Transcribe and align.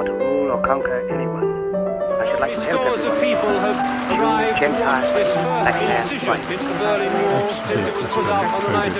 want 0.00 0.18
to 0.18 0.24
rule 0.24 0.50
or 0.50 0.62
conquer 0.62 1.06
anyone. 1.10 1.44
I 2.20 2.30
should 2.30 2.40
like 2.40 2.54
to 2.54 2.64
help 2.64 2.80
everyone. 2.80 4.00
Jews, 4.08 4.58
Gentiles, 4.58 5.12
black 5.12 5.74
hairs, 5.74 6.22
white. 6.22 6.50
As 6.50 7.62
this 7.64 8.00
epidemic 8.00 8.52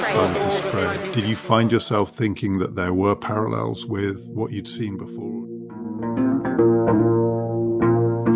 started 0.05 0.35
to 0.35 0.51
spread, 0.51 1.13
did 1.13 1.25
you 1.25 1.37
find 1.37 1.73
yourself 1.73 2.11
thinking 2.11 2.59
that 2.59 2.75
there 2.77 2.93
were 2.93 3.17
parallels 3.17 3.87
with 3.87 4.31
what 4.35 4.53
you'd 4.53 4.69
seen 4.69 4.99
before? 4.99 5.47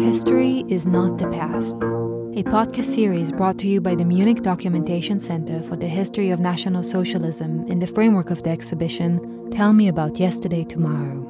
History 0.00 0.64
is 0.68 0.86
not 0.86 1.18
the 1.18 1.28
past. 1.28 1.76
A 2.36 2.42
podcast 2.44 2.86
series 2.86 3.30
brought 3.30 3.58
to 3.58 3.68
you 3.68 3.80
by 3.82 3.94
the 3.94 4.04
Munich 4.06 4.42
Documentation 4.42 5.20
Center 5.20 5.62
for 5.64 5.76
the 5.76 5.86
History 5.86 6.30
of 6.30 6.40
National 6.40 6.82
Socialism 6.82 7.66
in 7.68 7.78
the 7.78 7.86
framework 7.86 8.30
of 8.30 8.42
the 8.42 8.50
exhibition 8.50 9.50
Tell 9.50 9.72
Me 9.72 9.88
About 9.88 10.18
Yesterday 10.18 10.64
Tomorrow. 10.64 11.23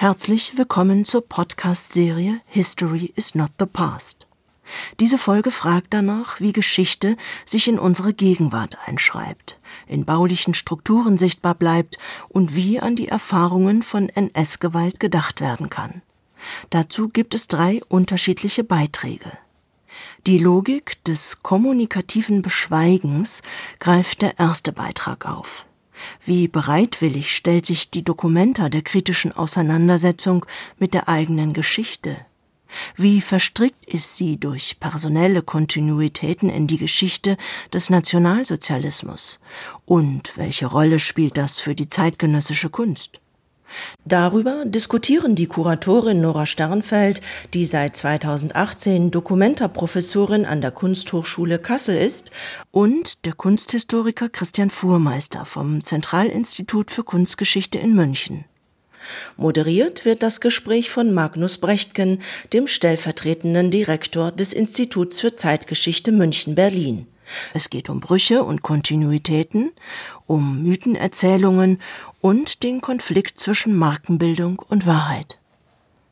Herzlich 0.00 0.56
willkommen 0.56 1.04
zur 1.04 1.28
Podcast-Serie 1.28 2.40
History 2.46 3.12
is 3.16 3.34
not 3.34 3.50
the 3.58 3.66
past. 3.66 4.26
Diese 4.98 5.18
Folge 5.18 5.50
fragt 5.50 5.88
danach, 5.90 6.40
wie 6.40 6.54
Geschichte 6.54 7.18
sich 7.44 7.68
in 7.68 7.78
unsere 7.78 8.14
Gegenwart 8.14 8.78
einschreibt, 8.86 9.58
in 9.86 10.06
baulichen 10.06 10.54
Strukturen 10.54 11.18
sichtbar 11.18 11.54
bleibt 11.54 11.98
und 12.30 12.56
wie 12.56 12.80
an 12.80 12.96
die 12.96 13.08
Erfahrungen 13.08 13.82
von 13.82 14.08
NS-Gewalt 14.08 15.00
gedacht 15.00 15.42
werden 15.42 15.68
kann. 15.68 16.00
Dazu 16.70 17.10
gibt 17.10 17.34
es 17.34 17.46
drei 17.46 17.82
unterschiedliche 17.88 18.64
Beiträge. 18.64 19.30
Die 20.26 20.38
Logik 20.38 21.04
des 21.04 21.42
kommunikativen 21.42 22.40
Beschweigens 22.40 23.42
greift 23.80 24.22
der 24.22 24.38
erste 24.38 24.72
Beitrag 24.72 25.26
auf. 25.26 25.66
Wie 26.24 26.48
bereitwillig 26.48 27.34
stellt 27.34 27.66
sich 27.66 27.90
die 27.90 28.04
Dokumenta 28.04 28.68
der 28.68 28.82
kritischen 28.82 29.32
Auseinandersetzung 29.32 30.46
mit 30.78 30.94
der 30.94 31.08
eigenen 31.08 31.52
Geschichte? 31.52 32.16
Wie 32.96 33.20
verstrickt 33.20 33.84
ist 33.86 34.16
sie 34.16 34.38
durch 34.38 34.78
personelle 34.78 35.42
Kontinuitäten 35.42 36.48
in 36.48 36.66
die 36.66 36.78
Geschichte 36.78 37.36
des 37.72 37.90
Nationalsozialismus? 37.90 39.40
Und 39.84 40.36
welche 40.36 40.66
Rolle 40.66 41.00
spielt 41.00 41.36
das 41.36 41.60
für 41.60 41.74
die 41.74 41.88
zeitgenössische 41.88 42.70
Kunst? 42.70 43.20
Darüber 44.04 44.64
diskutieren 44.64 45.34
die 45.34 45.46
Kuratorin 45.46 46.20
Nora 46.20 46.46
Sternfeld, 46.46 47.20
die 47.54 47.66
seit 47.66 47.96
2018 47.96 49.10
Dokumentarprofessorin 49.10 50.44
an 50.44 50.60
der 50.60 50.70
Kunsthochschule 50.70 51.58
Kassel 51.58 51.96
ist, 51.96 52.30
und 52.70 53.24
der 53.26 53.32
Kunsthistoriker 53.32 54.28
Christian 54.28 54.70
Fuhrmeister 54.70 55.44
vom 55.44 55.84
Zentralinstitut 55.84 56.90
für 56.90 57.04
Kunstgeschichte 57.04 57.78
in 57.78 57.94
München. 57.94 58.44
Moderiert 59.36 60.04
wird 60.04 60.22
das 60.22 60.40
Gespräch 60.40 60.90
von 60.90 61.12
Magnus 61.12 61.58
Brechtgen, 61.58 62.20
dem 62.52 62.66
stellvertretenden 62.66 63.70
Direktor 63.70 64.30
des 64.30 64.52
Instituts 64.52 65.20
für 65.20 65.36
Zeitgeschichte 65.36 66.12
München-Berlin. 66.12 67.06
Es 67.54 67.70
geht 67.70 67.88
um 67.88 68.00
Brüche 68.00 68.42
und 68.42 68.62
Kontinuitäten, 68.62 69.70
um 70.26 70.62
Mythenerzählungen 70.62 71.78
und 72.20 72.62
den 72.62 72.80
Konflikt 72.80 73.38
zwischen 73.38 73.74
Markenbildung 73.74 74.58
und 74.58 74.86
Wahrheit. 74.86 75.40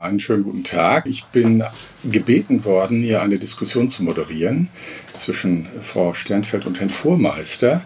Einen 0.01 0.21
schönen 0.21 0.45
guten 0.45 0.63
Tag. 0.63 1.07
Ich 1.07 1.25
bin 1.25 1.65
gebeten 2.05 2.65
worden, 2.65 3.03
hier 3.03 3.21
eine 3.21 3.37
Diskussion 3.37 3.89
zu 3.89 4.05
moderieren 4.05 4.69
zwischen 5.15 5.67
Frau 5.83 6.15
Sternfeld 6.15 6.67
und 6.67 6.79
Herrn 6.79 6.89
Fuhrmeister. 6.89 7.83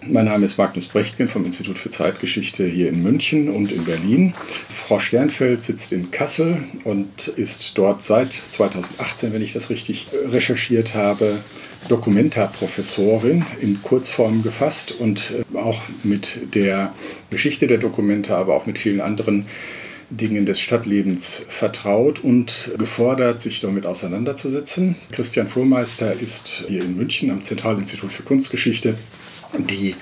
Mein 0.00 0.26
Name 0.26 0.44
ist 0.44 0.58
Magnus 0.58 0.86
Brechtgen 0.86 1.26
vom 1.26 1.44
Institut 1.44 1.78
für 1.78 1.88
Zeitgeschichte 1.88 2.64
hier 2.64 2.88
in 2.88 3.02
München 3.02 3.48
und 3.48 3.72
in 3.72 3.84
Berlin. 3.84 4.32
Frau 4.68 5.00
Sternfeld 5.00 5.60
sitzt 5.60 5.92
in 5.92 6.12
Kassel 6.12 6.62
und 6.84 7.26
ist 7.26 7.72
dort 7.76 8.00
seit 8.00 8.32
2018, 8.32 9.32
wenn 9.32 9.42
ich 9.42 9.52
das 9.52 9.68
richtig 9.68 10.06
recherchiert 10.28 10.94
habe, 10.94 11.36
Dokumenta-Professorin 11.88 13.44
in 13.60 13.82
Kurzform 13.82 14.42
gefasst 14.42 14.92
und 14.92 15.32
äh, 15.54 15.58
auch 15.58 15.82
mit 16.02 16.54
der 16.54 16.92
Geschichte 17.30 17.66
der 17.66 17.78
Dokumenta, 17.78 18.36
aber 18.36 18.54
auch 18.54 18.66
mit 18.66 18.78
vielen 18.78 19.00
anderen 19.00 19.46
Dingen 20.10 20.46
des 20.46 20.60
Stadtlebens 20.60 21.42
vertraut 21.48 22.22
und 22.22 22.70
gefordert, 22.78 23.40
sich 23.40 23.60
damit 23.60 23.86
auseinanderzusetzen. 23.86 24.94
Christian 25.10 25.48
Fuhrmeister 25.48 26.14
ist 26.14 26.64
hier 26.68 26.82
in 26.82 26.96
München 26.96 27.30
am 27.30 27.42
Zentralinstitut 27.42 28.12
für 28.12 28.22
Kunstgeschichte 28.22 28.96
die 29.58 29.94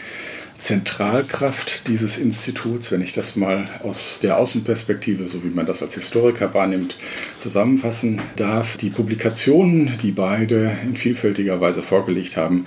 Zentralkraft 0.56 1.88
dieses 1.88 2.16
Instituts, 2.16 2.92
wenn 2.92 3.03
ich 3.03 3.12
das 3.12 3.34
mal 3.34 3.69
aus 3.82 4.20
der 4.20 4.38
Außenperspektive, 4.38 5.26
so 5.26 5.42
wie 5.42 5.48
man 5.48 5.66
das 5.66 5.82
als 5.82 5.94
Historiker 5.94 6.54
wahrnimmt, 6.54 6.97
zusammenfassen 7.38 8.22
darf. 8.37 8.76
Die 8.76 8.91
Publikationen, 8.91 9.98
die 10.03 10.12
beide 10.12 10.76
in 10.84 10.97
vielfältiger 10.97 11.60
Weise 11.60 11.82
vorgelegt 11.82 12.37
haben, 12.37 12.66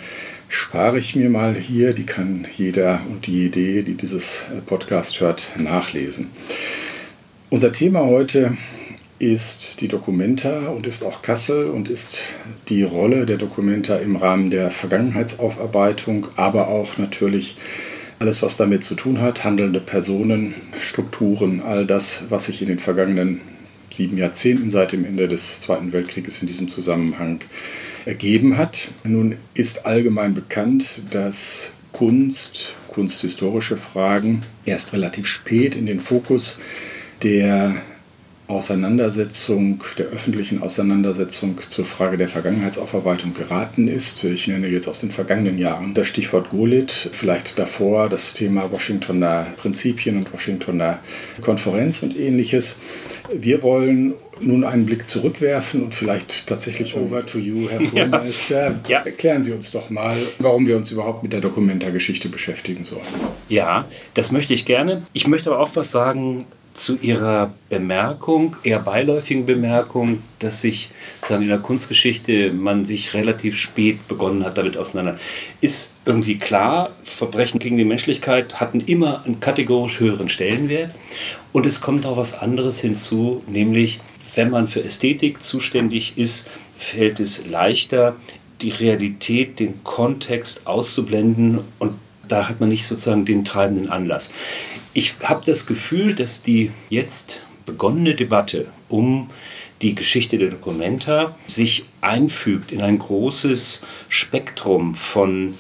spare 0.50 1.00
ich 1.00 1.16
mir 1.16 1.30
mal 1.30 1.56
hier. 1.56 1.94
Die 1.94 2.06
kann 2.06 2.46
jeder 2.56 3.02
und 3.10 3.26
die 3.26 3.46
Idee, 3.46 3.84
die 3.84 3.96
dieses 3.96 4.44
Podcast 4.66 5.22
hört, 5.22 5.52
nachlesen. 5.58 6.30
Unser 7.50 7.72
Thema 7.72 8.02
heute 8.02 8.58
ist 9.20 9.82
die 9.82 9.88
Documenta 9.88 10.68
und 10.68 10.86
ist 10.86 11.04
auch 11.04 11.22
Kassel 11.22 11.70
und 11.70 11.90
ist 11.90 12.24
die 12.70 12.84
Rolle 12.84 13.26
der 13.26 13.38
Documenta 13.38 13.96
im 13.98 14.16
Rahmen 14.16 14.52
der 14.52 14.70
Vergangenheitsaufarbeitung, 14.72 16.28
aber 16.36 16.68
auch 16.68 16.98
natürlich 16.98 17.58
alles, 18.20 18.42
was 18.42 18.58
damit 18.58 18.84
zu 18.84 18.96
tun 18.96 19.22
hat, 19.22 19.44
handelnde 19.44 19.80
Personen, 19.80 20.54
Strukturen, 20.80 21.62
all 21.62 21.86
das, 21.86 22.22
was 22.30 22.46
sich 22.46 22.62
in 22.62 22.68
den 22.68 22.80
vergangenen 22.80 23.42
sieben 23.90 24.18
Jahrzehnten 24.18 24.70
seit 24.70 24.92
dem 24.92 25.06
Ende 25.06 25.28
des 25.28 25.60
Zweiten 25.60 25.94
Weltkrieges 25.94 26.42
in 26.42 26.48
diesem 26.48 26.68
Zusammenhang 26.68 27.40
ergeben 28.06 28.58
hat. 28.58 28.90
Nun 29.04 29.36
ist 29.54 29.86
allgemein 29.86 30.34
bekannt, 30.34 31.04
dass 31.12 31.72
Kunst, 31.92 32.76
kunsthistorische 32.88 33.78
Fragen 33.78 34.44
erst 34.66 34.94
relativ 34.94 35.28
spät 35.28 35.76
in 35.76 35.86
den 35.86 36.00
Fokus 36.00 36.58
der 37.24 37.76
Auseinandersetzung, 38.48 39.84
der 39.98 40.08
öffentlichen 40.08 40.62
Auseinandersetzung 40.62 41.60
zur 41.60 41.86
Frage 41.86 42.18
der 42.18 42.30
Vergangenheitsaufarbeitung 42.30 43.34
geraten 43.34 43.90
ist. 43.90 44.24
Ich 44.24 44.48
nenne 44.48 44.68
jetzt 44.68 44.88
aus 44.88 45.02
den 45.02 45.12
vergangenen 45.12 45.58
Jahren 45.58 45.94
das 45.94 46.08
Stichwort 46.08 46.50
Golit, 46.50 47.10
vielleicht 47.12 47.60
davor 47.60 48.08
das 48.08 48.34
Thema 48.34 48.72
Washingtoner 48.72 49.48
Prinzipien 49.58 50.18
und 50.18 50.34
Washingtoner 50.34 51.00
Konferenz 51.42 52.04
und 52.04 52.18
ähnliches. 52.18 52.78
Wir 53.34 53.64
wollen 53.64 54.14
nun 54.40 54.64
einen 54.64 54.86
Blick 54.86 55.08
zurückwerfen 55.08 55.84
und 55.84 55.96
vielleicht 55.96 56.48
tatsächlich 56.48 56.96
over 56.96 57.26
to 57.26 57.40
you, 57.40 57.68
Herr 57.70 57.82
Vormeister. 57.82 58.68
Ja. 58.68 58.80
ja. 58.88 59.00
Erklären 59.00 59.44
Sie 59.44 59.52
uns 59.52 59.72
doch 59.72 59.90
mal, 59.90 60.18
warum 60.40 60.66
wir 60.68 60.78
uns 60.78 60.92
überhaupt 60.92 61.24
mit 61.24 61.34
der 61.34 61.42
Dokumentargeschichte 61.42 62.30
beschäftigen 62.30 62.86
sollen. 62.86 63.02
Ja, 63.50 63.86
das 64.14 64.32
möchte 64.32 64.54
ich 64.54 64.66
gerne. 64.66 65.04
Ich 65.14 65.28
möchte 65.28 65.52
aber 65.52 65.60
auch 65.60 65.72
was 65.74 65.92
sagen 65.92 66.46
zu 66.78 66.98
Ihrer 67.02 67.54
Bemerkung, 67.70 68.56
eher 68.64 68.80
beiläufigen 68.80 69.46
Bemerkung, 69.46 70.24
dass 70.40 70.62
sich 70.62 70.90
sagen, 71.24 71.42
in 71.42 71.50
der 71.50 71.58
Kunstgeschichte 71.58 72.54
man 72.54 72.86
sich 72.86 73.14
relativ 73.14 73.58
spät 73.58 74.08
begonnen 74.08 74.46
hat, 74.46 74.58
damit 74.58 74.78
auseinander. 74.78 75.20
Ist 75.60 75.94
irgendwie 76.06 76.38
klar, 76.38 76.92
Verbrechen 77.04 77.60
gegen 77.60 77.78
die 77.78 77.84
Menschlichkeit 77.84 78.60
hatten 78.60 78.80
immer 78.80 79.26
einen 79.26 79.40
kategorisch 79.40 80.00
höheren 80.00 80.30
Stellenwert. 80.30 80.92
Und 81.52 81.66
es 81.66 81.82
kommt 81.82 82.06
auch 82.06 82.18
was 82.18 82.38
anderes 82.38 82.80
hinzu, 82.80 83.44
nämlich 83.48 84.00
wenn 84.36 84.52
man 84.52 84.68
für 84.68 84.84
Ästhetik 84.84 85.42
zuständig 85.42 86.18
ist, 86.18 86.48
fällt 86.78 87.20
es 87.20 87.48
leichter, 87.48 88.16
die 88.62 88.70
Realität, 88.70 89.60
den 89.60 89.84
Kontext 89.84 90.68
auszublenden 90.68 91.60
und 91.80 91.94
da 92.28 92.50
hat 92.50 92.60
man 92.60 92.70
nicht 92.70 92.86
sozusagen 92.86 93.26
den 93.26 93.46
treibenden 93.46 93.90
Anlass. 93.90 94.34
Ich 94.98 95.18
habe 95.22 95.46
das 95.46 95.68
Gefühl, 95.68 96.16
dass 96.16 96.42
die 96.42 96.72
jetzt 96.90 97.42
begonnene 97.68 98.16
Debatte 98.16 98.66
um 98.90 99.30
die 99.84 99.94
Geschichte 99.94 100.40
der 100.40 100.50
Dokumenta 100.50 101.36
sich 101.46 101.86
einfügt 102.02 102.72
in 102.72 102.82
ein 102.82 102.98
großes 102.98 103.84
Spektrum 104.10 104.96
von 104.96 105.54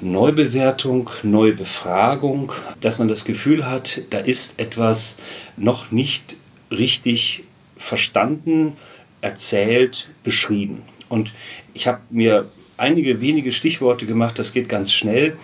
Neubewertung, 0.00 1.10
Neubefragung, 1.24 2.52
dass 2.80 3.00
man 3.00 3.08
das 3.08 3.24
Gefühl 3.24 3.66
hat, 3.66 4.02
da 4.10 4.18
ist 4.18 4.60
etwas 4.60 5.16
noch 5.56 5.90
nicht 5.90 6.36
richtig 6.70 7.42
verstanden, 7.76 8.76
erzählt, 9.22 10.08
beschrieben. 10.22 10.82
Und 11.08 11.32
ich 11.74 11.88
habe 11.88 11.98
mir 12.10 12.48
einige 12.76 13.20
wenige 13.20 13.50
Stichworte 13.50 14.06
gemacht, 14.06 14.38
das 14.38 14.52
geht 14.52 14.68
ganz 14.68 14.92
schnell 14.92 15.36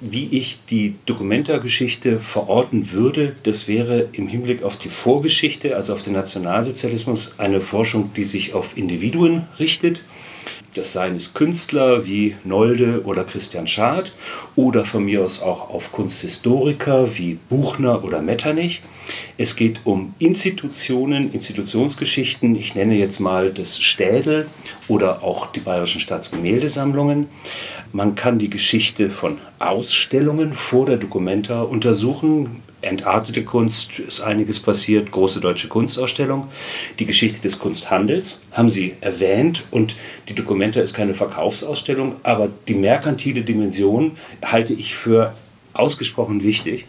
wie 0.00 0.28
ich 0.30 0.58
die 0.70 0.94
Dokumentargeschichte 1.06 2.18
verorten 2.18 2.92
würde, 2.92 3.36
das 3.42 3.68
wäre 3.68 4.08
im 4.12 4.28
Hinblick 4.28 4.62
auf 4.62 4.78
die 4.78 4.88
Vorgeschichte, 4.88 5.76
also 5.76 5.92
auf 5.92 6.02
den 6.02 6.14
Nationalsozialismus, 6.14 7.34
eine 7.38 7.60
Forschung, 7.60 8.10
die 8.16 8.24
sich 8.24 8.54
auf 8.54 8.76
Individuen 8.76 9.42
richtet. 9.58 10.00
Das 10.74 10.92
seien 10.92 11.16
es 11.16 11.34
Künstler 11.34 12.06
wie 12.06 12.36
Nolde 12.44 13.02
oder 13.04 13.24
Christian 13.24 13.66
Schad 13.66 14.12
oder 14.54 14.84
von 14.84 15.04
mir 15.04 15.24
aus 15.24 15.42
auch 15.42 15.70
auf 15.70 15.90
Kunsthistoriker 15.90 17.18
wie 17.18 17.38
Buchner 17.48 18.04
oder 18.04 18.22
Metternich. 18.22 18.80
Es 19.38 19.56
geht 19.56 19.80
um 19.84 20.14
Institutionen, 20.18 21.32
Institutionsgeschichten. 21.32 22.54
Ich 22.56 22.74
nenne 22.74 22.96
jetzt 22.96 23.20
mal 23.20 23.50
das 23.50 23.80
Städel 23.80 24.46
oder 24.88 25.22
auch 25.22 25.46
die 25.46 25.60
Bayerischen 25.60 26.00
Staatsgemäldesammlungen. 26.00 27.28
Man 27.92 28.14
kann 28.14 28.38
die 28.38 28.50
Geschichte 28.50 29.10
von 29.10 29.38
Ausstellungen 29.58 30.52
vor 30.52 30.86
der 30.86 30.96
Documenta 30.96 31.62
untersuchen. 31.62 32.62
Entartete 32.82 33.42
Kunst 33.42 33.98
ist 33.98 34.20
einiges 34.20 34.60
passiert, 34.60 35.10
große 35.10 35.40
deutsche 35.40 35.68
Kunstausstellung. 35.68 36.48
Die 36.98 37.04
Geschichte 37.04 37.40
des 37.40 37.58
Kunsthandels 37.58 38.42
haben 38.52 38.70
Sie 38.70 38.94
erwähnt 39.00 39.64
und 39.70 39.96
die 40.28 40.34
Documenta 40.34 40.80
ist 40.80 40.94
keine 40.94 41.14
Verkaufsausstellung, 41.14 42.16
aber 42.22 42.48
die 42.68 42.74
merkantile 42.74 43.42
Dimension 43.42 44.12
halte 44.42 44.72
ich 44.72 44.94
für 44.94 45.34
ausgesprochen 45.72 46.42
wichtig. 46.42 46.86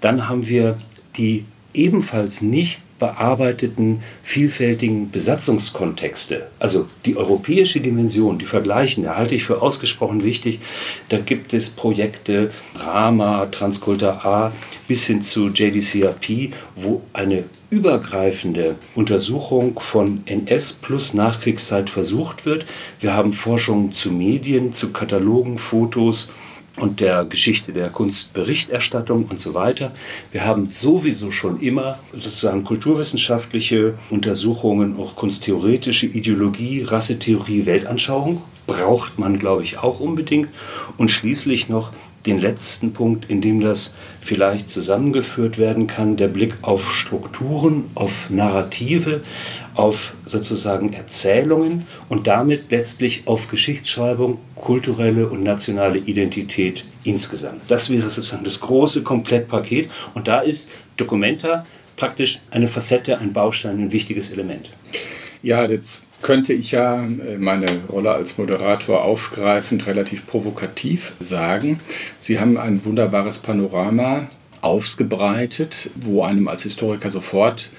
Dann 0.00 0.28
haben 0.28 0.46
wir 0.46 0.78
die 1.16 1.44
ebenfalls 1.74 2.42
nicht 2.42 2.80
bearbeiteten 2.98 4.00
vielfältigen 4.22 5.10
Besatzungskontexte, 5.10 6.46
also 6.60 6.86
die 7.04 7.16
europäische 7.16 7.80
Dimension, 7.80 8.38
die 8.38 8.44
vergleichen, 8.44 9.02
da 9.04 9.16
halte 9.16 9.34
ich 9.34 9.42
für 9.42 9.60
ausgesprochen 9.60 10.22
wichtig. 10.22 10.60
Da 11.08 11.18
gibt 11.18 11.52
es 11.52 11.70
Projekte 11.70 12.52
Rama, 12.76 13.46
Transkulta 13.46 14.20
A 14.22 14.52
bis 14.86 15.06
hin 15.06 15.24
zu 15.24 15.48
JDCRP, 15.48 16.52
wo 16.76 17.02
eine 17.12 17.42
übergreifende 17.70 18.76
Untersuchung 18.94 19.80
von 19.80 20.22
NS 20.26 20.74
plus 20.74 21.14
Nachkriegszeit 21.14 21.90
versucht 21.90 22.46
wird. 22.46 22.66
Wir 23.00 23.14
haben 23.14 23.32
Forschungen 23.32 23.92
zu 23.92 24.12
Medien, 24.12 24.74
zu 24.74 24.92
Katalogen, 24.92 25.58
Fotos, 25.58 26.30
und 26.76 27.00
der 27.00 27.24
Geschichte 27.24 27.72
der 27.72 27.90
Kunstberichterstattung 27.90 29.26
und 29.26 29.40
so 29.40 29.54
weiter. 29.54 29.92
Wir 30.30 30.44
haben 30.44 30.70
sowieso 30.70 31.30
schon 31.30 31.60
immer 31.60 31.98
sozusagen 32.12 32.64
kulturwissenschaftliche 32.64 33.94
Untersuchungen, 34.10 34.98
auch 34.98 35.16
kunsttheoretische 35.16 36.06
Ideologie, 36.06 36.82
Rassetheorie, 36.82 37.66
Weltanschauung. 37.66 38.42
Braucht 38.66 39.18
man, 39.18 39.38
glaube 39.38 39.64
ich, 39.64 39.78
auch 39.78 40.00
unbedingt. 40.00 40.48
Und 40.96 41.10
schließlich 41.10 41.68
noch 41.68 41.92
den 42.26 42.38
letzten 42.38 42.92
Punkt, 42.92 43.28
in 43.28 43.40
dem 43.40 43.60
das 43.60 43.94
vielleicht 44.20 44.70
zusammengeführt 44.70 45.58
werden 45.58 45.88
kann, 45.88 46.16
der 46.16 46.28
Blick 46.28 46.54
auf 46.62 46.94
Strukturen, 46.94 47.90
auf 47.96 48.30
Narrative, 48.30 49.22
auf 49.74 50.14
sozusagen 50.26 50.92
Erzählungen 50.92 51.86
und 52.08 52.26
damit 52.26 52.70
letztlich 52.70 53.22
auf 53.26 53.48
Geschichtsschreibung, 53.48 54.38
kulturelle 54.54 55.28
und 55.28 55.42
nationale 55.42 55.98
Identität 55.98 56.84
insgesamt. 57.04 57.62
Das 57.68 57.90
wäre 57.90 58.10
sozusagen 58.10 58.44
das 58.44 58.60
große 58.60 59.02
Komplettpaket 59.02 59.90
und 60.14 60.28
da 60.28 60.40
ist 60.40 60.70
Documenta 60.96 61.64
praktisch 61.96 62.40
eine 62.50 62.68
Facette, 62.68 63.18
ein 63.18 63.32
Baustein, 63.32 63.78
ein 63.78 63.92
wichtiges 63.92 64.30
Element. 64.30 64.68
Ja, 65.42 65.64
jetzt 65.64 66.04
könnte 66.22 66.52
ich 66.52 66.70
ja 66.70 67.04
äh, 67.04 67.36
meine 67.38 67.66
Rolle 67.88 68.12
als 68.12 68.38
Moderator 68.38 69.02
aufgreifend 69.02 69.86
relativ 69.86 70.26
provokativ 70.26 71.14
sagen. 71.18 71.80
Sie 72.16 72.38
haben 72.38 72.56
ein 72.56 72.84
wunderbares 72.84 73.40
Panorama 73.40 74.28
ausgebreitet, 74.60 75.90
wo 75.96 76.22
einem 76.22 76.46
als 76.46 76.62
Historiker 76.62 77.10
sofort 77.10 77.70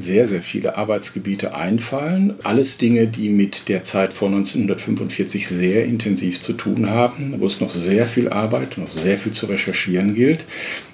sehr, 0.00 0.26
sehr 0.26 0.42
viele 0.42 0.76
Arbeitsgebiete 0.76 1.54
einfallen. 1.54 2.34
Alles 2.42 2.78
Dinge, 2.78 3.06
die 3.06 3.28
mit 3.28 3.68
der 3.68 3.82
Zeit 3.82 4.12
vor 4.12 4.28
1945 4.28 5.48
sehr 5.48 5.84
intensiv 5.84 6.40
zu 6.40 6.52
tun 6.52 6.90
haben, 6.90 7.34
wo 7.38 7.46
es 7.46 7.60
noch 7.60 7.70
sehr 7.70 8.06
viel 8.06 8.28
Arbeit, 8.28 8.78
noch 8.78 8.90
sehr 8.90 9.18
viel 9.18 9.32
zu 9.32 9.46
recherchieren 9.46 10.14
gilt. 10.14 10.46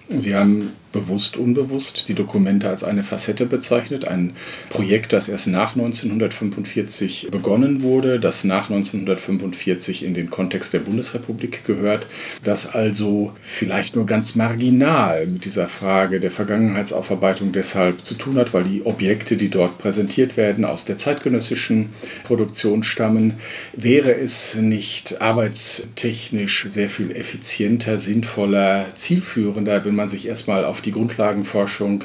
Sie 0.09 0.35
haben 0.35 0.73
bewusst, 0.94 1.37
unbewusst 1.37 2.06
die 2.08 2.14
Dokumente 2.14 2.70
als 2.70 2.85
eine 2.85 3.02
Facette 3.02 3.44
bezeichnet. 3.44 4.06
Ein 4.06 4.35
Projekt, 4.70 5.12
das 5.12 5.29
erst 5.29 5.49
nach 5.49 5.75
1945 5.75 7.29
begonnen 7.31 7.82
wurde, 7.82 8.20
das 8.20 8.44
nach 8.44 8.70
1945 8.70 10.05
in 10.05 10.14
den 10.14 10.31
Kontext 10.31 10.73
der 10.73 10.79
Bundesrepublik 10.79 11.64
gehört, 11.64 12.06
das 12.44 12.73
also 12.73 13.32
vielleicht 13.43 13.96
nur 13.96 14.06
ganz 14.06 14.37
marginal 14.37 15.26
mit 15.26 15.44
dieser 15.44 15.69
Frage 15.69 16.20
der 16.20 16.31
Vergangenheitsaufarbeitung 16.31 17.50
deshalb 17.50 18.05
zu 18.05 18.14
tun 18.14 18.37
hat, 18.37 18.55
weil 18.55 18.62
die 18.62 18.87
Objekte, 18.87 19.37
die 19.37 19.50
dort 19.50 19.79
präsentiert 19.79 20.37
werden, 20.37 20.64
aus 20.64 20.85
der 20.85 20.96
zeitgenössischen 20.96 21.91
Produktion 22.23 22.85
stammen. 22.85 23.35
Wäre 23.73 24.14
es 24.14 24.55
nicht 24.55 25.20
arbeitstechnisch 25.20 26.67
sehr 26.69 26.88
viel 26.88 27.11
effizienter, 27.11 27.99
sinnvoller, 27.99 28.87
zielführender, 28.94 29.85
wenn 29.85 29.96
man 29.96 30.08
sich 30.08 30.29
erstmal 30.29 30.64
auf 30.64 30.84
die 30.85 30.93
Grundlagenforschung 30.93 32.05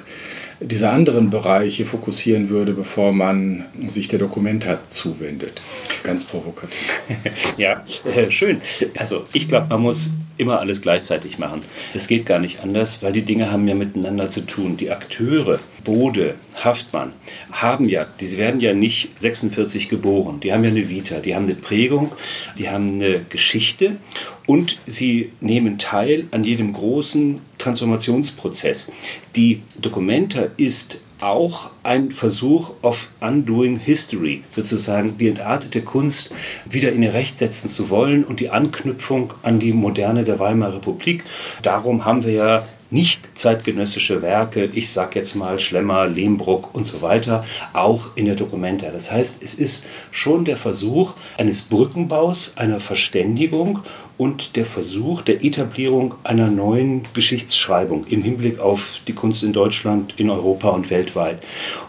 dieser 0.61 0.91
anderen 0.91 1.29
Bereiche 1.29 1.85
fokussieren 1.85 2.49
würde, 2.49 2.73
bevor 2.73 3.13
man 3.13 3.65
sich 3.87 4.09
der 4.09 4.19
Dokumenta 4.19 4.83
zuwendet. 4.85 5.61
Ganz 6.03 6.25
provokativ. 6.25 7.01
ja, 7.57 7.83
äh, 8.15 8.29
schön. 8.29 8.61
Also 8.97 9.25
ich 9.31 9.47
glaube, 9.47 9.67
man 9.69 9.81
muss 9.81 10.11
immer 10.37 10.59
alles 10.59 10.81
gleichzeitig 10.81 11.37
machen. 11.37 11.61
Es 11.93 12.07
geht 12.07 12.25
gar 12.25 12.39
nicht 12.39 12.61
anders, 12.61 13.03
weil 13.03 13.13
die 13.13 13.23
Dinge 13.23 13.51
haben 13.51 13.67
ja 13.67 13.75
miteinander 13.75 14.29
zu 14.29 14.41
tun. 14.41 14.77
Die 14.77 14.89
Akteure, 14.91 15.59
Bode, 15.89 16.35
Haftmann, 16.63 17.13
haben 17.51 17.89
ja, 17.89 18.05
die 18.19 18.37
werden 18.37 18.59
ja 18.59 18.75
nicht 18.75 19.09
46 19.19 19.89
geboren. 19.89 20.39
Die 20.39 20.53
haben 20.53 20.63
ja 20.63 20.69
eine 20.69 20.87
Vita, 20.87 21.17
die 21.17 21.33
haben 21.33 21.45
eine 21.45 21.55
Prägung, 21.55 22.11
die 22.59 22.69
haben 22.69 22.97
eine 22.97 23.21
Geschichte 23.27 23.97
und 24.45 24.77
sie 24.85 25.31
nehmen 25.41 25.79
teil 25.79 26.27
an 26.29 26.43
jedem 26.43 26.73
großen 26.73 27.41
Transformationsprozess. 27.57 28.91
Die 29.35 29.63
Documenta 29.81 30.49
ist 30.57 30.99
auch 31.21 31.71
ein 31.81 32.11
Versuch 32.11 32.69
of 32.83 33.09
undoing 33.19 33.79
history, 33.79 34.43
sozusagen 34.51 35.17
die 35.17 35.29
entartete 35.29 35.81
Kunst 35.81 36.29
wieder 36.69 36.91
in 36.91 37.01
ihr 37.01 37.15
Recht 37.15 37.39
setzen 37.39 37.67
zu 37.67 37.89
wollen 37.89 38.23
und 38.23 38.39
die 38.39 38.51
Anknüpfung 38.51 39.33
an 39.41 39.59
die 39.59 39.73
Moderne 39.73 40.23
der 40.23 40.37
Weimarer 40.37 40.75
Republik. 40.75 41.23
Darum 41.63 42.05
haben 42.05 42.23
wir 42.23 42.33
ja 42.33 42.63
nicht 42.91 43.37
zeitgenössische 43.37 44.21
Werke, 44.21 44.69
ich 44.73 44.91
sag 44.91 45.15
jetzt 45.15 45.35
mal 45.35 45.59
Schlemmer, 45.59 46.07
Lehmbruck 46.07 46.73
und 46.73 46.85
so 46.85 47.01
weiter, 47.01 47.45
auch 47.73 48.07
in 48.15 48.25
der 48.25 48.35
Dokumenta. 48.35 48.89
Das 48.89 49.11
heißt, 49.11 49.43
es 49.43 49.53
ist 49.55 49.85
schon 50.11 50.45
der 50.45 50.57
Versuch 50.57 51.13
eines 51.37 51.63
Brückenbaus, 51.63 52.53
einer 52.55 52.79
Verständigung 52.79 53.79
und 54.17 54.55
der 54.55 54.65
Versuch 54.65 55.21
der 55.21 55.43
Etablierung 55.43 56.15
einer 56.23 56.49
neuen 56.49 57.03
Geschichtsschreibung 57.13 58.05
im 58.07 58.23
Hinblick 58.23 58.59
auf 58.59 59.01
die 59.07 59.13
Kunst 59.13 59.43
in 59.43 59.53
Deutschland, 59.53 60.15
in 60.17 60.29
Europa 60.29 60.69
und 60.69 60.89
weltweit. 60.89 61.43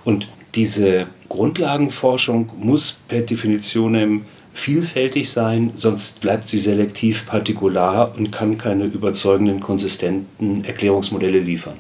Und 0.04 0.28
diese 0.54 1.06
Grundlagenforschung 1.28 2.50
muss 2.58 2.98
per 3.08 3.20
Definition 3.22 4.24
vielfältig 4.54 5.30
sein, 5.30 5.72
sonst 5.76 6.20
bleibt 6.20 6.48
sie 6.48 6.58
selektiv 6.58 7.26
partikular 7.26 8.14
und 8.16 8.30
kann 8.30 8.58
keine 8.58 8.84
überzeugenden, 8.84 9.60
konsistenten 9.60 10.64
Erklärungsmodelle 10.64 11.38
liefern. 11.38 11.76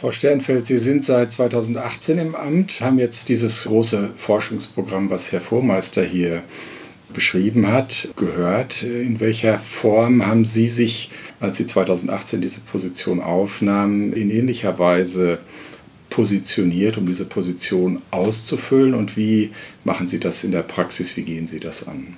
Frau 0.00 0.12
Sternfeld, 0.12 0.64
Sie 0.64 0.78
sind 0.78 1.04
seit 1.04 1.30
2018 1.30 2.16
im 2.16 2.34
Amt, 2.34 2.80
haben 2.80 2.98
jetzt 2.98 3.28
dieses 3.28 3.64
große 3.64 4.08
Forschungsprogramm, 4.16 5.10
was 5.10 5.30
Herr 5.30 5.42
Vormeister 5.42 6.02
hier 6.02 6.42
beschrieben 7.12 7.70
hat, 7.70 8.08
gehört. 8.16 8.82
In 8.82 9.20
welcher 9.20 9.58
Form 9.58 10.26
haben 10.26 10.46
Sie 10.46 10.70
sich, 10.70 11.10
als 11.38 11.58
Sie 11.58 11.66
2018 11.66 12.40
diese 12.40 12.60
Position 12.60 13.20
aufnahmen, 13.20 14.14
in 14.14 14.30
ähnlicher 14.30 14.78
Weise 14.78 15.38
positioniert, 16.10 16.98
um 16.98 17.06
diese 17.06 17.26
Position 17.26 18.02
auszufüllen? 18.10 18.94
Und 18.94 19.16
wie 19.16 19.52
machen 19.84 20.06
Sie 20.06 20.20
das 20.20 20.44
in 20.44 20.52
der 20.52 20.62
Praxis? 20.62 21.16
Wie 21.16 21.22
gehen 21.22 21.46
Sie 21.46 21.60
das 21.60 21.86
an? 21.86 22.16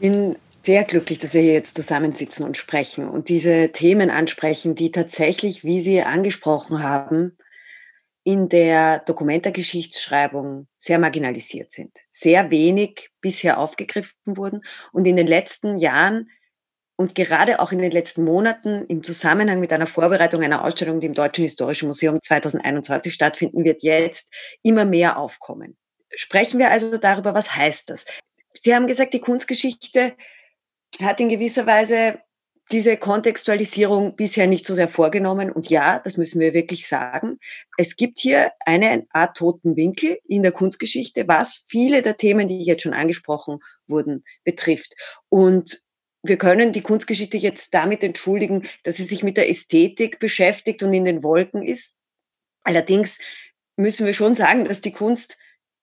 Bin 0.00 0.36
sehr 0.64 0.84
glücklich, 0.84 1.18
dass 1.18 1.34
wir 1.34 1.42
hier 1.42 1.52
jetzt 1.52 1.76
zusammensitzen 1.76 2.46
und 2.46 2.56
sprechen 2.56 3.08
und 3.08 3.28
diese 3.28 3.70
Themen 3.72 4.10
ansprechen, 4.10 4.74
die 4.74 4.90
tatsächlich, 4.90 5.64
wie 5.64 5.82
Sie 5.82 6.02
angesprochen 6.02 6.82
haben, 6.82 7.36
in 8.24 8.48
der 8.48 9.00
Dokumentargeschichtsschreibung 9.00 10.68
sehr 10.76 10.98
marginalisiert 10.98 11.72
sind, 11.72 11.90
sehr 12.08 12.50
wenig 12.50 13.10
bisher 13.20 13.58
aufgegriffen 13.58 14.36
wurden 14.36 14.62
und 14.92 15.06
in 15.06 15.16
den 15.16 15.26
letzten 15.26 15.76
Jahren 15.78 16.30
und 17.02 17.16
gerade 17.16 17.58
auch 17.58 17.72
in 17.72 17.80
den 17.80 17.90
letzten 17.90 18.22
Monaten 18.22 18.84
im 18.86 19.02
Zusammenhang 19.02 19.58
mit 19.58 19.72
einer 19.72 19.88
Vorbereitung 19.88 20.40
einer 20.44 20.64
Ausstellung, 20.64 21.00
die 21.00 21.08
im 21.08 21.14
Deutschen 21.14 21.42
Historischen 21.42 21.88
Museum 21.88 22.22
2021 22.22 23.12
stattfinden 23.12 23.64
wird, 23.64 23.82
jetzt 23.82 24.32
immer 24.62 24.84
mehr 24.84 25.16
aufkommen. 25.16 25.76
Sprechen 26.14 26.60
wir 26.60 26.70
also 26.70 26.96
darüber, 26.98 27.34
was 27.34 27.56
heißt 27.56 27.90
das? 27.90 28.04
Sie 28.54 28.72
haben 28.72 28.86
gesagt, 28.86 29.14
die 29.14 29.20
Kunstgeschichte 29.20 30.12
hat 31.00 31.18
in 31.18 31.28
gewisser 31.28 31.66
Weise 31.66 32.20
diese 32.70 32.96
Kontextualisierung 32.96 34.14
bisher 34.14 34.46
nicht 34.46 34.64
so 34.64 34.74
sehr 34.76 34.86
vorgenommen. 34.86 35.50
Und 35.50 35.70
ja, 35.70 35.98
das 35.98 36.16
müssen 36.16 36.38
wir 36.38 36.54
wirklich 36.54 36.86
sagen. 36.86 37.40
Es 37.78 37.96
gibt 37.96 38.20
hier 38.20 38.52
eine 38.64 39.06
Art 39.10 39.36
toten 39.36 39.74
Winkel 39.76 40.20
in 40.28 40.44
der 40.44 40.52
Kunstgeschichte, 40.52 41.26
was 41.26 41.64
viele 41.66 42.02
der 42.02 42.16
Themen, 42.16 42.46
die 42.46 42.62
jetzt 42.62 42.84
schon 42.84 42.94
angesprochen 42.94 43.58
wurden, 43.88 44.22
betrifft. 44.44 44.94
Und 45.28 45.82
wir 46.22 46.38
können 46.38 46.72
die 46.72 46.82
Kunstgeschichte 46.82 47.36
jetzt 47.36 47.74
damit 47.74 48.02
entschuldigen, 48.02 48.66
dass 48.84 48.96
sie 48.96 49.02
sich 49.02 49.22
mit 49.22 49.36
der 49.36 49.48
Ästhetik 49.48 50.18
beschäftigt 50.18 50.82
und 50.82 50.92
in 50.92 51.04
den 51.04 51.22
Wolken 51.22 51.62
ist. 51.62 51.96
Allerdings 52.62 53.18
müssen 53.76 54.06
wir 54.06 54.14
schon 54.14 54.34
sagen, 54.34 54.64
dass 54.64 54.80
die 54.80 54.92
Kunst 54.92 55.36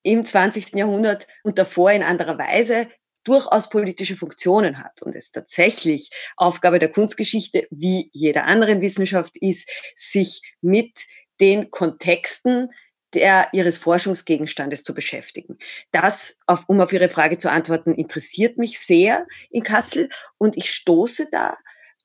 im 0.03 0.25
20. 0.25 0.75
Jahrhundert 0.75 1.27
und 1.43 1.59
davor 1.59 1.91
in 1.91 2.03
anderer 2.03 2.37
Weise 2.37 2.87
durchaus 3.25 3.69
politische 3.69 4.15
Funktionen 4.15 4.81
hat 4.81 5.01
und 5.01 5.13
es 5.15 5.31
tatsächlich 5.31 6.09
Aufgabe 6.37 6.79
der 6.79 6.91
Kunstgeschichte 6.91 7.67
wie 7.69 8.09
jeder 8.13 8.45
anderen 8.45 8.81
Wissenschaft 8.81 9.35
ist, 9.37 9.69
sich 9.95 10.41
mit 10.61 11.05
den 11.41 11.69
Kontexten 11.69 12.69
der 13.13 13.49
ihres 13.53 13.77
Forschungsgegenstandes 13.77 14.83
zu 14.83 14.93
beschäftigen. 14.93 15.57
Das, 15.91 16.37
auf, 16.45 16.63
um 16.67 16.79
auf 16.81 16.93
Ihre 16.93 17.09
Frage 17.09 17.37
zu 17.37 17.49
antworten, 17.49 17.93
interessiert 17.93 18.57
mich 18.57 18.79
sehr 18.79 19.25
in 19.49 19.63
Kassel 19.63 20.09
und 20.37 20.57
ich 20.57 20.71
stoße 20.71 21.29
da 21.31 21.57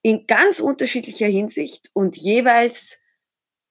in 0.03 0.27
ganz 0.27 0.61
unterschiedlicher 0.61 1.27
Hinsicht 1.27 1.91
und 1.95 2.17
jeweils 2.17 2.99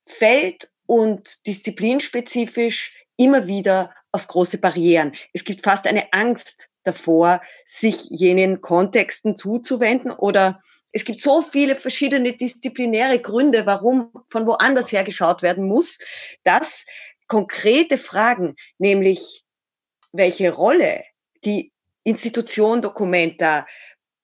feld- 0.06 0.72
und 0.86 1.46
disziplinspezifisch 1.48 2.94
immer 3.18 3.48
wieder 3.48 3.94
auf 4.12 4.28
große 4.28 4.58
Barrieren. 4.58 5.14
Es 5.34 5.44
gibt 5.44 5.64
fast 5.64 5.88
eine 5.88 6.12
Angst 6.12 6.70
davor, 6.84 7.42
sich 7.66 8.10
jenen 8.10 8.62
Kontexten 8.62 9.38
zuzuwenden 9.38 10.12
oder 10.12 10.62
es 10.92 11.06
gibt 11.06 11.22
so 11.22 11.42
viele 11.42 11.76
verschiedene 11.76 12.34
disziplinäre 12.34 13.20
Gründe, 13.20 13.66
warum 13.66 14.12
von 14.28 14.46
woanders 14.46 14.92
her 14.92 15.04
geschaut 15.04 15.42
werden 15.42 15.68
muss, 15.68 15.98
dass 16.44 16.86
konkrete 17.28 17.98
Fragen, 17.98 18.56
nämlich 18.78 19.44
welche 20.12 20.52
Rolle 20.52 21.04
die 21.44 21.72
Institution 22.04 22.82
Documenta 22.82 23.66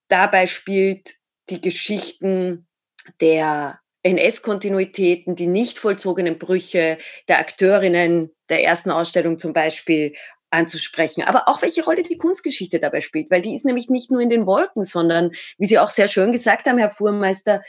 dabei 0.08 0.48
spielt, 0.48 1.16
die 1.50 1.62
Geschichten 1.62 2.68
der 3.22 3.80
NS-Kontinuitäten, 4.04 5.36
die 5.36 5.48
nicht 5.48 5.78
vollzogenen 5.78 6.38
Brüche 6.38 6.98
der 7.28 7.40
Akteurinnen 7.40 8.32
der 8.50 8.64
ersten 8.64 8.92
Ausstellung 8.92 9.40
zum 9.40 9.54
Beispiel 9.54 10.16
anzusprechen, 10.52 11.24
aber 11.24 11.48
auch 11.48 11.62
welche 11.62 11.84
Rolle 11.84 12.04
die 12.04 12.18
Kunstgeschichte 12.18 12.80
dabei 12.80 13.02
spielt, 13.02 13.30
weil 13.30 13.42
die 13.42 13.54
ist 13.54 13.66
nämlich 13.66 13.90
nicht 13.90 14.10
nur 14.10 14.22
in 14.22 14.30
den 14.30 14.48
Wolken, 14.48 14.84
sondern, 14.84 15.32
wie 15.58 15.68
Sie 15.68 15.78
auch 15.78 15.92
sehr 15.92 16.08
schön 16.08 16.32
gesagt 16.32 16.68
haben, 16.68 16.80
Herr 16.80 16.90
Fuhrmeister, 16.90 17.62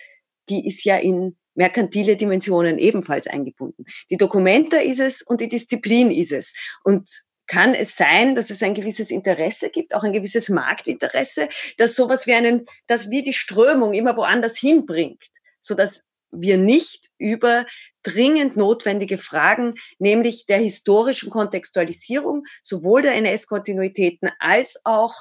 die 0.48 0.66
ist 0.66 0.84
ja 0.84 0.96
in 0.96 1.36
merkantile 1.54 2.16
Dimensionen 2.16 2.78
ebenfalls 2.78 3.26
eingebunden. 3.26 3.84
Die 4.10 4.16
Dokumenta 4.16 4.78
ist 4.78 5.00
es 5.00 5.22
und 5.22 5.40
die 5.40 5.48
Disziplin 5.48 6.10
ist 6.10 6.32
es. 6.32 6.54
Und 6.84 7.08
kann 7.50 7.74
es 7.74 7.96
sein, 7.96 8.36
dass 8.36 8.50
es 8.50 8.62
ein 8.62 8.74
gewisses 8.74 9.10
Interesse 9.10 9.70
gibt, 9.70 9.92
auch 9.92 10.04
ein 10.04 10.12
gewisses 10.12 10.50
Marktinteresse, 10.50 11.48
dass 11.78 11.96
sowas 11.96 12.28
wie 12.28 12.34
einen, 12.34 12.64
dass 12.86 13.10
wie 13.10 13.24
die 13.24 13.32
Strömung 13.32 13.92
immer 13.92 14.16
woanders 14.16 14.56
hinbringt, 14.56 15.24
so 15.60 15.74
dass 15.74 16.04
wir 16.30 16.58
nicht 16.58 17.10
über 17.18 17.66
dringend 18.04 18.56
notwendige 18.56 19.18
Fragen, 19.18 19.74
nämlich 19.98 20.46
der 20.46 20.58
historischen 20.58 21.28
Kontextualisierung 21.28 22.44
sowohl 22.62 23.02
der 23.02 23.14
NS-Kontinuitäten 23.14 24.30
als 24.38 24.80
auch 24.84 25.14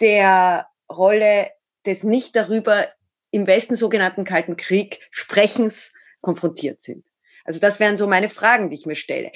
der 0.00 0.66
Rolle 0.90 1.50
des 1.86 2.02
nicht 2.02 2.34
darüber 2.34 2.88
im 3.30 3.46
Westen 3.46 3.74
sogenannten 3.74 4.24
Kalten 4.24 4.56
Krieg 4.56 5.00
Sprechens 5.10 5.92
konfrontiert 6.20 6.82
sind. 6.82 7.06
Also 7.44 7.60
das 7.60 7.80
wären 7.80 7.96
so 7.96 8.06
meine 8.06 8.30
Fragen, 8.30 8.70
die 8.70 8.76
ich 8.76 8.86
mir 8.86 8.94
stelle. 8.94 9.30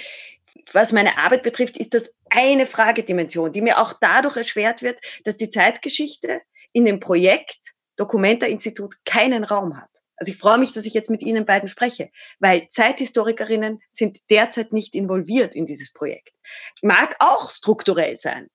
Was 0.73 0.93
meine 0.93 1.19
Arbeit 1.19 1.43
betrifft, 1.43 1.77
ist 1.77 1.95
das 1.95 2.11
eine 2.31 2.67
Fragedimension, 2.67 3.53
die 3.53 3.63
mir 3.63 3.81
auch 3.81 3.95
dadurch 4.01 4.37
erschwert 4.37 4.83
wird, 4.83 5.01
dass 5.25 5.37
die 5.37 5.51
Zeitgeschichte 5.51 6.43
in 6.73 6.85
dem 6.85 7.01
Projekt 7.01 7.73
Dokumenta 7.97 8.47
Institut 8.47 8.97
keinen 9.05 9.45
Raum 9.45 9.77
hat. 9.77 9.91
Also 10.17 10.31
ich 10.31 10.39
freue 10.39 10.59
mich, 10.59 10.73
dass 10.73 10.87
ich 10.87 10.95
jetzt 10.95 11.11
mit 11.11 11.23
Ihnen 11.23 11.47
beiden 11.47 11.69
spreche, 11.69 12.11
weil 12.39 12.69
Zeithistorikerinnen 12.69 13.81
sind 13.91 14.19
derzeit 14.31 14.73
nicht 14.73 14.95
involviert 14.95 15.57
in 15.57 15.67
dieses 15.67 15.93
Projekt. 15.93 16.33
Mag 16.81 17.17
auch 17.19 17.51
strukturell 17.51 18.17
sein. 18.17 18.49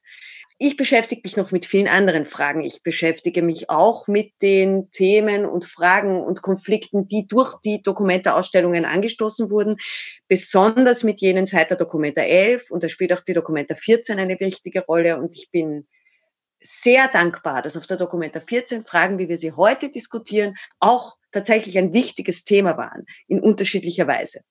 Ich 0.60 0.76
beschäftige 0.76 1.22
mich 1.24 1.38
noch 1.38 1.52
mit 1.52 1.68
vielen 1.68 1.88
anderen 1.88 2.26
Fragen. 2.26 2.64
Ich 2.64 2.82
beschäftige 2.82 3.44
mich 3.44 3.70
auch 3.70 4.08
mit 4.08 4.34
den 4.42 4.90
Themen 4.90 5.46
und 5.46 5.66
Fragen 5.66 6.20
und 6.20 6.42
Konflikten, 6.42 7.08
die 7.08 7.28
durch 7.28 7.54
die 7.64 7.84
Dokumenta-Ausstellungen 7.84 8.84
angestoßen 8.84 9.52
wurden, 9.52 9.76
besonders 10.28 11.04
mit 11.04 11.22
jenen 11.22 11.46
seit 11.46 11.70
der 11.70 11.78
Dokumenta 11.78 12.22
11 12.22 12.72
und 12.72 12.82
da 12.82 12.90
spielt 12.90 13.14
auch 13.14 13.22
die 13.22 13.34
Dokumenta 13.34 13.76
14 13.76 14.18
eine 14.18 14.40
wichtige 14.40 14.84
Rolle 14.84 15.20
und 15.20 15.36
ich 15.36 15.52
bin 15.52 15.88
sehr 16.60 17.08
dankbar, 17.08 17.62
dass 17.62 17.78
auf 17.78 17.86
der 17.86 17.98
Dokumenta 17.98 18.42
14 18.42 18.84
Fragen, 18.84 19.20
wie 19.20 19.30
wir 19.30 19.38
sie 19.38 19.52
heute 19.52 19.92
diskutieren, 19.92 20.56
auch 20.80 21.18
tatsächlich 21.32 21.78
ein 21.78 21.94
wichtiges 21.94 22.46
Thema 22.46 22.78
waren, 22.78 23.06
in 23.28 23.40
unterschiedlicher 23.42 24.08
Weise. 24.08 24.42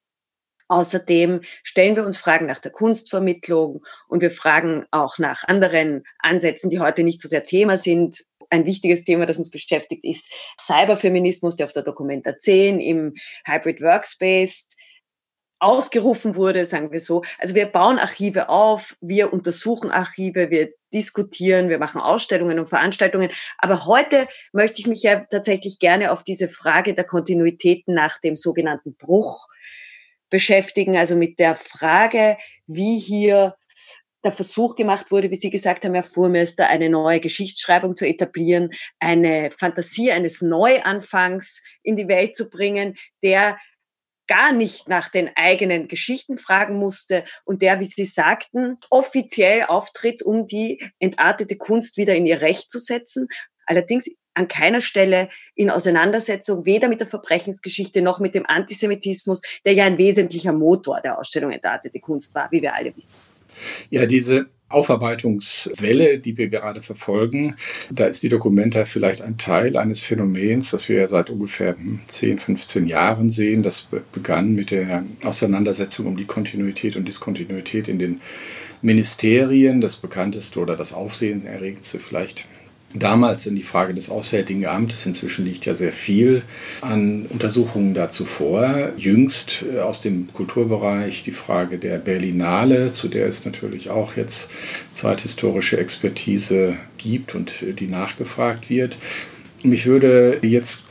Außerdem 0.69 1.43
stellen 1.63 1.97
wir 1.97 2.05
uns 2.05 2.17
Fragen 2.17 2.47
nach 2.47 2.59
der 2.59 2.73
Kunstvermittlung 2.73 3.85
und 4.09 4.21
wir 4.21 4.31
fragen 4.31 4.85
auch 4.91 5.19
nach 5.19 5.45
anderen 5.47 6.03
Ansätzen, 6.19 6.71
die 6.71 6.81
heute 6.81 7.05
nicht 7.05 7.21
so 7.21 7.29
sehr 7.29 7.45
Thema 7.45 7.77
sind. 7.77 8.25
Ein 8.51 8.65
wichtiges 8.65 9.05
Thema, 9.05 9.27
das 9.27 9.39
uns 9.39 9.51
beschäftigt, 9.51 10.05
ist 10.05 10.31
Cyberfeminismus, 10.59 11.57
der 11.57 11.67
auf 11.67 11.73
der 11.73 11.83
Dokumenta 11.83 12.39
10 12.39 12.81
im 12.81 13.15
Hybrid 13.45 13.81
Workspace 13.81 14.69
ausgerufen 15.59 16.35
wurde, 16.35 16.67
sagen 16.67 16.93
wir 16.93 17.01
so. 17.01 17.23
Also 17.39 17.55
wir 17.55 17.67
bauen 17.67 17.99
Archive 17.99 18.49
auf, 18.49 18.97
wir 19.01 19.33
untersuchen 19.33 19.91
Archive, 19.91 20.51
wir 20.51 20.71
diskutieren, 20.93 21.69
wir 21.69 21.79
machen 21.79 22.01
Ausstellungen 22.01 22.59
und 22.59 22.69
Veranstaltungen. 22.69 23.31
Aber 23.59 23.87
heute 23.87 24.27
möchte 24.53 24.81
ich 24.81 24.87
mich 24.87 25.03
ja 25.03 25.25
tatsächlich 25.31 25.79
gerne 25.79 26.13
auf 26.13 26.25
diese 26.25 26.49
Frage 26.49 26.95
der 26.95 27.05
Kontinuitäten 27.05 27.95
nach 27.95 28.21
dem 28.21 28.37
sogenannten 28.37 28.97
Bruch 28.97 29.47
beschäftigen, 30.31 30.97
also 30.97 31.17
mit 31.17 31.39
der 31.39 31.57
Frage, 31.57 32.37
wie 32.67 32.99
hier 32.99 33.55
der 34.25 34.33
Versuch 34.33 34.75
gemacht 34.75 35.11
wurde, 35.11 35.31
wie 35.31 35.37
Sie 35.37 35.51
gesagt 35.51 35.85
haben, 35.85 35.95
Herr 35.95 36.03
Fuhrmeister, 36.03 36.67
eine 36.67 36.91
neue 36.91 37.21
Geschichtsschreibung 37.21 37.95
zu 37.95 38.07
etablieren, 38.07 38.71
eine 38.99 39.53
Fantasie 39.57 40.11
eines 40.11 40.43
Neuanfangs 40.43 41.63
in 41.83 41.97
die 41.97 42.09
Welt 42.09 42.37
zu 42.37 42.51
bringen, 42.51 42.97
der 43.23 43.57
gar 44.27 44.53
nicht 44.53 44.89
nach 44.89 45.09
den 45.09 45.31
eigenen 45.37 45.87
Geschichten 45.87 46.39
fragen 46.39 46.77
musste 46.77 47.25
und 47.45 47.63
der, 47.63 47.79
wie 47.79 47.85
Sie 47.85 48.05
sagten, 48.05 48.79
offiziell 48.91 49.63
auftritt, 49.65 50.25
um 50.25 50.49
die 50.49 50.83
entartete 50.99 51.57
Kunst 51.57 51.97
wieder 51.97 52.17
in 52.17 52.27
ihr 52.27 52.41
Recht 52.41 52.71
zu 52.71 52.81
setzen. 52.81 53.29
Allerdings 53.67 54.09
an 54.37 54.49
keiner 54.49 54.81
Stelle 54.81 55.29
in 55.55 55.71
Auseinandersetzung, 55.71 56.67
weder 56.67 56.89
mit 56.89 57.01
der 57.01 57.07
Verbrechensgeschichte 57.07 58.03
noch 58.03 58.21
mit 58.21 58.35
dem 58.35 58.45
Antisemitismus, 58.47 59.41
der 59.65 59.73
ja 59.73 59.85
ein 59.85 59.99
wesentlicher 59.99 60.53
Motor 60.53 61.01
der 61.03 61.19
Ausstellung 61.19 61.51
Entartete 61.51 61.99
Kunst 62.01 62.35
war, 62.35 62.49
wie 62.51 62.63
wir 62.63 62.75
alle 62.75 62.95
wissen. 62.97 63.21
Ja, 63.89 64.05
diese 64.05 64.47
Aufarbeitungswelle, 64.69 66.19
die 66.19 66.37
wir 66.37 66.49
gerade 66.49 66.83
verfolgen, 66.83 67.55
da 67.89 68.07
ist 68.07 68.23
die 68.23 68.29
Dokumenta 68.29 68.85
vielleicht 68.85 69.23
ein 69.23 69.39
Teil 69.39 69.77
eines 69.77 70.03
Phänomens, 70.03 70.73
das 70.73 70.89
wir 70.89 70.99
ja 70.99 71.07
seit 71.07 71.31
ungefähr 71.31 71.77
10, 72.09 72.41
15 72.41 72.87
Jahren 72.87 73.31
sehen. 73.31 73.63
Das 73.63 73.89
begann 74.13 74.55
mit 74.55 74.73
der 74.73 75.05
Auseinandersetzung 75.23 76.07
um 76.07 76.17
die 76.17 76.27
Kontinuität 76.27 76.97
und 76.97 77.07
Diskontinuität 77.07 77.89
in 77.89 77.99
den 77.99 78.21
Ministerien. 78.83 79.81
Das 79.81 79.97
bekannteste 79.97 80.59
oder 80.59 80.77
das 80.77 80.93
aufsehenerregendste 80.93 82.01
vielleicht 82.01 82.49
damals 82.99 83.47
in 83.47 83.57
die 83.57 83.63
Frage 83.63 83.95
des 83.95 84.11
Auswärtigen 84.11 84.67
Amtes. 84.67 85.07
Inzwischen 85.07 85.45
liegt 85.45 85.67
ja 85.67 85.75
sehr 85.75 85.93
viel 85.93 86.43
an 86.81 87.27
Untersuchungen 87.27 87.95
dazu 87.95 88.25
vor. 88.25 88.93
Jüngst 88.97 89.65
äh, 89.73 89.81
aus 89.81 90.01
dem 90.01 90.33
Kulturbereich 90.33 91.23
die 91.23 91.33
Frage 91.33 91.79
der 91.79 91.99
Berlinale, 91.99 92.93
zu 92.93 93.09
der 93.09 93.27
es 93.27 93.45
natürlich 93.45 93.91
auch 93.91 94.17
jetzt 94.17 94.51
zeithistorische 94.93 95.79
Expertise 95.79 96.77
gibt 96.99 97.35
und 97.35 97.63
äh, 97.63 97.73
die 97.73 97.89
nachgefragt 97.89 98.71
wird. 98.71 98.97
Mich 99.63 99.87
würde 99.87 100.39
jetzt 100.43 100.85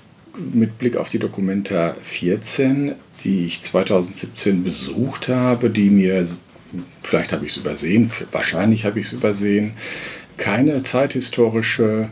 mit 0.53 0.77
Blick 0.77 0.97
auf 0.97 1.09
die 1.09 1.19
Dokumenta 1.19 1.95
14, 2.03 2.95
die 3.24 3.45
ich 3.45 3.62
2017 3.62 4.63
besucht 4.63 5.27
habe, 5.29 5.69
die 5.69 5.89
mir, 5.89 6.25
vielleicht 7.03 7.31
habe 7.31 7.45
ich 7.45 7.51
es 7.51 7.57
übersehen, 7.57 8.12
wahrscheinlich 8.31 8.85
habe 8.85 9.00
ich 9.00 9.07
es 9.07 9.13
übersehen, 9.13 9.74
keine 10.37 10.83
zeithistorische 10.83 12.09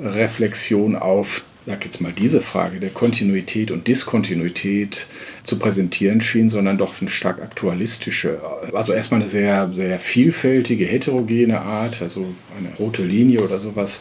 Reflexion 0.00 0.96
auf, 0.96 1.44
sag 1.66 1.84
jetzt 1.84 2.00
mal, 2.00 2.12
diese 2.12 2.40
Frage 2.40 2.80
der 2.80 2.90
Kontinuität 2.90 3.70
und 3.70 3.88
Diskontinuität 3.88 5.06
zu 5.42 5.58
präsentieren 5.58 6.20
schien, 6.20 6.48
sondern 6.48 6.78
doch 6.78 7.00
eine 7.00 7.10
stark 7.10 7.42
aktualistische, 7.42 8.40
also 8.72 8.92
erstmal 8.92 9.20
eine 9.20 9.28
sehr, 9.28 9.70
sehr 9.72 9.98
vielfältige, 9.98 10.84
heterogene 10.84 11.60
Art, 11.60 12.02
also 12.02 12.26
eine 12.58 12.74
rote 12.78 13.02
Linie 13.02 13.42
oder 13.42 13.58
sowas, 13.58 14.00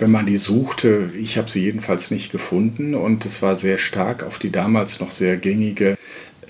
wenn 0.00 0.10
man 0.10 0.24
die 0.24 0.38
suchte, 0.38 1.10
ich 1.20 1.36
habe 1.36 1.50
sie 1.50 1.62
jedenfalls 1.62 2.10
nicht 2.10 2.32
gefunden 2.32 2.94
und 2.94 3.26
es 3.26 3.42
war 3.42 3.54
sehr 3.54 3.76
stark 3.76 4.22
auf 4.22 4.38
die 4.38 4.50
damals 4.50 4.98
noch 4.98 5.10
sehr 5.10 5.36
gängige 5.36 5.98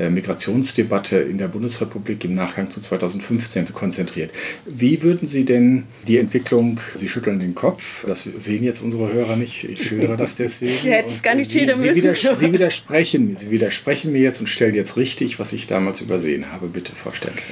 Migrationsdebatte 0.09 1.19
in 1.19 1.37
der 1.37 1.49
Bundesrepublik 1.49 2.25
im 2.25 2.35
Nachgang 2.35 2.71
zu 2.71 2.81
2015 2.81 3.67
konzentriert. 3.75 4.33
Wie 4.65 5.03
würden 5.03 5.27
Sie 5.27 5.45
denn 5.45 5.85
die 6.07 6.19
Entwicklung, 6.19 6.81
Sie 6.95 7.09
schütteln 7.09 7.41
den 7.41 7.55
Kopf, 7.55 8.05
das 8.07 8.23
sehen 8.23 8.65
jetzt 8.65 8.81
unsere 8.81 9.13
Hörer 9.13 9.37
nicht, 9.37 9.65
ich 9.65 9.87
schildere 9.87 10.17
das 10.17 10.37
deswegen. 10.37 10.73
Sie 10.73 10.91
hätten 10.91 11.11
es 11.11 11.23
gar 11.23 11.35
nicht 11.35 11.51
Sie, 11.51 11.61
Sie, 11.61 11.67
widers 11.67 12.21
Sie, 12.39 12.53
widersprechen, 12.53 13.37
Sie 13.37 13.51
widersprechen 13.51 14.13
mir 14.13 14.21
jetzt 14.21 14.41
und 14.41 14.47
stellen 14.47 14.75
jetzt 14.75 14.97
richtig, 14.97 15.39
was 15.39 15.53
ich 15.53 15.67
damals 15.67 16.01
übersehen 16.01 16.53
habe. 16.53 16.69
Bitte, 16.69 16.93
Frau 16.93 17.13
Sternfeld. 17.13 17.45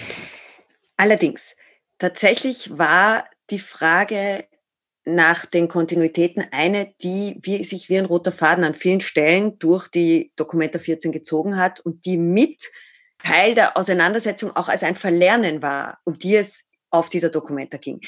Allerdings, 0.96 1.54
tatsächlich 1.98 2.70
war 2.78 3.24
die 3.50 3.58
Frage 3.58 4.44
nach 5.14 5.46
den 5.46 5.68
Kontinuitäten 5.68 6.44
eine, 6.50 6.94
die 7.02 7.38
wie, 7.42 7.64
sich 7.64 7.88
wie 7.88 7.98
ein 7.98 8.04
roter 8.04 8.32
Faden 8.32 8.64
an 8.64 8.74
vielen 8.74 9.00
Stellen 9.00 9.58
durch 9.58 9.88
die 9.88 10.32
Dokumenta 10.36 10.78
14 10.78 11.12
gezogen 11.12 11.56
hat 11.56 11.80
und 11.80 12.04
die 12.04 12.18
mit 12.18 12.70
Teil 13.18 13.54
der 13.54 13.76
Auseinandersetzung 13.76 14.54
auch 14.54 14.68
als 14.68 14.82
ein 14.82 14.96
Verlernen 14.96 15.62
war, 15.62 15.98
um 16.04 16.18
die 16.18 16.36
es 16.36 16.68
auf 16.90 17.08
dieser 17.08 17.30
Dokumenta 17.30 17.78
ging. 17.78 18.00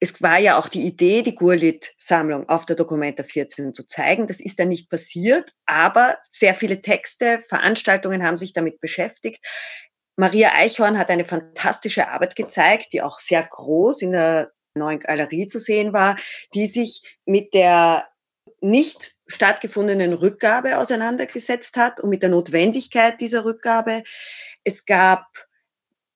Es 0.00 0.20
war 0.20 0.38
ja 0.38 0.58
auch 0.58 0.68
die 0.68 0.86
Idee, 0.86 1.22
die 1.22 1.34
Gurlit-Sammlung 1.34 2.48
auf 2.48 2.66
der 2.66 2.76
Dokumenta 2.76 3.22
14 3.22 3.72
zu 3.74 3.86
zeigen. 3.86 4.26
Das 4.26 4.40
ist 4.40 4.58
dann 4.58 4.68
nicht 4.68 4.90
passiert, 4.90 5.52
aber 5.66 6.18
sehr 6.30 6.54
viele 6.54 6.80
Texte, 6.82 7.42
Veranstaltungen 7.48 8.22
haben 8.22 8.36
sich 8.36 8.52
damit 8.52 8.80
beschäftigt. 8.80 9.44
Maria 10.16 10.52
Eichhorn 10.52 10.98
hat 10.98 11.10
eine 11.10 11.24
fantastische 11.24 12.08
Arbeit 12.08 12.36
gezeigt, 12.36 12.92
die 12.92 13.02
auch 13.02 13.18
sehr 13.18 13.42
groß 13.42 14.02
in 14.02 14.12
der 14.12 14.52
neuen 14.74 15.00
Galerie 15.00 15.46
zu 15.46 15.58
sehen 15.58 15.92
war, 15.92 16.16
die 16.54 16.66
sich 16.66 17.18
mit 17.24 17.54
der 17.54 18.08
nicht 18.60 19.14
stattgefundenen 19.26 20.12
Rückgabe 20.12 20.78
auseinandergesetzt 20.78 21.76
hat 21.76 22.00
und 22.00 22.10
mit 22.10 22.22
der 22.22 22.30
Notwendigkeit 22.30 23.20
dieser 23.20 23.44
Rückgabe. 23.44 24.02
Es 24.64 24.84
gab 24.84 25.26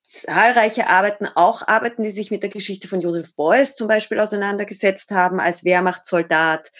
zahlreiche 0.02 0.88
Arbeiten, 0.88 1.26
auch 1.34 1.66
Arbeiten, 1.68 2.02
die 2.02 2.10
sich 2.10 2.30
mit 2.30 2.42
der 2.42 2.50
Geschichte 2.50 2.88
von 2.88 3.00
Joseph 3.00 3.34
Beuys 3.36 3.76
zum 3.76 3.88
Beispiel 3.88 4.20
auseinandergesetzt 4.20 5.10
haben 5.10 5.40
als 5.40 5.64
Wehrmachtssoldat. 5.64 6.72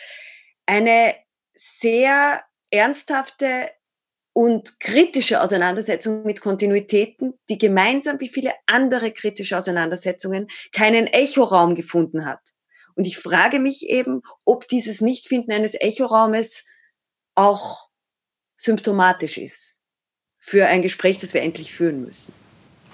Eine 0.67 1.15
sehr 1.55 2.43
ernsthafte 2.71 3.69
und 4.39 4.79
kritische 4.79 5.43
Auseinandersetzung 5.43 6.23
mit 6.25 6.41
Kontinuitäten, 6.41 7.35
die 7.49 7.59
gemeinsam 7.59 8.21
wie 8.21 8.29
viele 8.29 8.53
andere 8.67 9.11
kritische 9.11 9.59
Auseinandersetzungen 9.59 10.47
keinen 10.71 11.09
Echoraum 11.09 11.75
gefunden 11.75 12.25
hat. 12.25 12.39
Und 12.95 13.09
ich 13.09 13.19
frage 13.19 13.59
mich 13.59 13.89
eben, 13.89 14.23
ob 14.45 14.69
dieses 14.69 15.01
Nichtfinden 15.01 15.53
eines 15.53 15.75
Echoraumes 15.75 16.65
auch 17.35 17.89
symptomatisch 18.57 19.39
ist 19.39 19.81
für 20.39 20.67
ein 20.67 20.83
Gespräch, 20.83 21.19
das 21.19 21.35
wir 21.35 21.43
endlich 21.43 21.75
führen 21.75 22.05
müssen. 22.05 22.33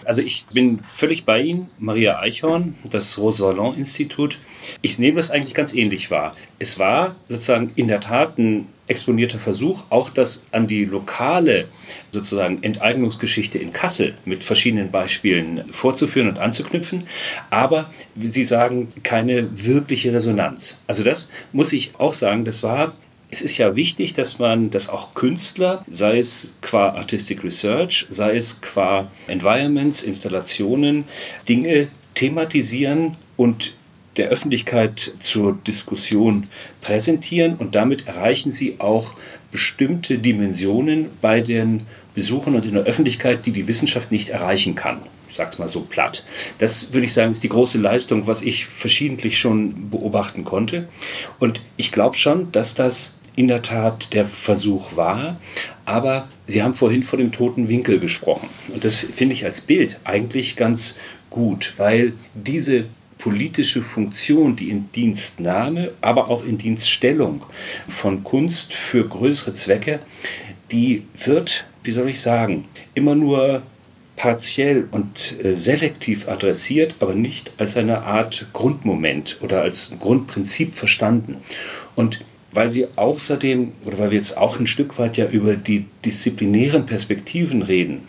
Also 0.05 0.23
ich 0.23 0.45
bin 0.53 0.81
völlig 0.95 1.25
bei 1.25 1.41
Ihnen, 1.41 1.69
Maria 1.79 2.19
Eichhorn, 2.19 2.75
das 2.91 3.19
Rose-Vallon-Institut. 3.19 4.39
Ich 4.83 4.99
nehme 4.99 5.17
das 5.17 5.31
eigentlich 5.31 5.55
ganz 5.55 5.75
ähnlich 5.75 6.11
wahr. 6.11 6.35
Es 6.59 6.79
war 6.79 7.17
sozusagen 7.29 7.73
in 7.77 7.89
der 7.89 8.01
Tat 8.01 8.39
ein 8.39 8.69
exponierter 8.87 9.39
Versuch, 9.39 9.85
auch 9.89 10.11
das 10.11 10.43
an 10.53 10.67
die 10.67 10.85
lokale 10.85 11.69
sozusagen 12.11 12.63
Enteignungsgeschichte 12.63 13.59
in 13.59 13.73
Kassel 13.73 14.15
mit 14.25 14.45
verschiedenen 14.45 14.91
Beispielen 14.91 15.65
vorzuführen 15.73 16.29
und 16.29 16.39
anzuknüpfen, 16.39 17.07
aber 17.51 17.91
Sie 18.21 18.45
sagen, 18.45 18.89
keine 19.03 19.49
wirkliche 19.67 20.13
Resonanz. 20.13 20.79
Also 20.87 21.03
das 21.03 21.31
muss 21.53 21.73
ich 21.73 21.93
auch 21.99 22.15
sagen, 22.15 22.45
das 22.45 22.63
war 22.63 22.95
es 23.31 23.43
ist 23.43 23.59
ja 23.59 23.75
wichtig, 23.75 24.15
dass 24.15 24.39
man, 24.39 24.71
dass 24.71 24.89
auch 24.89 25.15
Künstler, 25.15 25.85
sei 25.91 26.19
es 26.19 26.53
qua 26.61 26.91
Artistic 26.91 27.43
Research, 27.43 28.07
sei 28.11 28.37
es 28.37 28.61
qua 28.61 29.11
Environments, 29.27 30.03
Installationen, 30.03 31.05
Dinge 31.49 31.89
thematisieren 32.15 33.17
und 33.37 33.75
der 34.17 34.29
Öffentlichkeit 34.29 35.13
zur 35.21 35.59
Diskussion 35.67 36.49
präsentieren 36.81 37.57
und 37.57 37.75
damit 37.75 38.07
erreichen 38.07 38.53
sie 38.53 38.77
auch 38.79 39.15
bestimmte 39.51 40.19
Dimensionen 40.19 41.07
bei 41.21 41.41
den 41.41 41.83
Besuchern 42.15 42.55
und 42.55 42.65
in 42.65 42.75
der 42.75 42.85
Öffentlichkeit, 42.85 43.45
die 43.47 43.53
die 43.53 43.67
Wissenschaft 43.67 44.13
nicht 44.13 44.29
erreichen 44.29 44.75
kann. 44.75 45.01
Ich 45.29 45.35
sag's 45.35 45.59
mal 45.59 45.67
so 45.67 45.81
platt. 45.81 46.25
Das 46.59 46.93
würde 46.93 47.07
ich 47.07 47.13
sagen, 47.13 47.33
ist 47.33 47.43
die 47.43 47.49
große 47.49 47.79
Leistung, 47.79 48.29
was 48.29 48.41
ich 48.41 48.67
verschiedentlich 48.67 49.39
schon 49.39 49.91
beobachten 49.91 50.45
konnte. 50.45 50.87
Und 51.41 51.61
ich 51.77 51.91
glaube 51.91 52.17
schon, 52.17 52.53
dass 52.53 52.77
das 52.77 53.15
in 53.37 53.49
der 53.49 53.63
Tat 53.63 54.13
der 54.13 54.25
Versuch 54.25 54.97
war. 54.97 55.41
Aber 55.85 56.29
Sie 56.47 56.63
haben 56.63 56.75
vorhin 56.75 57.03
vor 57.03 57.19
dem 57.19 57.33
toten 57.33 57.69
Winkel 57.69 57.99
gesprochen. 57.99 58.49
Und 58.69 58.85
das 58.85 58.97
finde 58.97 59.35
ich 59.35 59.45
als 59.45 59.61
Bild 59.61 59.99
eigentlich 60.05 60.57
ganz 60.57 60.97
gut, 61.31 61.75
weil 61.79 62.13
diese 62.35 62.85
politische 63.19 63.83
Funktion, 63.83 64.57
die 64.57 64.69
in 64.69 64.93
Dienstnahme, 64.93 65.93
aber 66.01 66.31
auch 66.31 66.45
in 66.45 66.59
Dienststellung 66.59 67.43
von 67.89 68.23
Kunst 68.23 68.75
für 68.75 69.09
größere 69.09 69.55
Zwecke, 69.55 70.01
die 70.71 71.05
wird, 71.25 71.65
wie 71.83 71.91
soll 71.91 72.11
ich 72.11 72.21
sagen, 72.21 72.67
immer 72.95 73.15
nur 73.15 73.63
partiell 74.17 74.87
und 74.91 75.35
äh, 75.43 75.55
selektiv 75.55 76.29
adressiert, 76.29 76.97
aber 77.01 77.15
nicht 77.15 77.53
als 77.59 77.77
eine 77.77 78.03
Art 78.03 78.47
Grundmoment 78.53 79.39
oder 79.41 79.63
als 79.63 79.93
Grundprinzip 79.99 80.75
verstanden. 80.75 81.39
Und 81.97 82.21
weil 82.55 82.71
sie 82.71 82.87
außerdem, 82.97 83.73
oder 83.85 83.99
weil 83.99 84.11
wir 84.11 84.19
jetzt 84.19 84.37
auch 84.37 84.59
ein 84.59 84.67
Stück 84.67 84.99
weit 84.99 85.17
ja 85.17 85.27
über 85.27 85.57
die 85.57 85.87
disziplinären 86.05 86.87
Perspektiven 86.87 87.63
reden, 87.63 88.03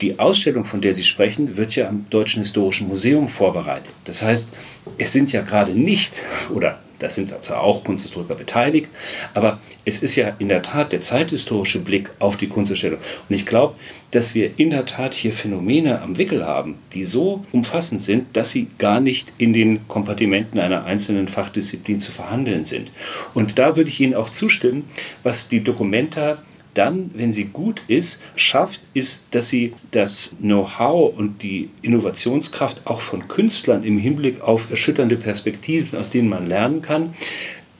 die 0.00 0.18
Ausstellung, 0.18 0.64
von 0.64 0.80
der 0.80 0.94
Sie 0.94 1.04
sprechen, 1.04 1.56
wird 1.56 1.76
ja 1.76 1.88
am 1.88 2.06
Deutschen 2.08 2.42
Historischen 2.42 2.88
Museum 2.88 3.28
vorbereitet. 3.28 3.92
Das 4.04 4.22
heißt, 4.22 4.50
es 4.96 5.12
sind 5.12 5.30
ja 5.32 5.42
gerade 5.42 5.72
nicht, 5.72 6.12
oder 6.54 6.78
da 7.00 7.10
sind 7.10 7.32
zwar 7.42 7.62
auch 7.62 7.82
Kunsthistoriker 7.82 8.34
beteiligt, 8.34 8.88
aber 9.34 9.58
es 9.84 10.02
ist 10.02 10.14
ja 10.16 10.34
in 10.38 10.48
der 10.48 10.62
Tat 10.62 10.92
der 10.92 11.00
zeithistorische 11.00 11.80
Blick 11.80 12.10
auf 12.18 12.36
die 12.36 12.48
Kunstausstellung. 12.48 12.98
Und 13.28 13.34
ich 13.34 13.46
glaube, 13.46 13.74
dass 14.10 14.34
wir 14.34 14.58
in 14.58 14.70
der 14.70 14.86
Tat 14.86 15.14
hier 15.14 15.32
Phänomene 15.32 16.02
am 16.02 16.18
Wickel 16.18 16.46
haben, 16.46 16.76
die 16.92 17.04
so 17.04 17.44
umfassend 17.52 18.02
sind, 18.02 18.36
dass 18.36 18.50
sie 18.50 18.68
gar 18.78 19.00
nicht 19.00 19.32
in 19.38 19.52
den 19.52 19.88
Kompartimenten 19.88 20.60
einer 20.60 20.84
einzelnen 20.84 21.28
Fachdisziplin 21.28 22.00
zu 22.00 22.12
verhandeln 22.12 22.64
sind. 22.64 22.90
Und 23.34 23.58
da 23.58 23.76
würde 23.76 23.88
ich 23.88 24.00
Ihnen 24.00 24.14
auch 24.14 24.30
zustimmen, 24.30 24.88
was 25.22 25.48
die 25.48 25.64
Dokumenta 25.64 26.38
dann, 26.74 27.10
wenn 27.14 27.32
sie 27.32 27.46
gut 27.46 27.82
ist, 27.88 28.20
schafft, 28.36 28.80
ist, 28.94 29.22
dass 29.32 29.48
sie 29.48 29.74
das 29.90 30.32
Know-how 30.40 31.16
und 31.16 31.42
die 31.42 31.70
Innovationskraft 31.82 32.86
auch 32.86 33.00
von 33.00 33.28
Künstlern 33.28 33.84
im 33.84 33.98
Hinblick 33.98 34.40
auf 34.40 34.70
erschütternde 34.70 35.16
Perspektiven, 35.16 35.98
aus 35.98 36.10
denen 36.10 36.28
man 36.28 36.48
lernen 36.48 36.82
kann, 36.82 37.14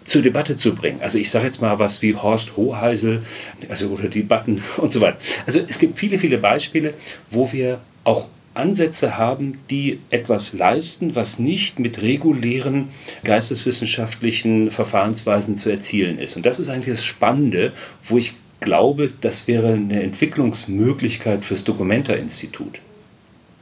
zur 0.05 0.23
Debatte 0.23 0.57
zu 0.57 0.75
bringen. 0.75 1.01
Also 1.01 1.19
ich 1.19 1.31
sage 1.31 1.47
jetzt 1.47 1.63
mal 1.63 1.79
was 1.79 2.03
wie 2.03 2.17
Horst 2.17 2.57
Hoheisel 2.57 3.23
also, 3.69 3.89
oder 3.91 4.09
Debatten 4.09 4.63
und 4.77 4.93
so 4.93 5.01
weiter. 5.01 5.19
Also 5.47 5.61
es 5.69 5.79
gibt 5.79 5.99
viele, 5.99 6.19
viele 6.19 6.39
Beispiele, 6.39 6.95
wo 7.31 7.53
wir 7.53 7.81
auch 8.05 8.29
Ansätze 8.55 9.17
haben, 9.17 9.61
die 9.71 10.01
etwas 10.11 10.53
leisten, 10.53 11.15
was 11.15 11.39
nicht 11.39 11.79
mit 11.79 12.03
regulären 12.03 12.89
geisteswissenschaftlichen 13.23 14.73
Verfahrensweisen 14.73 15.57
zu 15.57 15.71
erzielen 15.71 16.19
ist. 16.19 16.37
Und 16.37 16.45
das 16.45 16.59
ist 16.59 16.69
eigentlich 16.69 16.97
das 16.97 17.05
Spannende, 17.05 17.73
wo 18.03 18.19
ich 18.19 18.33
glaube, 18.61 19.13
das 19.21 19.49
wäre 19.49 19.73
eine 19.73 20.03
Entwicklungsmöglichkeit 20.03 21.45
fürs 21.45 21.65
Documenta-Institut. 21.65 22.81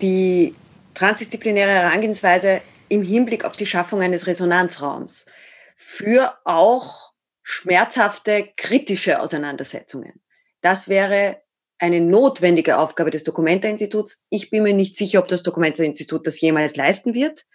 Die 0.01 0.55
transdisziplinäre 0.95 1.71
Herangehensweise 1.71 2.61
im 2.89 3.03
Hinblick 3.03 3.45
auf 3.45 3.57
die 3.57 3.67
Schaffung 3.67 4.01
eines 4.01 4.27
Resonanzraums 4.27 5.27
für 5.77 6.35
auch 6.45 7.13
schmerzhafte 7.43 8.49
kritische 8.57 9.21
Auseinandersetzungen. 9.21 10.21
Das 10.61 10.89
wäre 10.89 11.41
eine 11.79 12.01
notwendige 12.01 12.79
Aufgabe 12.79 13.11
des 13.11 13.23
Documenta-Instituts. 13.23 14.27
Ich 14.31 14.51
bin 14.51 14.65
mir 14.65 14.75
nicht 14.75 14.97
sicher, 14.97 15.21
ob 15.21 15.29
das 15.29 15.43
Documenta-Institut 15.45 16.27
das 16.27 16.41
jemals 16.41 16.77
leisten 16.77 17.15
wird. 17.15 17.47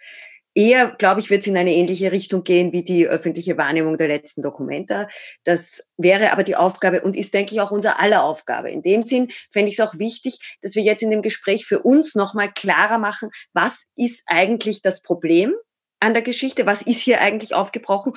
Eher, 0.54 0.90
glaube 0.90 1.20
ich, 1.20 1.30
wird 1.30 1.40
es 1.40 1.48
in 1.48 1.56
eine 1.56 1.74
ähnliche 1.74 2.12
Richtung 2.12 2.44
gehen 2.44 2.72
wie 2.72 2.84
die 2.84 3.08
öffentliche 3.08 3.58
Wahrnehmung 3.58 3.98
der 3.98 4.06
letzten 4.06 4.40
Dokumenta. 4.40 5.08
Das 5.42 5.90
wäre 5.96 6.30
aber 6.32 6.44
die 6.44 6.54
Aufgabe 6.54 7.00
und 7.00 7.16
ist, 7.16 7.34
denke 7.34 7.54
ich, 7.54 7.60
auch 7.60 7.72
unser 7.72 7.98
aller 7.98 8.22
Aufgabe. 8.22 8.70
In 8.70 8.82
dem 8.82 9.02
Sinn 9.02 9.28
fände 9.50 9.68
ich 9.68 9.78
es 9.78 9.86
auch 9.86 9.98
wichtig, 9.98 10.58
dass 10.62 10.76
wir 10.76 10.82
jetzt 10.82 11.02
in 11.02 11.10
dem 11.10 11.22
Gespräch 11.22 11.66
für 11.66 11.80
uns 11.80 12.14
nochmal 12.14 12.52
klarer 12.52 12.98
machen, 12.98 13.30
was 13.52 13.86
ist 13.96 14.22
eigentlich 14.26 14.80
das 14.80 15.02
Problem 15.02 15.54
an 15.98 16.14
der 16.14 16.22
Geschichte? 16.22 16.66
Was 16.66 16.82
ist 16.82 17.00
hier 17.00 17.20
eigentlich 17.20 17.54
aufgebrochen? 17.54 18.12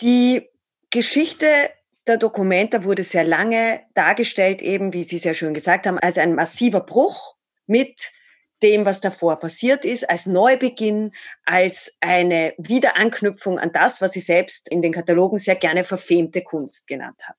Die 0.00 0.46
Geschichte 0.90 1.46
der 2.06 2.18
Dokumenta 2.18 2.84
wurde 2.84 3.02
sehr 3.02 3.24
lange 3.24 3.80
dargestellt, 3.94 4.62
eben 4.62 4.92
wie 4.92 5.04
Sie 5.04 5.18
sehr 5.18 5.34
schön 5.34 5.54
gesagt 5.54 5.86
haben, 5.86 5.98
als 5.98 6.18
ein 6.18 6.34
massiver 6.34 6.80
Bruch 6.80 7.34
mit 7.66 8.12
dem, 8.62 8.84
was 8.84 9.00
davor 9.00 9.38
passiert 9.38 9.84
ist, 9.84 10.08
als 10.08 10.26
Neubeginn, 10.26 11.12
als 11.44 11.96
eine 12.00 12.54
Wiederanknüpfung 12.58 13.58
an 13.58 13.72
das, 13.72 14.00
was 14.00 14.12
sie 14.12 14.20
selbst 14.20 14.68
in 14.68 14.82
den 14.82 14.92
Katalogen 14.92 15.38
sehr 15.38 15.56
gerne 15.56 15.84
verfemte 15.84 16.42
Kunst 16.42 16.86
genannt 16.86 17.22
hat. 17.24 17.36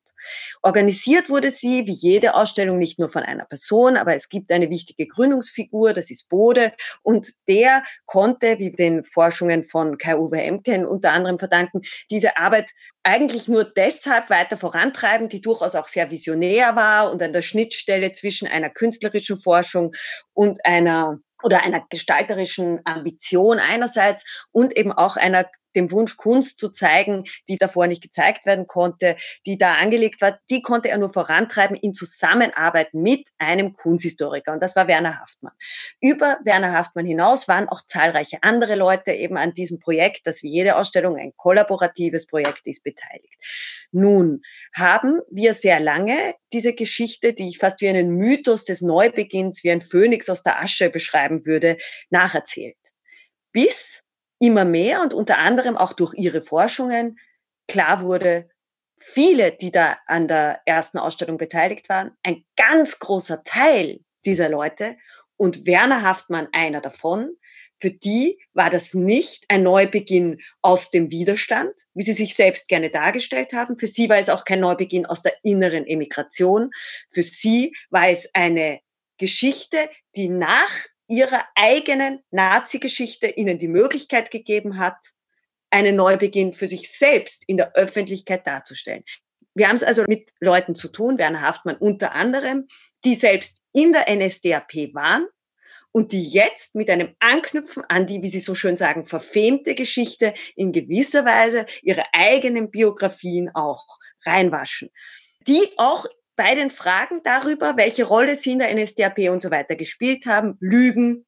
Organisiert 0.62 1.30
wurde 1.30 1.52
sie, 1.52 1.86
wie 1.86 1.94
jede 1.94 2.36
Ausstellung, 2.36 2.78
nicht 2.78 3.00
nur 3.00 3.10
von 3.10 3.24
einer 3.24 3.46
Person, 3.46 3.98
aber 3.98 4.16
es 4.16 4.30
gibt 4.30 4.52
eine 4.52 4.70
wichtige 4.70 5.08
Gründungsfigur, 5.08 5.94
das 5.94 6.10
ist 6.10 6.30
Bode, 6.30 6.74
und 7.04 7.30
der 7.48 7.84
konnte, 8.06 8.60
wie 8.60 8.72
den 8.72 9.04
Forschungen 9.04 9.64
von 9.64 9.98
Kai-Uwe 9.98 10.42
Emken 10.42 10.86
unter 10.86 11.14
anderem 11.14 11.40
verdanken, 11.40 11.82
diese 12.10 12.38
Arbeit 12.38 12.72
eigentlich 13.04 13.48
nur 13.48 13.64
deshalb 13.64 14.30
weiter 14.30 14.58
vorantreiben, 14.58 15.30
die 15.30 15.42
durchaus 15.42 15.76
auch 15.76 15.88
sehr 15.88 16.12
visionär 16.12 16.76
war 16.76 17.12
und 17.12 17.22
an 17.24 17.32
der 17.32 17.42
Schnittstelle 17.42 18.12
zwischen 18.12 18.48
einer 18.48 18.70
künstlerischen 18.70 19.40
Forschung 19.40 19.94
und 20.34 20.66
einer 20.66 21.20
oder 21.44 21.64
einer 21.64 21.86
gestalterischen 21.90 22.82
Ambition 22.86 23.60
einerseits 23.60 24.48
und 24.52 24.76
eben 24.76 24.92
auch 24.92 25.18
einer 25.18 25.46
dem 25.78 25.92
Wunsch, 25.92 26.18
Kunst 26.18 26.60
zu 26.60 26.70
zeigen, 26.70 27.24
die 27.48 27.58
davor 27.58 27.88
nicht 27.88 28.02
gezeigt 28.02 28.46
werden 28.46 28.68
konnte, 28.68 29.16
die 29.46 29.58
da 29.58 29.76
angelegt 29.76 30.22
war, 30.22 30.40
die 30.50 30.62
konnte 30.62 30.90
er 30.90 30.98
nur 30.98 31.12
vorantreiben 31.14 31.78
in 31.78 31.94
Zusammenarbeit 31.94 32.94
mit 32.94 33.30
einem 33.38 33.74
Kunsthistoriker. 33.74 34.52
Und 34.52 34.62
das 34.62 34.76
war 34.76 34.88
Werner 34.88 35.20
Haftmann. 35.20 35.54
Über 36.02 36.40
Werner 36.44 36.74
Haftmann 36.74 37.06
hinaus 37.06 37.48
waren 37.48 37.70
auch 37.70 37.82
zahlreiche 37.88 38.40
andere 38.42 38.76
Leute 38.76 39.12
eben 39.12 39.38
an 39.38 39.54
diesem 39.54 39.80
Projekt, 39.80 40.26
das 40.26 40.44
wie 40.44 40.50
jede 40.50 40.76
Ausstellung 40.76 41.18
ein 41.18 41.34
kollaboratives 41.38 42.28
Projekt 42.28 42.62
ist, 42.66 42.84
beteiligt. 42.84 43.38
Nun 43.92 44.42
haben 44.74 45.22
wir 45.32 45.54
sehr 45.54 45.80
lange 45.80 46.36
diese 46.54 46.74
Geschichte, 46.74 47.34
die 47.34 47.50
ich 47.50 47.58
fast 47.58 47.82
wie 47.82 47.90
einen 47.90 48.12
Mythos 48.12 48.66
des 48.66 48.82
Neubeginns, 48.82 49.64
wie 49.64 49.72
ein 49.72 49.82
Phönix 49.82 50.30
aus 50.30 50.44
der 50.44 50.62
Asche 50.62 50.90
beschreiben 50.90 51.46
würde, 51.46 51.78
nacherzählt. 52.10 52.78
Bis 53.52 54.07
immer 54.40 54.66
mehr 54.66 55.02
und 55.02 55.14
unter 55.14 55.38
anderem 55.38 55.78
auch 55.78 55.94
durch 55.94 56.14
ihre 56.16 56.42
Forschungen 56.42 57.18
klar 57.68 58.02
wurde, 58.02 58.50
viele, 58.98 59.52
die 59.52 59.72
da 59.72 59.98
an 60.08 60.28
der 60.28 60.62
ersten 60.66 60.98
Ausstellung 60.98 61.38
beteiligt 61.38 61.90
waren, 61.90 62.12
ein 62.24 62.46
ganz 62.56 63.00
großer 63.00 63.44
Teil 63.44 64.00
dieser 64.26 64.50
Leute 64.50 64.98
und 65.38 65.66
Werner 65.66 66.02
Haftmann 66.02 66.48
einer 66.52 66.82
davon, 66.82 67.36
für 67.80 67.92
die 67.92 68.40
war 68.54 68.72
das 68.72 68.96
nicht 68.96 69.46
ein 69.50 69.62
Neubeginn 69.62 70.40
aus 70.62 70.90
dem 70.90 71.12
Widerstand, 71.12 71.74
wie 71.94 72.04
sie 72.04 72.14
sich 72.14 72.34
selbst 72.34 72.68
gerne 72.68 72.90
dargestellt 72.90 73.54
haben. 73.54 73.78
Für 73.78 73.86
sie 73.86 74.10
war 74.10 74.18
es 74.18 74.30
auch 74.30 74.46
kein 74.46 74.62
Neubeginn 74.62 75.06
aus 75.06 75.22
der 75.22 75.34
inneren 75.44 75.86
Emigration. 75.86 76.72
Für 77.10 77.22
sie 77.22 77.76
war 77.92 78.10
es 78.10 78.34
eine 78.34 78.80
Geschichte, 79.20 79.78
die 80.16 80.28
nach 80.28 80.72
ihrer 81.08 81.44
eigenen 81.56 82.22
Nazi-Geschichte 82.32 83.28
ihnen 83.28 83.60
die 83.60 83.68
Möglichkeit 83.68 84.32
gegeben 84.32 84.78
hat, 84.78 84.98
einen 85.70 85.96
Neubeginn 85.96 86.54
für 86.54 86.68
sich 86.68 86.92
selbst 86.92 87.44
in 87.48 87.58
der 87.58 87.76
Öffentlichkeit 87.76 88.46
darzustellen. 88.48 89.04
Wir 89.54 89.68
haben 89.68 89.76
es 89.76 89.84
also 89.84 90.04
mit 90.08 90.32
Leuten 90.40 90.76
zu 90.76 90.88
tun, 90.88 91.18
Werner 91.18 91.42
Haftmann 91.42 91.78
unter 91.78 92.14
anderem, 92.14 92.68
die 93.04 93.16
selbst 93.16 93.64
in 93.74 93.92
der 93.92 94.06
NSDAP 94.08 94.94
waren 94.94 95.26
und 95.92 96.12
die 96.12 96.28
jetzt 96.30 96.76
mit 96.76 96.90
einem 96.90 97.16
Anknüpfen 97.20 97.84
an 97.88 98.06
die, 98.06 98.22
wie 98.22 98.30
Sie 98.30 98.40
so 98.40 98.54
schön 98.54 98.78
sagen, 98.78 99.04
verfemte 99.04 99.74
Geschichte 99.74 100.34
in 100.56 100.72
gewisser 100.72 101.26
Weise 101.26 101.66
ihre 101.82 102.04
eigenen 102.14 102.70
Biografien 102.70 103.50
auch 103.56 103.84
reinwaschen, 104.24 104.90
die 105.48 105.72
auch 105.78 106.06
bei 106.38 106.56
den 106.56 106.70
Fragen 106.72 107.22
darüber, 107.24 107.76
welche 107.76 108.06
Rolle 108.06 108.36
sie 108.36 108.54
in 108.54 108.60
der 108.60 108.74
NSDAP 108.74 109.30
und 109.30 109.42
so 109.42 109.52
weiter 109.52 109.76
gespielt 109.76 110.26
haben, 110.26 110.56
lügen 110.62 111.26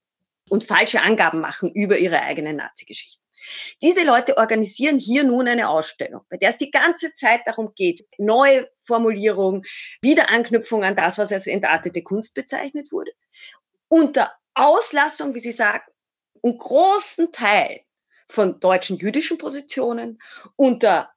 und 0.49 0.63
falsche 0.63 1.01
Angaben 1.01 1.41
machen 1.41 1.71
über 1.73 1.97
ihre 1.97 2.21
eigenen 2.21 2.55
Nazi-Geschichten. 2.55 3.23
Diese 3.81 4.03
Leute 4.03 4.37
organisieren 4.37 4.99
hier 4.99 5.23
nun 5.23 5.47
eine 5.47 5.69
Ausstellung, 5.69 6.21
bei 6.29 6.37
der 6.37 6.51
es 6.51 6.57
die 6.57 6.71
ganze 6.71 7.13
Zeit 7.13 7.41
darum 7.45 7.73
geht, 7.75 8.05
neue 8.17 8.69
Formulierung, 8.83 9.63
Wiederanknüpfung 10.01 10.83
an 10.83 10.95
das, 10.95 11.17
was 11.17 11.31
als 11.31 11.47
entartete 11.47 12.03
Kunst 12.03 12.35
bezeichnet 12.35 12.91
wurde, 12.91 13.11
unter 13.87 14.31
Auslassung, 14.53 15.33
wie 15.33 15.39
Sie 15.39 15.51
sagen, 15.51 15.85
einen 16.43 16.57
großen 16.57 17.31
Teil 17.31 17.81
von 18.27 18.59
deutschen 18.59 18.97
jüdischen 18.97 19.37
Positionen, 19.37 20.19
unter 20.55 21.11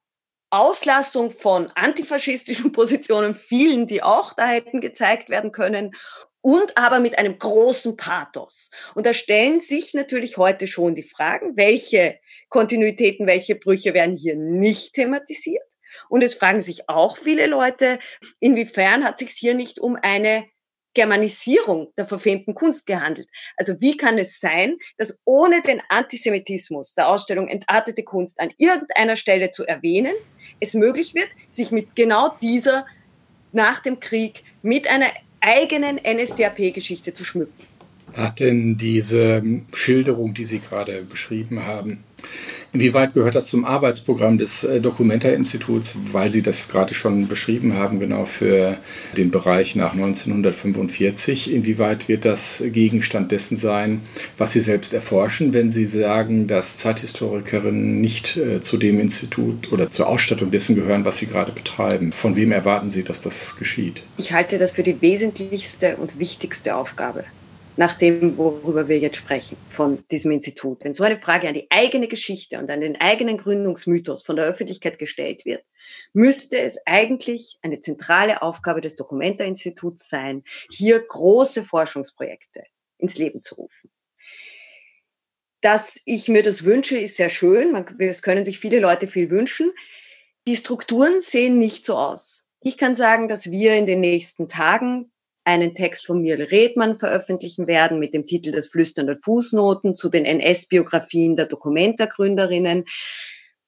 Auslassung 0.53 1.31
von 1.31 1.71
antifaschistischen 1.75 2.71
Positionen, 2.73 3.35
vielen, 3.35 3.87
die 3.87 4.03
auch 4.03 4.33
da 4.33 4.47
hätten 4.47 4.81
gezeigt 4.81 5.29
werden 5.29 5.51
können, 5.51 5.95
und 6.41 6.77
aber 6.77 6.99
mit 6.99 7.17
einem 7.17 7.39
großen 7.39 7.95
Pathos. 7.95 8.69
Und 8.95 9.05
da 9.05 9.13
stellen 9.13 9.61
sich 9.61 9.93
natürlich 9.93 10.35
heute 10.37 10.67
schon 10.67 10.93
die 10.93 11.03
Fragen, 11.03 11.55
welche 11.55 12.19
Kontinuitäten, 12.49 13.27
welche 13.27 13.55
Brüche 13.55 13.93
werden 13.93 14.17
hier 14.17 14.35
nicht 14.35 14.93
thematisiert? 14.93 15.63
Und 16.09 16.21
es 16.21 16.33
fragen 16.33 16.61
sich 16.61 16.89
auch 16.89 17.17
viele 17.17 17.47
Leute, 17.47 17.97
inwiefern 18.41 19.05
hat 19.05 19.19
sich 19.19 19.31
hier 19.31 19.53
nicht 19.53 19.79
um 19.79 19.97
eine 20.01 20.43
Germanisierung 20.93 21.91
der 21.97 22.05
verfemten 22.05 22.53
Kunst 22.53 22.85
gehandelt. 22.85 23.29
Also 23.57 23.79
wie 23.79 23.97
kann 23.97 24.17
es 24.17 24.39
sein, 24.39 24.77
dass 24.97 25.21
ohne 25.25 25.61
den 25.61 25.81
Antisemitismus 25.89 26.93
der 26.93 27.07
Ausstellung 27.07 27.47
Entartete 27.47 28.03
Kunst 28.03 28.39
an 28.39 28.51
irgendeiner 28.57 29.15
Stelle 29.15 29.51
zu 29.51 29.65
erwähnen, 29.65 30.13
es 30.63 30.73
möglich 30.73 31.13
wird, 31.13 31.29
sich 31.49 31.71
mit 31.71 31.95
genau 31.95 32.35
dieser 32.41 32.85
nach 33.51 33.81
dem 33.81 33.99
Krieg 33.99 34.43
mit 34.61 34.87
einer 34.87 35.11
eigenen 35.39 35.99
NSDAP-Geschichte 36.03 37.13
zu 37.13 37.23
schmücken. 37.23 37.53
Hat 38.13 38.39
denn 38.39 38.77
diese 38.77 39.43
Schilderung, 39.73 40.33
die 40.33 40.43
Sie 40.43 40.59
gerade 40.59 41.03
beschrieben 41.03 41.65
haben, 41.65 42.03
Inwieweit 42.73 43.13
gehört 43.13 43.35
das 43.35 43.47
zum 43.47 43.65
Arbeitsprogramm 43.65 44.39
des 44.39 44.63
äh, 44.63 44.81
Documenta-Instituts, 44.81 45.95
weil 46.11 46.31
Sie 46.31 46.41
das 46.41 46.69
gerade 46.69 46.95
schon 46.95 47.27
beschrieben 47.27 47.75
haben, 47.75 47.99
genau 47.99 48.25
für 48.25 48.77
den 49.15 49.29
Bereich 49.29 49.75
nach 49.75 49.93
1945? 49.93 51.53
Inwieweit 51.53 52.07
wird 52.07 52.25
das 52.25 52.63
Gegenstand 52.65 53.31
dessen 53.31 53.57
sein, 53.57 53.99
was 54.39 54.53
Sie 54.53 54.61
selbst 54.61 54.91
erforschen, 54.93 55.53
wenn 55.53 55.69
Sie 55.69 55.85
sagen, 55.85 56.47
dass 56.47 56.77
Zeithistorikerinnen 56.77 58.01
nicht 58.01 58.37
äh, 58.37 58.59
zu 58.59 58.77
dem 58.77 58.99
Institut 58.99 59.71
oder 59.71 59.91
zur 59.91 60.07
Ausstattung 60.07 60.49
dessen 60.49 60.75
gehören, 60.75 61.05
was 61.05 61.17
Sie 61.17 61.27
gerade 61.27 61.51
betreiben? 61.51 62.11
Von 62.11 62.35
wem 62.35 62.51
erwarten 62.51 62.89
Sie, 62.89 63.03
dass 63.03 63.21
das 63.21 63.55
geschieht? 63.55 64.01
Ich 64.17 64.33
halte 64.33 64.57
das 64.57 64.71
für 64.71 64.83
die 64.83 64.99
wesentlichste 64.99 65.97
und 65.97 66.17
wichtigste 66.17 66.75
Aufgabe 66.75 67.23
nach 67.75 67.95
dem, 67.95 68.37
worüber 68.37 68.87
wir 68.87 68.99
jetzt 68.99 69.17
sprechen, 69.17 69.57
von 69.69 70.03
diesem 70.11 70.31
Institut. 70.31 70.83
Wenn 70.83 70.93
so 70.93 71.03
eine 71.03 71.17
Frage 71.17 71.47
an 71.47 71.53
die 71.53 71.69
eigene 71.69 72.07
Geschichte 72.07 72.59
und 72.59 72.69
an 72.69 72.81
den 72.81 72.99
eigenen 72.99 73.37
Gründungsmythos 73.37 74.23
von 74.23 74.35
der 74.35 74.45
Öffentlichkeit 74.45 74.99
gestellt 74.99 75.45
wird, 75.45 75.63
müsste 76.13 76.59
es 76.59 76.77
eigentlich 76.85 77.57
eine 77.61 77.79
zentrale 77.79 78.41
Aufgabe 78.41 78.81
des 78.81 78.95
Documenta-Instituts 78.95 80.07
sein, 80.07 80.43
hier 80.69 80.99
große 80.99 81.63
Forschungsprojekte 81.63 82.63
ins 82.97 83.17
Leben 83.17 83.41
zu 83.41 83.55
rufen. 83.55 83.91
Dass 85.61 85.99
ich 86.05 86.27
mir 86.27 86.43
das 86.43 86.65
wünsche, 86.65 86.97
ist 86.97 87.15
sehr 87.15 87.29
schön. 87.29 87.85
Es 87.97 88.21
können 88.21 88.43
sich 88.43 88.59
viele 88.59 88.79
Leute 88.79 89.07
viel 89.07 89.29
wünschen. 89.29 89.71
Die 90.45 90.57
Strukturen 90.57 91.21
sehen 91.21 91.57
nicht 91.57 91.85
so 91.85 91.97
aus. 91.97 92.49
Ich 92.59 92.77
kann 92.77 92.95
sagen, 92.95 93.29
dass 93.29 93.49
wir 93.49 93.75
in 93.75 93.85
den 93.85 94.01
nächsten 94.01 94.49
Tagen 94.49 95.12
einen 95.45 95.73
Text 95.73 96.05
von 96.05 96.21
Mirle 96.21 96.51
Redmann 96.51 96.99
veröffentlichen 96.99 97.67
werden 97.67 97.99
mit 97.99 98.13
dem 98.13 98.25
Titel 98.25 98.51
Das 98.51 98.67
Flüstern 98.67 99.07
der 99.07 99.19
Fußnoten 99.21 99.95
zu 99.95 100.09
den 100.09 100.25
NS-Biografien 100.25 101.35
der 101.35 101.47
Dokumenta-Gründerinnen, 101.47 102.85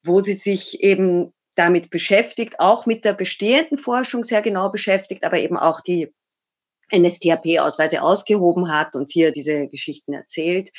wo 0.04 0.22
sie 0.22 0.34
sich 0.34 0.82
eben 0.82 1.34
damit 1.56 1.90
beschäftigt, 1.90 2.60
auch 2.60 2.86
mit 2.86 3.06
der 3.06 3.14
bestehenden 3.14 3.78
Forschung 3.78 4.24
sehr 4.24 4.42
genau 4.42 4.70
beschäftigt, 4.70 5.24
aber 5.24 5.40
eben 5.40 5.58
auch 5.58 5.82
die 5.82 6.14
NSDAP-Ausweise 6.94 8.02
ausgehoben 8.02 8.72
hat 8.72 8.96
und 8.96 9.10
hier 9.10 9.32
diese 9.32 9.68
Geschichten 9.68 10.14
erzählt. 10.14 10.72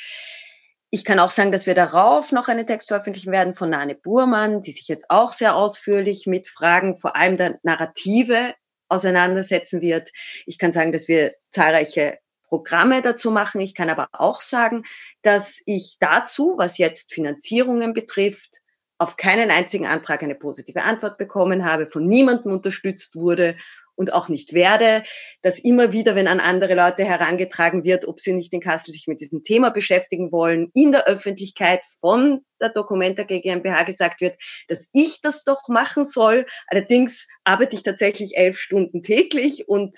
Ich 0.89 1.03
kann 1.03 1.19
auch 1.19 1.31
sagen, 1.31 1.51
dass 1.51 1.65
wir 1.65 1.75
darauf 1.75 2.31
noch 2.31 2.47
einen 2.47 2.65
Text 2.65 2.87
veröffentlichen 2.87 3.31
werden 3.31 3.55
von 3.55 3.69
Nane 3.69 3.95
Burmann, 3.95 4.61
die 4.61 4.71
sich 4.71 4.87
jetzt 4.87 5.09
auch 5.09 5.33
sehr 5.33 5.55
ausführlich 5.55 6.27
mit 6.27 6.47
Fragen 6.47 6.97
vor 6.97 7.15
allem 7.15 7.35
der 7.35 7.59
Narrative 7.63 8.53
auseinandersetzen 8.89 9.81
wird. 9.81 10.11
Ich 10.45 10.57
kann 10.57 10.71
sagen, 10.71 10.91
dass 10.91 11.07
wir 11.07 11.33
zahlreiche 11.49 12.17
Programme 12.47 13.01
dazu 13.01 13.31
machen. 13.31 13.61
Ich 13.61 13.75
kann 13.75 13.89
aber 13.89 14.07
auch 14.13 14.41
sagen, 14.41 14.83
dass 15.21 15.61
ich 15.65 15.97
dazu, 15.99 16.55
was 16.57 16.77
jetzt 16.77 17.13
Finanzierungen 17.13 17.93
betrifft, 17.93 18.61
auf 18.97 19.15
keinen 19.15 19.51
einzigen 19.51 19.85
Antrag 19.85 20.23
eine 20.23 20.35
positive 20.35 20.83
Antwort 20.83 21.17
bekommen 21.17 21.65
habe, 21.65 21.87
von 21.87 22.05
niemandem 22.05 22.51
unterstützt 22.51 23.15
wurde 23.15 23.55
und 23.97 24.13
auch 24.13 24.29
nicht 24.29 24.53
werde, 24.53 25.03
dass 25.41 25.59
immer 25.59 25.91
wieder, 25.91 26.15
wenn 26.15 26.27
an 26.27 26.39
andere 26.39 26.75
Leute 26.75 27.03
herangetragen 27.03 27.83
wird, 27.83 28.07
ob 28.07 28.21
sie 28.21 28.31
nicht 28.31 28.53
in 28.53 28.61
Kassel 28.61 28.93
sich 28.93 29.07
mit 29.07 29.19
diesem 29.19 29.43
Thema 29.43 29.71
beschäftigen 29.71 30.31
wollen, 30.31 30.71
in 30.73 30.91
der 30.91 31.07
Öffentlichkeit 31.07 31.83
von 31.99 32.41
der 32.61 32.69
Documenta 32.69 33.23
GmbH 33.23 33.83
gesagt 33.83 34.21
wird, 34.21 34.37
dass 34.67 34.87
ich 34.93 35.19
das 35.21 35.43
doch 35.43 35.67
machen 35.67 36.05
soll. 36.05 36.45
Allerdings 36.67 37.27
arbeite 37.43 37.75
ich 37.75 37.83
tatsächlich 37.83 38.37
elf 38.37 38.57
Stunden 38.59 39.01
täglich 39.01 39.67
und 39.67 39.97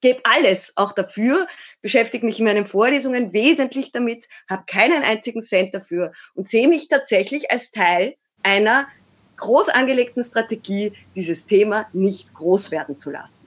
gebe 0.00 0.20
alles 0.24 0.72
auch 0.76 0.92
dafür, 0.92 1.46
beschäftige 1.80 2.26
mich 2.26 2.38
in 2.38 2.44
meinen 2.44 2.64
Vorlesungen 2.64 3.32
wesentlich 3.32 3.92
damit, 3.92 4.26
habe 4.48 4.64
keinen 4.66 5.02
einzigen 5.02 5.42
Cent 5.42 5.74
dafür 5.74 6.12
und 6.34 6.46
sehe 6.46 6.68
mich 6.68 6.88
tatsächlich 6.88 7.50
als 7.50 7.70
Teil 7.70 8.14
einer 8.42 8.88
groß 9.36 9.68
angelegten 9.70 10.22
Strategie, 10.22 10.92
dieses 11.14 11.46
Thema 11.46 11.86
nicht 11.92 12.34
groß 12.34 12.70
werden 12.70 12.96
zu 12.96 13.10
lassen. 13.10 13.46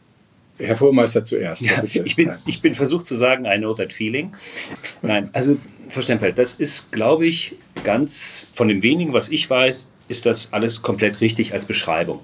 Herr 0.58 0.76
Vormeister 0.76 1.24
zuerst. 1.24 1.62
Ja, 1.62 1.84
ich, 1.84 2.16
bin, 2.16 2.32
ich 2.46 2.62
bin 2.62 2.74
versucht 2.74 3.06
zu 3.06 3.16
sagen, 3.16 3.46
I 3.46 3.58
know 3.58 3.74
that 3.74 3.94
feeling. 3.94 4.34
Nein, 5.02 5.30
also 5.32 5.58
Frau 5.90 6.02
Stempel, 6.02 6.34
das 6.34 6.56
ist, 6.56 6.92
glaube 6.92 7.26
ich, 7.26 7.56
ganz 7.84 8.52
von 8.54 8.68
dem 8.68 8.84
wenigen, 8.84 9.14
was 9.14 9.30
ich 9.30 9.50
weiß, 9.50 9.92
ist 10.10 10.26
das 10.26 10.52
alles 10.52 10.82
komplett 10.82 11.22
richtig 11.22 11.54
als 11.54 11.66
Beschreibung. 11.66 12.20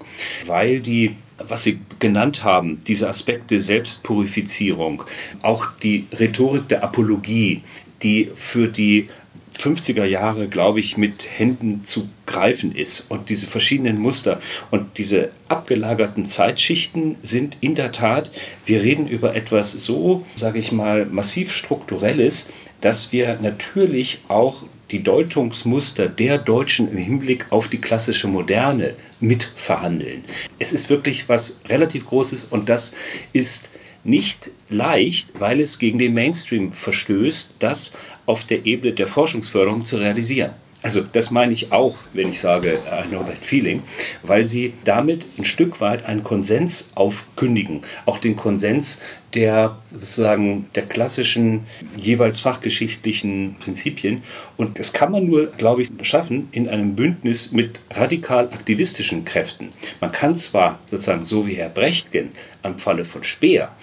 Weil 0.46 0.80
die, 0.80 1.16
was 1.38 1.64
Sie 1.64 1.80
genannt 1.98 2.44
haben, 2.44 2.82
diese 2.86 3.08
Aspekte 3.08 3.60
Selbstpurifizierung, 3.60 5.04
auch 5.42 5.68
die 5.82 6.06
Rhetorik 6.12 6.68
der 6.68 6.84
Apologie, 6.84 7.62
die 8.02 8.30
für 8.34 8.68
die 8.68 9.08
50er 9.56 10.04
Jahre, 10.04 10.48
glaube 10.48 10.80
ich, 10.80 10.96
mit 10.96 11.38
Händen 11.38 11.84
zu 11.84 12.08
greifen 12.26 12.74
ist. 12.74 13.06
Und 13.08 13.30
diese 13.30 13.46
verschiedenen 13.46 13.98
Muster 13.98 14.40
und 14.70 14.98
diese 14.98 15.30
abgelagerten 15.48 16.26
Zeitschichten 16.26 17.16
sind 17.22 17.56
in 17.60 17.74
der 17.74 17.92
Tat, 17.92 18.30
wir 18.64 18.82
reden 18.82 19.08
über 19.08 19.34
etwas 19.34 19.72
so, 19.72 20.24
sage 20.36 20.58
ich 20.58 20.72
mal, 20.72 21.06
massiv 21.06 21.52
strukturelles, 21.52 22.50
dass 22.80 23.12
wir 23.12 23.38
natürlich 23.40 24.20
auch 24.28 24.64
die 24.90 25.02
Deutungsmuster 25.02 26.08
der 26.08 26.38
Deutschen 26.38 26.90
im 26.90 26.98
Hinblick 26.98 27.46
auf 27.50 27.68
die 27.68 27.80
klassische 27.80 28.28
Moderne 28.28 28.94
mitverhandeln. 29.18 30.24
Es 30.58 30.72
ist 30.72 30.90
wirklich 30.90 31.28
was 31.28 31.58
relativ 31.68 32.06
Großes 32.06 32.44
und 32.44 32.68
das 32.68 32.94
ist 33.32 33.68
nicht 34.04 34.50
leicht, 34.68 35.30
weil 35.40 35.60
es 35.60 35.78
gegen 35.78 35.98
den 35.98 36.14
Mainstream 36.14 36.72
verstößt, 36.72 37.54
das 37.58 37.92
auf 38.26 38.44
der 38.44 38.66
Ebene 38.66 38.92
der 38.92 39.06
Forschungsförderung 39.06 39.86
zu 39.86 39.96
realisieren. 39.96 40.52
Also 40.82 41.00
das 41.00 41.32
meine 41.32 41.52
ich 41.52 41.72
auch, 41.72 41.98
wenn 42.12 42.28
ich 42.28 42.40
sage 42.40 42.78
I 42.86 43.08
know 43.08 43.24
that 43.24 43.38
feeling, 43.40 43.82
weil 44.22 44.46
sie 44.46 44.74
damit 44.84 45.24
ein 45.36 45.44
Stück 45.44 45.80
weit 45.80 46.04
einen 46.04 46.22
Konsens 46.22 46.90
aufkündigen, 46.94 47.80
auch 48.04 48.18
den 48.18 48.36
Konsens 48.36 49.00
der 49.34 49.76
sozusagen 49.90 50.68
der 50.76 50.84
klassischen 50.84 51.66
jeweils 51.96 52.38
fachgeschichtlichen 52.38 53.56
Prinzipien 53.58 54.22
und 54.56 54.78
das 54.78 54.92
kann 54.92 55.10
man 55.10 55.26
nur, 55.26 55.48
glaube 55.48 55.82
ich, 55.82 55.90
schaffen 56.02 56.48
in 56.52 56.68
einem 56.68 56.94
Bündnis 56.94 57.50
mit 57.50 57.80
radikal 57.90 58.44
aktivistischen 58.44 59.24
Kräften. 59.24 59.70
Man 60.00 60.12
kann 60.12 60.36
zwar 60.36 60.78
sozusagen 60.88 61.24
so 61.24 61.46
wie 61.46 61.54
Herr 61.54 61.68
Brechtgen 61.68 62.30
am 62.62 62.78
Falle 62.78 63.04
von 63.04 63.24
Speer 63.24 63.74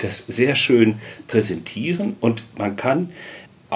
das 0.00 0.24
sehr 0.28 0.54
schön 0.54 0.96
präsentieren 1.26 2.16
und 2.20 2.42
man 2.58 2.76
kann 2.76 3.10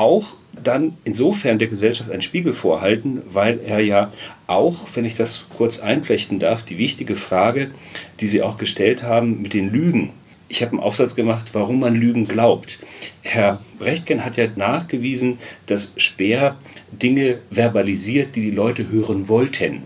auch 0.01 0.29
dann 0.65 0.97
insofern 1.05 1.59
der 1.59 1.69
Gesellschaft 1.69 2.11
einen 2.11 2.23
Spiegel 2.23 2.55
vorhalten, 2.55 3.21
weil 3.31 3.61
er 3.61 3.81
ja 3.81 4.13
auch, 4.47 4.87
wenn 4.95 5.05
ich 5.05 5.15
das 5.15 5.45
kurz 5.57 5.81
einflechten 5.81 6.39
darf, 6.39 6.65
die 6.65 6.79
wichtige 6.79 7.17
Frage, 7.17 7.71
die 8.19 8.27
Sie 8.27 8.43
auch 8.43 8.57
gestellt 8.57 9.03
haben 9.03 9.43
mit 9.43 9.53
den 9.53 9.71
Lügen. 9.71 10.11
Ich 10.49 10.63
habe 10.63 10.73
einen 10.73 10.81
Aufsatz 10.81 11.15
gemacht, 11.15 11.51
warum 11.53 11.81
man 11.81 11.95
Lügen 11.95 12.27
glaubt. 12.27 12.79
Herr 13.23 13.61
Brechtgen 13.79 14.25
hat 14.25 14.39
ja 14.39 14.49
nachgewiesen, 14.57 15.39
dass 15.67 15.93
Speer 15.97 16.57
Dinge 16.91 17.39
verbalisiert, 17.51 18.35
die 18.35 18.41
die 18.41 18.51
Leute 18.51 18.89
hören 18.89 19.29
wollten. 19.29 19.83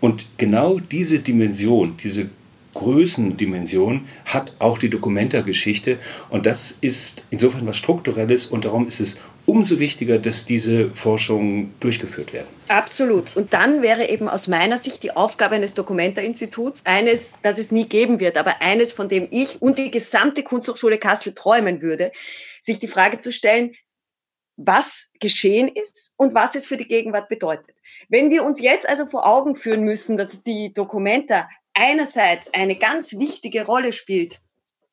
Und 0.00 0.24
genau 0.38 0.78
diese 0.80 1.20
Dimension, 1.20 1.96
diese 2.02 2.30
Größendimension 2.76 4.06
hat 4.26 4.52
auch 4.58 4.78
die 4.78 4.90
Dokumentargeschichte. 4.90 5.98
Und 6.28 6.46
das 6.46 6.76
ist 6.80 7.22
insofern 7.30 7.66
was 7.66 7.76
Strukturelles 7.76 8.46
und 8.46 8.64
darum 8.64 8.86
ist 8.86 9.00
es 9.00 9.18
umso 9.46 9.78
wichtiger, 9.78 10.18
dass 10.18 10.44
diese 10.44 10.90
Forschungen 10.90 11.74
durchgeführt 11.80 12.32
werden. 12.32 12.48
Absolut. 12.68 13.36
Und 13.36 13.52
dann 13.52 13.80
wäre 13.80 14.08
eben 14.08 14.28
aus 14.28 14.48
meiner 14.48 14.76
Sicht 14.76 15.04
die 15.04 15.16
Aufgabe 15.16 15.54
eines 15.54 15.74
Dokumenta-Instituts 15.74 16.84
eines, 16.84 17.34
das 17.42 17.58
es 17.58 17.70
nie 17.70 17.88
geben 17.88 18.20
wird, 18.20 18.36
aber 18.36 18.60
eines, 18.60 18.92
von 18.92 19.08
dem 19.08 19.28
ich 19.30 19.62
und 19.62 19.78
die 19.78 19.90
gesamte 19.90 20.42
Kunsthochschule 20.42 20.98
Kassel 20.98 21.32
träumen 21.32 21.80
würde, 21.80 22.10
sich 22.60 22.80
die 22.80 22.88
Frage 22.88 23.20
zu 23.20 23.32
stellen, 23.32 23.72
was 24.56 25.10
geschehen 25.20 25.68
ist 25.68 26.14
und 26.16 26.34
was 26.34 26.56
es 26.56 26.66
für 26.66 26.76
die 26.76 26.88
Gegenwart 26.88 27.28
bedeutet. 27.28 27.76
Wenn 28.08 28.30
wir 28.30 28.42
uns 28.42 28.60
jetzt 28.60 28.88
also 28.88 29.06
vor 29.06 29.26
Augen 29.26 29.54
führen 29.54 29.84
müssen, 29.84 30.16
dass 30.16 30.42
die 30.42 30.72
Dokumenta 30.72 31.48
einerseits 31.76 32.52
eine 32.52 32.76
ganz 32.76 33.12
wichtige 33.12 33.66
Rolle 33.66 33.92
spielt 33.92 34.40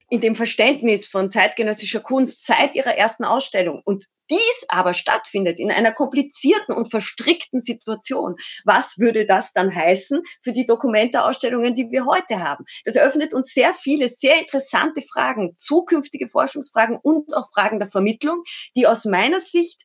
in 0.09 0.21
dem 0.21 0.35
Verständnis 0.35 1.07
von 1.07 1.31
zeitgenössischer 1.31 2.01
Kunst 2.01 2.45
seit 2.45 2.75
ihrer 2.75 2.95
ersten 2.95 3.23
Ausstellung 3.23 3.81
und 3.83 4.05
dies 4.29 4.65
aber 4.67 4.93
stattfindet 4.93 5.59
in 5.59 5.71
einer 5.71 5.91
komplizierten 5.91 6.75
und 6.75 6.91
verstrickten 6.91 7.59
Situation, 7.59 8.35
was 8.63 8.97
würde 8.99 9.25
das 9.25 9.53
dann 9.53 9.73
heißen 9.73 10.21
für 10.41 10.53
die 10.53 10.65
Dokumenteausstellungen, 10.65 11.75
die 11.75 11.89
wir 11.89 12.05
heute 12.05 12.39
haben? 12.39 12.63
Das 12.85 12.95
eröffnet 12.95 13.33
uns 13.33 13.53
sehr 13.53 13.73
viele, 13.73 14.07
sehr 14.07 14.39
interessante 14.39 15.01
Fragen, 15.01 15.53
zukünftige 15.57 16.29
Forschungsfragen 16.29 16.99
und 17.01 17.35
auch 17.35 17.49
Fragen 17.53 17.79
der 17.79 17.87
Vermittlung, 17.87 18.43
die 18.75 18.87
aus 18.87 19.05
meiner 19.05 19.39
Sicht 19.39 19.81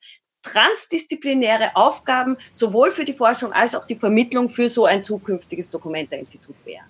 transdisziplinäre 0.51 1.75
Aufgaben 1.75 2.37
sowohl 2.51 2.91
für 2.91 3.05
die 3.05 3.13
Forschung 3.13 3.53
als 3.53 3.75
auch 3.75 3.87
die 3.87 3.97
Vermittlung 3.97 4.51
für 4.51 4.69
so 4.69 4.87
ein 4.87 5.03
zukünftiges 5.03 5.71
Dokumenta-Institut 5.71 6.57
wären. 6.65 6.87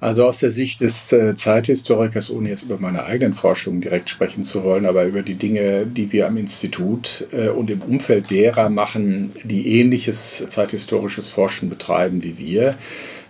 Also 0.00 0.24
aus 0.24 0.38
der 0.38 0.50
Sicht 0.50 0.80
des 0.80 1.12
äh, 1.12 1.34
Zeithistorikers, 1.34 2.30
ohne 2.30 2.48
jetzt 2.48 2.62
über 2.62 2.78
meine 2.78 3.04
eigenen 3.04 3.34
Forschungen 3.34 3.82
direkt 3.82 4.08
sprechen 4.08 4.44
zu 4.44 4.64
wollen, 4.64 4.86
aber 4.86 5.04
über 5.04 5.20
die 5.20 5.34
Dinge, 5.34 5.84
die 5.84 6.10
wir 6.10 6.26
am 6.26 6.38
Institut 6.38 7.26
äh, 7.32 7.48
und 7.50 7.68
im 7.68 7.82
Umfeld 7.82 8.30
derer 8.30 8.70
machen, 8.70 9.32
die 9.44 9.78
ähnliches 9.78 10.42
zeithistorisches 10.46 11.28
Forschen 11.28 11.68
betreiben 11.68 12.22
wie 12.22 12.38
wir, 12.38 12.76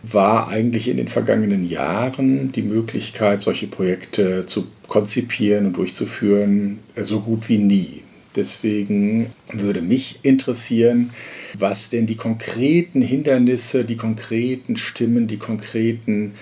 war 0.04 0.48
eigentlich 0.48 0.86
in 0.86 0.96
den 0.96 1.08
vergangenen 1.08 1.68
Jahren 1.68 2.52
die 2.52 2.62
Möglichkeit, 2.62 3.40
solche 3.40 3.66
Projekte 3.66 4.46
zu 4.46 4.68
konzipieren 4.86 5.66
und 5.66 5.76
durchzuführen, 5.76 6.78
äh, 6.94 7.02
so 7.02 7.20
gut 7.20 7.48
wie 7.48 7.58
nie. 7.58 8.04
Deswegen 8.36 9.32
würde 9.52 9.82
mich 9.82 10.20
interessieren, 10.22 11.10
was 11.58 11.88
denn 11.88 12.06
die 12.06 12.16
konkreten 12.16 13.02
Hindernisse, 13.02 13.84
die 13.84 13.96
konkreten 13.96 14.76
Stimmen, 14.76 15.26
die 15.26 15.38
konkreten 15.38 16.34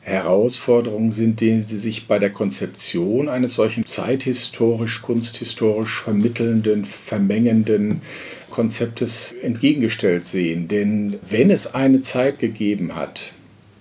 Herausforderungen 0.00 1.10
sind, 1.10 1.40
denen 1.40 1.60
Sie 1.60 1.78
sich 1.78 2.06
bei 2.06 2.18
der 2.18 2.30
Konzeption 2.30 3.28
eines 3.28 3.54
solchen 3.54 3.86
zeithistorisch, 3.86 5.02
kunsthistorisch 5.02 6.00
vermittelnden, 6.00 6.84
vermengenden 6.84 8.02
Konzeptes 8.50 9.34
entgegengestellt 9.42 10.24
sehen. 10.24 10.68
Denn 10.68 11.16
wenn 11.28 11.50
es 11.50 11.74
eine 11.74 12.00
Zeit 12.00 12.38
gegeben 12.38 12.94
hat, 12.94 13.32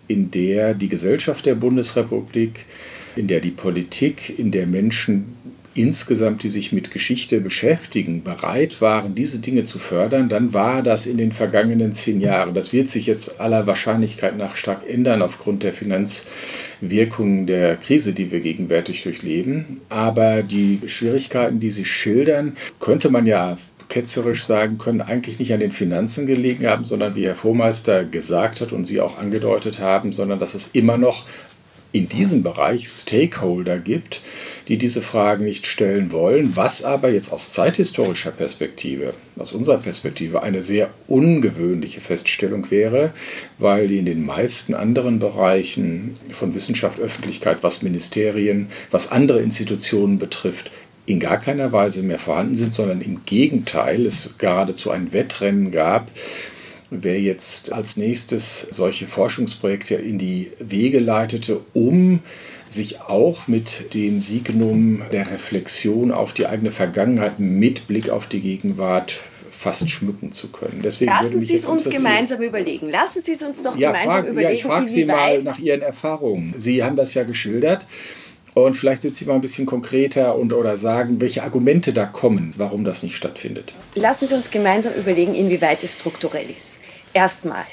in 0.08 0.32
der 0.32 0.74
die 0.74 0.90
Gesellschaft 0.90 1.46
der 1.46 1.56
Bundesrepublik, 1.56 2.66
in 3.16 3.28
der 3.28 3.40
die 3.40 3.52
Politik, 3.52 4.38
in 4.38 4.52
der 4.52 4.68
Menschen 4.68 5.36
insgesamt, 5.76 6.42
die 6.44 6.50
sich 6.50 6.72
mit 6.72 6.92
Geschichte 6.92 7.42
beschäftigen, 7.42 8.24
bereit 8.24 8.82
waren, 8.82 9.14
diese 9.14 9.40
Dinge 9.40 9.66
zu 9.66 9.78
fördern, 9.78 10.30
dann 10.30 10.54
war 10.54 10.82
das 10.82 11.06
in 11.06 11.18
den 11.18 11.34
vergangenen 11.34 11.92
zehn 11.92 12.22
Jahren. 12.22 12.54
Das 12.54 12.74
wird 12.74 12.90
sich 12.90 13.06
jetzt 13.06 13.40
aller 13.40 13.68
Wahrscheinlichkeit 13.68 14.38
nach 14.38 14.56
stark 14.56 14.90
ändern 14.90 15.22
aufgrund 15.22 15.64
der 15.64 15.74
Finanzwirkungen 15.74 17.46
der 17.46 17.76
Krise, 17.76 18.14
die 18.14 18.32
wir 18.32 18.40
gegenwärtig 18.40 19.04
durchleben. 19.04 19.82
Aber 19.90 20.44
die 20.44 20.80
Schwierigkeiten, 20.86 21.60
die 21.60 21.70
Sie 21.70 21.86
schildern, 21.86 22.56
könnte 22.80 23.10
man 23.10 23.26
ja 23.26 23.58
ketzerisch 23.90 24.46
sagen 24.46 24.78
können, 24.78 25.02
eigentlich 25.02 25.40
nicht 25.40 25.54
an 25.54 25.60
den 25.60 25.72
Finanzen 25.72 26.26
gelegen 26.26 26.66
haben, 26.68 26.86
sondern 26.86 27.16
wie 27.16 27.26
Herr 27.26 27.36
Vormeister 27.36 28.04
gesagt 28.04 28.62
hat 28.62 28.72
und 28.72 28.86
Sie 28.86 29.02
auch 29.02 29.20
angedeutet 29.20 29.80
haben, 29.80 30.14
sondern 30.14 30.40
dass 30.40 30.56
es 30.56 30.70
immer 30.74 30.98
noch 30.98 31.26
in 31.92 32.10
diesem 32.10 32.44
Bereich 32.44 32.90
Stakeholder 32.90 33.80
gibt, 33.80 34.22
die 34.68 34.78
diese 34.78 35.02
Fragen 35.02 35.46
nicht 35.46 35.68
stellen 35.68 36.12
wollen, 36.12 36.56
was 36.56 36.84
aber 36.84 37.10
jetzt 37.10 37.32
aus 37.32 37.54
zeithistorischer 37.54 38.32
Perspektive, 38.32 39.14
aus 39.38 39.54
unserer 39.54 39.78
Perspektive, 39.78 40.42
eine 40.42 40.62
sehr 40.62 40.90
ungewöhnliche 41.08 42.02
Feststellung 42.02 42.72
wäre, 42.72 43.12
weil 43.60 43.88
die 43.88 44.00
in 44.00 44.06
den 44.06 44.26
meisten 44.26 44.74
anderen 44.74 45.20
Bereichen 45.20 46.14
von 46.32 46.56
Wissenschaft, 46.56 47.00
Öffentlichkeit, 47.00 47.60
was 47.62 47.84
Ministerien, 47.84 48.68
was 48.92 49.12
andere 49.12 49.42
Institutionen 49.42 50.18
betrifft, 50.18 50.72
in 51.06 51.20
gar 51.20 51.40
keiner 51.40 51.72
Weise 51.72 52.02
mehr 52.02 52.18
vorhanden 52.18 52.56
sind, 52.56 52.74
sondern 52.74 53.02
im 53.02 53.26
Gegenteil 53.26 54.06
es 54.06 54.32
geradezu 54.40 54.90
ein 54.90 55.14
Wettrennen 55.14 55.72
gab, 55.72 56.10
wer 56.90 57.20
jetzt 57.20 57.72
als 57.72 57.98
nächstes 57.98 58.66
solche 58.70 59.06
Forschungsprojekte 59.06 59.96
in 59.96 60.18
die 60.18 60.52
Wege 60.60 61.00
leitete, 61.00 61.62
um 61.74 62.22
sich 62.68 63.02
auch 63.02 63.48
mit 63.48 63.94
dem 63.94 64.22
Signum 64.22 65.02
der 65.12 65.32
Reflexion 65.32 66.12
auf 66.12 66.34
die 66.34 66.48
eigene 66.48 66.72
Vergangenheit 66.72 67.40
mit 67.40 67.88
Blick 67.88 68.10
auf 68.10 68.28
die 68.28 68.42
Gegenwart 68.42 69.22
fast 69.52 69.90
schmücken 69.90 70.32
zu 70.32 70.52
können. 70.52 70.82
Deswegen 70.84 71.12
Lassen 71.12 71.40
Sie 71.40 71.56
es 71.56 71.66
uns 71.66 71.90
gemeinsam 71.90 72.42
überlegen. 72.42 72.90
Lassen 72.90 73.22
Sie 73.22 73.32
es 73.32 73.42
uns 73.42 73.64
doch 73.64 73.76
ja, 73.76 73.90
gemeinsam 73.92 74.12
frag, 74.12 74.26
überlegen. 74.28 74.50
Ja, 74.50 74.56
ich 74.56 74.64
frage 74.64 74.88
Sie 74.88 75.06
mal 75.06 75.42
nach 75.42 75.58
Ihren 75.58 75.82
Erfahrungen. 75.82 76.54
Sie 76.58 76.84
haben 76.84 76.96
das 76.96 77.14
ja 77.14 77.24
geschildert. 77.24 77.88
Und 78.54 78.76
vielleicht 78.76 79.02
sind 79.02 79.16
Sie 79.16 79.26
mal 79.26 79.34
ein 79.34 79.42
bisschen 79.42 79.66
konkreter 79.66 80.38
und 80.38 80.54
oder 80.54 80.78
sagen, 80.78 81.20
welche 81.20 81.44
Argumente 81.44 81.92
da 81.92 82.06
kommen, 82.06 82.54
warum 82.58 82.86
das 82.86 83.04
nicht 83.04 83.18
stattfindet. 83.18 83.74
Lassen 83.96 84.28
Sie 84.28 84.36
uns 84.36 84.50
gemeinsam 84.50 84.94
überlegen, 84.94 85.36
inwieweit 85.36 85.84
es 85.84 85.96
strukturell 85.96 86.50
ist. 86.56 86.80
Erstmal, 87.14 87.66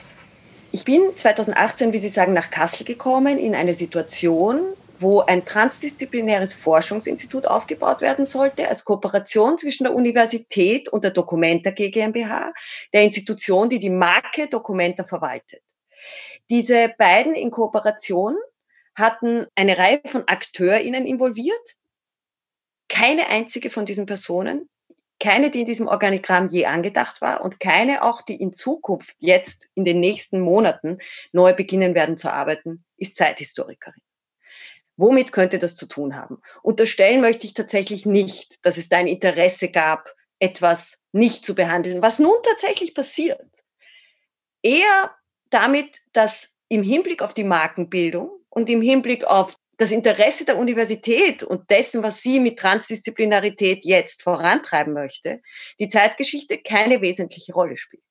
ich 0.72 0.84
bin 0.84 1.02
2018, 1.14 1.92
wie 1.92 1.98
Sie 1.98 2.08
sagen, 2.08 2.32
nach 2.32 2.50
Kassel 2.50 2.84
gekommen 2.84 3.38
in 3.38 3.54
eine 3.54 3.74
Situation, 3.74 4.60
wo 5.02 5.20
ein 5.20 5.44
transdisziplinäres 5.44 6.54
Forschungsinstitut 6.54 7.46
aufgebaut 7.46 8.00
werden 8.00 8.24
sollte, 8.24 8.68
als 8.68 8.84
Kooperation 8.84 9.58
zwischen 9.58 9.84
der 9.84 9.94
Universität 9.94 10.88
und 10.88 11.04
der 11.04 11.10
Documenta 11.10 11.70
GmbH, 11.70 12.52
der 12.92 13.02
Institution, 13.02 13.68
die 13.68 13.78
die 13.78 13.90
Marke 13.90 14.48
Documenta 14.48 15.04
verwaltet. 15.04 15.62
Diese 16.48 16.92
beiden 16.96 17.34
in 17.34 17.50
Kooperation 17.50 18.36
hatten 18.94 19.46
eine 19.54 19.78
Reihe 19.78 20.00
von 20.06 20.24
AkteurInnen 20.26 21.06
involviert. 21.06 21.76
Keine 22.88 23.28
einzige 23.28 23.70
von 23.70 23.86
diesen 23.86 24.06
Personen, 24.06 24.68
keine, 25.18 25.50
die 25.50 25.60
in 25.60 25.66
diesem 25.66 25.86
Organigramm 25.86 26.48
je 26.48 26.66
angedacht 26.66 27.20
war 27.20 27.42
und 27.42 27.60
keine 27.60 28.02
auch, 28.02 28.22
die 28.22 28.40
in 28.40 28.52
Zukunft 28.52 29.16
jetzt 29.20 29.70
in 29.74 29.84
den 29.84 30.00
nächsten 30.00 30.40
Monaten 30.40 30.98
neu 31.30 31.54
beginnen 31.54 31.94
werden 31.94 32.16
zu 32.16 32.32
arbeiten, 32.32 32.84
ist 32.96 33.16
Zeithistorikerin. 33.16 34.02
Womit 34.96 35.32
könnte 35.32 35.58
das 35.58 35.74
zu 35.74 35.86
tun 35.86 36.16
haben? 36.16 36.40
Unterstellen 36.62 37.20
möchte 37.20 37.46
ich 37.46 37.54
tatsächlich 37.54 38.06
nicht, 38.06 38.64
dass 38.64 38.76
es 38.76 38.88
da 38.88 38.98
ein 38.98 39.06
Interesse 39.06 39.70
gab, 39.70 40.14
etwas 40.38 40.98
nicht 41.12 41.44
zu 41.44 41.54
behandeln, 41.54 42.02
was 42.02 42.18
nun 42.18 42.36
tatsächlich 42.42 42.94
passiert. 42.94 43.64
Eher 44.62 45.14
damit, 45.50 45.98
dass 46.12 46.56
im 46.68 46.82
Hinblick 46.82 47.22
auf 47.22 47.34
die 47.34 47.44
Markenbildung 47.44 48.30
und 48.48 48.68
im 48.68 48.82
Hinblick 48.82 49.24
auf 49.24 49.56
das 49.78 49.90
Interesse 49.90 50.44
der 50.44 50.58
Universität 50.58 51.42
und 51.42 51.70
dessen, 51.70 52.02
was 52.02 52.22
sie 52.22 52.38
mit 52.38 52.58
Transdisziplinarität 52.58 53.84
jetzt 53.84 54.22
vorantreiben 54.22 54.92
möchte, 54.92 55.42
die 55.78 55.88
Zeitgeschichte 55.88 56.58
keine 56.58 57.00
wesentliche 57.00 57.52
Rolle 57.52 57.76
spielt. 57.76 58.02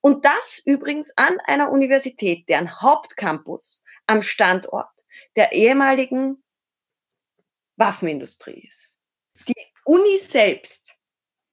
Und 0.00 0.24
das 0.24 0.60
übrigens 0.64 1.12
an 1.16 1.38
einer 1.46 1.70
Universität, 1.70 2.48
deren 2.48 2.80
Hauptcampus 2.82 3.84
am 4.06 4.22
Standort 4.22 4.93
der 5.36 5.52
ehemaligen 5.52 6.42
Waffenindustrie 7.76 8.66
ist. 8.66 8.98
Die 9.48 9.54
Uni 9.84 10.18
selbst 10.18 11.00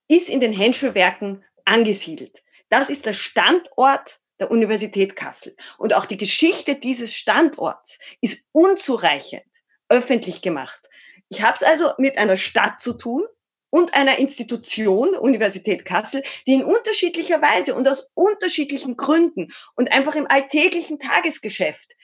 ist 0.08 0.30
in 0.30 0.39
den 0.39 0.54
Henschelwerken 0.54 1.43
angesiedelt. 1.65 2.43
Das 2.69 2.89
ist 2.89 3.06
der 3.06 3.13
Standort 3.13 4.19
der 4.39 4.52
Universität 4.52 5.15
Kassel. 5.15 5.56
Und 5.78 5.93
auch 5.93 6.06
die 6.06 6.17
Geschichte 6.17 6.76
dieses 6.76 7.13
Standorts 7.13 8.00
ist 8.21 8.45
unzureichend 8.52 9.45
öffentlich 9.89 10.41
gemacht. 10.41 10.89
Ich 11.30 11.41
habe 11.41 11.56
es 11.56 11.63
also 11.63 11.91
mit 11.97 12.17
einer 12.17 12.38
Stadt 12.38 12.82
zu 12.82 12.93
tun 12.93 13.24
und 13.69 13.93
einer 13.93 14.19
Institution, 14.19 15.15
Universität 15.15 15.86
Kassel, 15.86 16.24
die 16.45 16.54
in 16.54 16.63
unterschiedlicher 16.63 17.41
Weise 17.41 17.76
und 17.76 17.88
aus 17.88 18.12
unterschiedlichen 18.13 18.97
Gründen 18.97 19.47
und 19.76 19.91
einfach 19.91 20.15
im 20.15 20.28
alltäglichen 20.28 21.00
Tagesgeschäft 21.00 21.95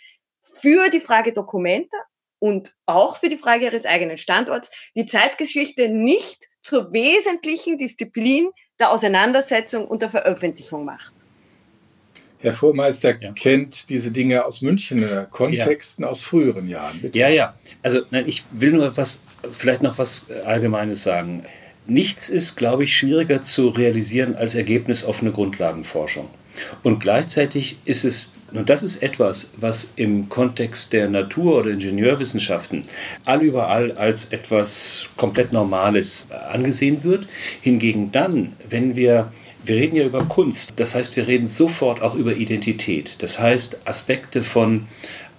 für 0.62 0.90
die 0.90 1.00
Frage 1.00 1.34
Dokumenta 1.34 1.98
und 2.40 2.74
auch 2.86 3.18
für 3.18 3.30
die 3.30 3.38
Frage 3.38 3.66
ihres 3.66 3.86
eigenen 3.86 4.18
Standorts 4.18 4.72
die 4.96 5.06
Zeitgeschichte 5.06 5.90
nicht 5.90 6.48
zur 6.62 6.92
wesentlichen 6.94 7.78
Disziplin 7.78 8.50
der 8.80 8.92
Auseinandersetzung 8.92 9.88
und 9.88 10.02
der 10.02 10.10
Veröffentlichung 10.10 10.86
macht. 10.86 11.14
Herr 12.40 12.54
Vormeister 12.54 13.20
ja. 13.20 13.32
kennt 13.32 13.90
diese 13.90 14.12
Dinge 14.12 14.46
aus 14.46 14.62
Münchner 14.62 15.26
Kontexten 15.26 16.04
ja. 16.04 16.12
aus 16.12 16.22
früheren 16.22 16.70
Jahren. 16.70 17.02
Bitte. 17.02 17.18
Ja, 17.18 17.30
ja. 17.30 17.56
Also 17.82 18.02
ich 18.26 18.46
will 18.52 18.74
nur 18.74 18.96
was, 18.96 19.22
vielleicht 19.52 19.82
noch 19.82 19.98
was 19.98 20.28
Allgemeines 20.46 21.02
sagen. 21.02 21.46
Nichts 21.88 22.30
ist, 22.30 22.56
glaube 22.56 22.84
ich, 22.84 22.96
schwieriger 22.96 23.42
zu 23.42 23.70
realisieren 23.70 24.36
als 24.36 24.54
Ergebnis 24.54 25.04
offene 25.04 25.32
Grundlagenforschung. 25.32 26.30
Und 26.84 27.00
gleichzeitig 27.00 27.78
ist 27.86 28.04
es 28.04 28.32
und 28.54 28.70
das 28.70 28.84
ist 28.84 29.04
etwas, 29.04 29.52
was 29.58 29.92
im 29.96 30.30
Kontext 30.30 30.94
der 30.94 31.10
Natur- 31.10 31.60
oder 31.60 31.72
Ingenieurwissenschaften 31.72 32.84
allüberall 33.26 33.92
als 33.94 34.30
etwas 34.30 35.08
komplett 35.18 35.52
Normales 35.52 36.28
angesehen 36.52 37.04
wird. 37.04 37.28
Hingegen 37.62 38.12
dann, 38.12 38.54
wenn 38.70 38.96
wir 38.96 39.32
wir 39.64 39.76
reden 39.76 39.98
ja 39.98 40.06
über 40.06 40.24
Kunst, 40.24 40.72
das 40.78 40.96
heißt, 40.96 41.18
wir 41.18 41.28
reden 41.28 41.50
sofort 41.50 42.02
auch 42.02 42.16
über 42.16 42.34
Identität. 42.34 43.18
Das 43.20 43.38
heißt, 43.38 43.80
Aspekte 43.86 44.42
von 44.42 44.88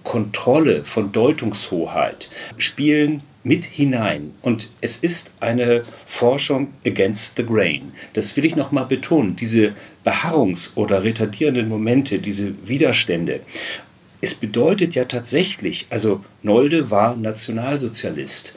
Kontrolle, 0.03 0.83
von 0.85 1.11
Deutungshoheit 1.11 2.29
spielen 2.57 3.23
mit 3.43 3.65
hinein. 3.65 4.33
Und 4.41 4.69
es 4.81 4.99
ist 4.99 5.31
eine 5.39 5.81
Forschung 6.05 6.73
against 6.85 7.37
the 7.37 7.43
grain. 7.45 7.93
Das 8.13 8.35
will 8.35 8.45
ich 8.45 8.55
nochmal 8.55 8.85
betonen. 8.85 9.35
Diese 9.35 9.73
Beharrungs- 10.05 10.75
oder 10.75 11.03
retardierenden 11.03 11.69
Momente, 11.69 12.19
diese 12.19 12.53
Widerstände. 12.67 13.41
Es 14.21 14.35
bedeutet 14.35 14.95
ja 14.95 15.05
tatsächlich, 15.05 15.87
also 15.89 16.23
Nolde 16.43 16.91
war 16.91 17.15
Nationalsozialist 17.15 18.53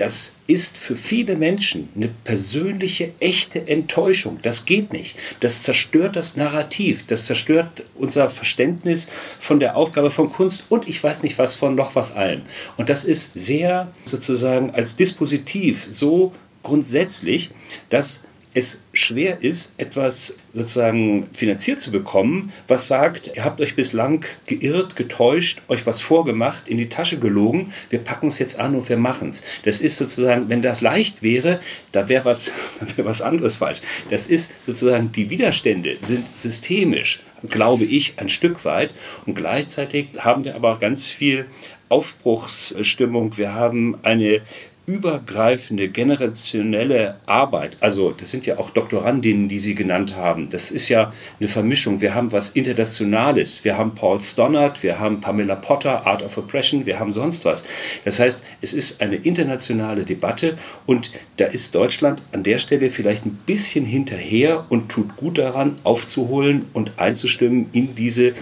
das 0.00 0.32
ist 0.46 0.78
für 0.78 0.96
viele 0.96 1.36
Menschen 1.36 1.90
eine 1.94 2.08
persönliche, 2.08 3.12
echte 3.20 3.68
Enttäuschung. 3.68 4.38
Das 4.40 4.64
geht 4.64 4.94
nicht. 4.94 5.14
Das 5.40 5.62
zerstört 5.62 6.16
das 6.16 6.38
Narrativ. 6.38 7.04
Das 7.06 7.26
zerstört 7.26 7.82
unser 7.96 8.30
Verständnis 8.30 9.12
von 9.38 9.60
der 9.60 9.76
Aufgabe 9.76 10.10
von 10.10 10.32
Kunst 10.32 10.64
und 10.70 10.88
ich 10.88 11.04
weiß 11.04 11.22
nicht 11.22 11.36
was 11.36 11.54
von 11.54 11.74
noch 11.74 11.96
was 11.96 12.16
allem. 12.16 12.42
Und 12.78 12.88
das 12.88 13.04
ist 13.04 13.32
sehr 13.34 13.92
sozusagen 14.06 14.70
als 14.70 14.96
Dispositiv 14.96 15.86
so 15.90 16.32
grundsätzlich, 16.62 17.50
dass 17.90 18.22
es 18.52 18.82
schwer 18.92 19.42
ist, 19.42 19.74
etwas 19.76 20.36
sozusagen 20.52 21.28
finanziert 21.32 21.80
zu 21.80 21.92
bekommen, 21.92 22.52
was 22.66 22.88
sagt, 22.88 23.32
ihr 23.36 23.44
habt 23.44 23.60
euch 23.60 23.76
bislang 23.76 24.24
geirrt, 24.46 24.96
getäuscht, 24.96 25.62
euch 25.68 25.86
was 25.86 26.00
vorgemacht, 26.00 26.66
in 26.66 26.76
die 26.76 26.88
Tasche 26.88 27.20
gelogen, 27.20 27.72
wir 27.90 28.00
packen 28.00 28.26
es 28.26 28.40
jetzt 28.40 28.58
an 28.58 28.74
und 28.74 28.88
wir 28.88 28.96
machen 28.96 29.28
es. 29.28 29.44
Das 29.64 29.80
ist 29.80 29.96
sozusagen, 29.96 30.48
wenn 30.48 30.62
das 30.62 30.80
leicht 30.80 31.22
wäre, 31.22 31.60
da 31.92 32.08
wäre 32.08 32.24
was, 32.24 32.50
wär 32.96 33.04
was 33.04 33.22
anderes 33.22 33.56
falsch. 33.56 33.80
Das 34.10 34.26
ist 34.26 34.52
sozusagen, 34.66 35.12
die 35.12 35.30
Widerstände 35.30 35.98
sind 36.02 36.26
systemisch, 36.36 37.22
glaube 37.48 37.84
ich, 37.84 38.14
ein 38.16 38.28
Stück 38.28 38.64
weit 38.64 38.90
und 39.26 39.36
gleichzeitig 39.36 40.08
haben 40.18 40.44
wir 40.44 40.56
aber 40.56 40.78
ganz 40.78 41.06
viel 41.06 41.46
Aufbruchsstimmung. 41.88 43.36
Wir 43.36 43.54
haben 43.54 43.98
eine 44.02 44.42
übergreifende 44.90 45.88
generationelle 45.88 47.16
Arbeit, 47.26 47.76
also 47.80 48.10
das 48.10 48.30
sind 48.32 48.44
ja 48.44 48.58
auch 48.58 48.70
Doktorandinnen, 48.70 49.48
die 49.48 49.60
Sie 49.60 49.76
genannt 49.76 50.16
haben, 50.16 50.50
das 50.50 50.72
ist 50.72 50.88
ja 50.88 51.12
eine 51.38 51.48
Vermischung. 51.48 52.00
Wir 52.00 52.14
haben 52.14 52.32
was 52.32 52.50
Internationales, 52.50 53.62
wir 53.62 53.78
haben 53.78 53.94
Paul 53.94 54.20
Stonnert, 54.20 54.82
wir 54.82 54.98
haben 54.98 55.20
Pamela 55.20 55.54
Potter, 55.54 56.06
Art 56.06 56.24
of 56.24 56.36
Oppression, 56.36 56.86
wir 56.86 56.98
haben 56.98 57.12
sonst 57.12 57.44
was. 57.44 57.66
Das 58.04 58.18
heißt, 58.18 58.42
es 58.60 58.72
ist 58.72 59.00
eine 59.00 59.16
internationale 59.16 60.04
Debatte 60.04 60.58
und 60.86 61.12
da 61.36 61.44
ist 61.44 61.74
Deutschland 61.74 62.20
an 62.32 62.42
der 62.42 62.58
Stelle 62.58 62.90
vielleicht 62.90 63.24
ein 63.26 63.38
bisschen 63.46 63.84
hinterher 63.84 64.66
und 64.70 64.88
tut 64.88 65.16
gut 65.16 65.38
daran, 65.38 65.76
aufzuholen 65.84 66.66
und 66.72 66.92
einzustimmen 66.96 67.66
in 67.72 67.94
diese 67.94 68.32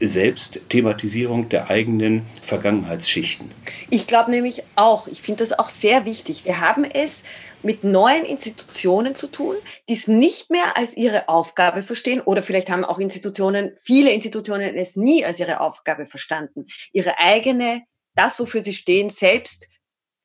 Selbstthematisierung 0.00 1.48
der 1.48 1.70
eigenen 1.70 2.26
Vergangenheitsschichten. 2.42 3.50
Ich 3.90 4.06
glaube 4.06 4.30
nämlich 4.30 4.62
auch, 4.76 5.06
ich 5.08 5.22
finde 5.22 5.44
das 5.44 5.58
auch 5.58 5.70
sehr 5.70 6.04
wichtig. 6.04 6.44
Wir 6.44 6.60
haben 6.60 6.84
es 6.84 7.24
mit 7.62 7.84
neuen 7.84 8.24
Institutionen 8.24 9.16
zu 9.16 9.26
tun, 9.26 9.56
die 9.88 9.94
es 9.94 10.06
nicht 10.06 10.50
mehr 10.50 10.76
als 10.76 10.96
ihre 10.96 11.28
Aufgabe 11.28 11.82
verstehen 11.82 12.20
oder 12.20 12.42
vielleicht 12.42 12.70
haben 12.70 12.84
auch 12.84 12.98
Institutionen, 12.98 13.72
viele 13.82 14.12
Institutionen 14.12 14.76
es 14.76 14.96
nie 14.96 15.24
als 15.24 15.40
ihre 15.40 15.60
Aufgabe 15.60 16.06
verstanden, 16.06 16.66
ihre 16.92 17.18
eigene, 17.18 17.82
das, 18.14 18.38
wofür 18.38 18.62
sie 18.62 18.74
stehen, 18.74 19.10
selbst 19.10 19.68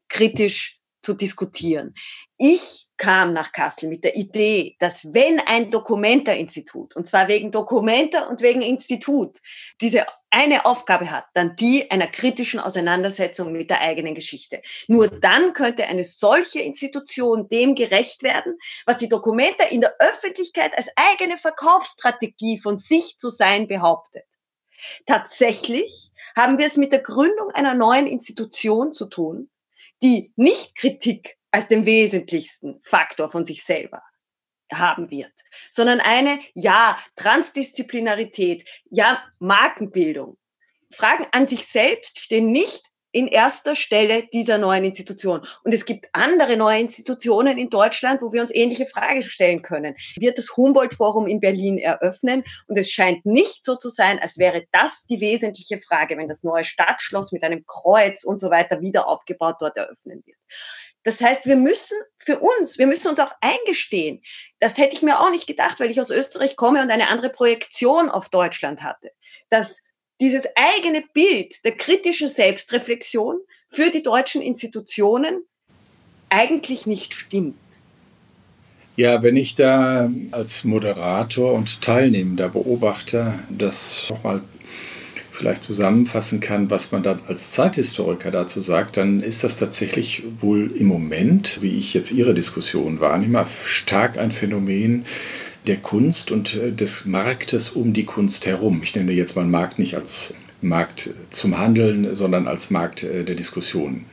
kritisch 0.09 0.79
zu 1.01 1.13
diskutieren. 1.13 1.93
Ich 2.37 2.87
kam 3.03 3.33
nach 3.33 3.51
Kassel 3.51 3.89
mit 3.89 4.05
der 4.05 4.15
Idee, 4.15 4.77
dass 4.79 5.13
wenn 5.13 5.41
ein 5.41 5.69
Dokumenta-Institut, 5.69 6.95
und 6.95 7.05
zwar 7.05 7.27
wegen 7.27 7.51
Dokumenta 7.51 8.27
und 8.27 8.39
wegen 8.39 8.61
Institut, 8.61 9.39
diese 9.81 10.05
eine 10.29 10.65
Aufgabe 10.65 11.11
hat, 11.11 11.25
dann 11.33 11.57
die 11.57 11.91
einer 11.91 12.07
kritischen 12.07 12.61
Auseinandersetzung 12.61 13.51
mit 13.51 13.69
der 13.69 13.81
eigenen 13.81 14.15
Geschichte. 14.15 14.61
Nur 14.87 15.09
dann 15.09 15.51
könnte 15.51 15.83
eine 15.87 16.05
solche 16.05 16.61
Institution 16.61 17.49
dem 17.49 17.75
gerecht 17.75 18.23
werden, 18.23 18.57
was 18.85 18.99
die 18.99 19.09
Dokumenta 19.09 19.65
in 19.65 19.81
der 19.81 19.95
Öffentlichkeit 19.99 20.71
als 20.77 20.87
eigene 20.95 21.37
Verkaufsstrategie 21.37 22.57
von 22.57 22.77
sich 22.77 23.17
zu 23.17 23.27
sein 23.27 23.67
behauptet. 23.67 24.23
Tatsächlich 25.05 26.11
haben 26.37 26.57
wir 26.57 26.67
es 26.67 26.77
mit 26.77 26.93
der 26.93 27.01
Gründung 27.01 27.49
einer 27.51 27.73
neuen 27.73 28.07
Institution 28.07 28.93
zu 28.93 29.07
tun, 29.07 29.49
die 30.03 30.33
nicht 30.35 30.75
Kritik 30.75 31.37
als 31.51 31.67
den 31.67 31.85
wesentlichsten 31.85 32.79
Faktor 32.81 33.31
von 33.31 33.45
sich 33.45 33.63
selber 33.63 34.03
haben 34.71 35.11
wird, 35.11 35.33
sondern 35.69 35.99
eine, 35.99 36.39
ja, 36.53 36.97
Transdisziplinarität, 37.15 38.65
ja, 38.89 39.23
Markenbildung. 39.39 40.37
Fragen 40.91 41.25
an 41.31 41.47
sich 41.47 41.67
selbst 41.67 42.19
stehen 42.19 42.51
nicht 42.51 42.83
in 43.13 43.27
erster 43.27 43.75
Stelle 43.75 44.27
dieser 44.33 44.57
neuen 44.57 44.83
Institution. 44.83 45.41
Und 45.63 45.73
es 45.73 45.85
gibt 45.85 46.09
andere 46.11 46.57
neue 46.57 46.81
Institutionen 46.81 47.57
in 47.57 47.69
Deutschland, 47.69 48.21
wo 48.21 48.33
wir 48.33 48.41
uns 48.41 48.53
ähnliche 48.53 48.87
Fragen 48.87 49.23
stellen 49.23 49.61
können. 49.61 49.95
Wird 50.17 50.37
das 50.37 50.57
Humboldt-Forum 50.57 51.27
in 51.27 51.39
Berlin 51.39 51.77
eröffnen? 51.77 52.43
Und 52.67 52.77
es 52.77 52.91
scheint 52.91 53.25
nicht 53.25 53.63
so 53.63 53.75
zu 53.75 53.89
sein, 53.89 54.19
als 54.19 54.39
wäre 54.39 54.63
das 54.71 55.05
die 55.05 55.21
wesentliche 55.21 55.77
Frage, 55.77 56.17
wenn 56.17 56.27
das 56.27 56.43
neue 56.43 56.65
Stadtschloss 56.65 57.31
mit 57.31 57.43
einem 57.43 57.63
Kreuz 57.65 58.23
und 58.23 58.39
so 58.39 58.49
weiter 58.49 58.81
wieder 58.81 59.07
aufgebaut 59.07 59.57
dort 59.59 59.77
eröffnen 59.77 60.23
wird. 60.25 60.37
Das 61.03 61.21
heißt, 61.21 61.45
wir 61.45 61.57
müssen 61.57 61.97
für 62.17 62.39
uns, 62.39 62.79
wir 62.79 62.87
müssen 62.87 63.09
uns 63.09 63.19
auch 63.19 63.33
eingestehen. 63.41 64.23
Das 64.59 64.77
hätte 64.77 64.95
ich 64.95 65.03
mir 65.03 65.19
auch 65.19 65.29
nicht 65.29 65.47
gedacht, 65.47 65.79
weil 65.79 65.91
ich 65.91 66.01
aus 66.01 66.09
Österreich 66.09 66.55
komme 66.55 66.81
und 66.81 66.89
eine 66.89 67.09
andere 67.09 67.29
Projektion 67.29 68.09
auf 68.09 68.29
Deutschland 68.29 68.81
hatte. 68.81 69.11
Dass 69.49 69.83
dieses 70.23 70.47
eigene 70.55 71.03
Bild 71.13 71.65
der 71.65 71.73
kritischen 71.73 72.29
Selbstreflexion 72.29 73.41
für 73.67 73.89
die 73.89 74.01
deutschen 74.01 74.41
Institutionen 74.41 75.43
eigentlich 76.29 76.85
nicht 76.85 77.13
stimmt. 77.13 77.55
Ja, 78.95 79.21
wenn 79.21 79.35
ich 79.35 79.55
da 79.55 80.09
als 80.31 80.63
Moderator 80.63 81.51
und 81.51 81.81
teilnehmender 81.81 82.47
Beobachter 82.47 83.37
das 83.49 84.05
nochmal 84.09 84.41
vielleicht 85.31 85.63
zusammenfassen 85.63 86.39
kann, 86.39 86.69
was 86.69 86.93
man 86.93 87.03
dann 87.03 87.19
als 87.27 87.51
Zeithistoriker 87.51 88.31
dazu 88.31 88.61
sagt, 88.61 88.95
dann 88.95 89.21
ist 89.21 89.43
das 89.43 89.57
tatsächlich 89.57 90.23
wohl 90.39 90.73
im 90.77 90.87
Moment, 90.87 91.61
wie 91.61 91.77
ich 91.77 91.93
jetzt 91.93 92.13
Ihre 92.13 92.33
Diskussion 92.33 93.01
wahrnehme, 93.01 93.45
stark 93.65 94.17
ein 94.17 94.31
Phänomen, 94.31 95.05
der 95.67 95.77
Kunst 95.77 96.31
und 96.31 96.55
äh, 96.55 96.71
des 96.71 97.05
Marktes 97.05 97.69
um 97.69 97.93
die 97.93 98.05
Kunst 98.05 98.45
herum. 98.45 98.81
Ich 98.83 98.95
nenne 98.95 99.11
jetzt 99.11 99.35
mal 99.35 99.45
Markt 99.45 99.79
nicht 99.79 99.95
als 99.95 100.33
Markt 100.63 101.13
zum 101.29 101.57
Handeln, 101.57 102.15
sondern 102.15 102.47
als 102.47 102.71
Markt 102.71 103.03
äh, 103.03 103.23
der 103.23 103.35
Diskussion. 103.35 104.05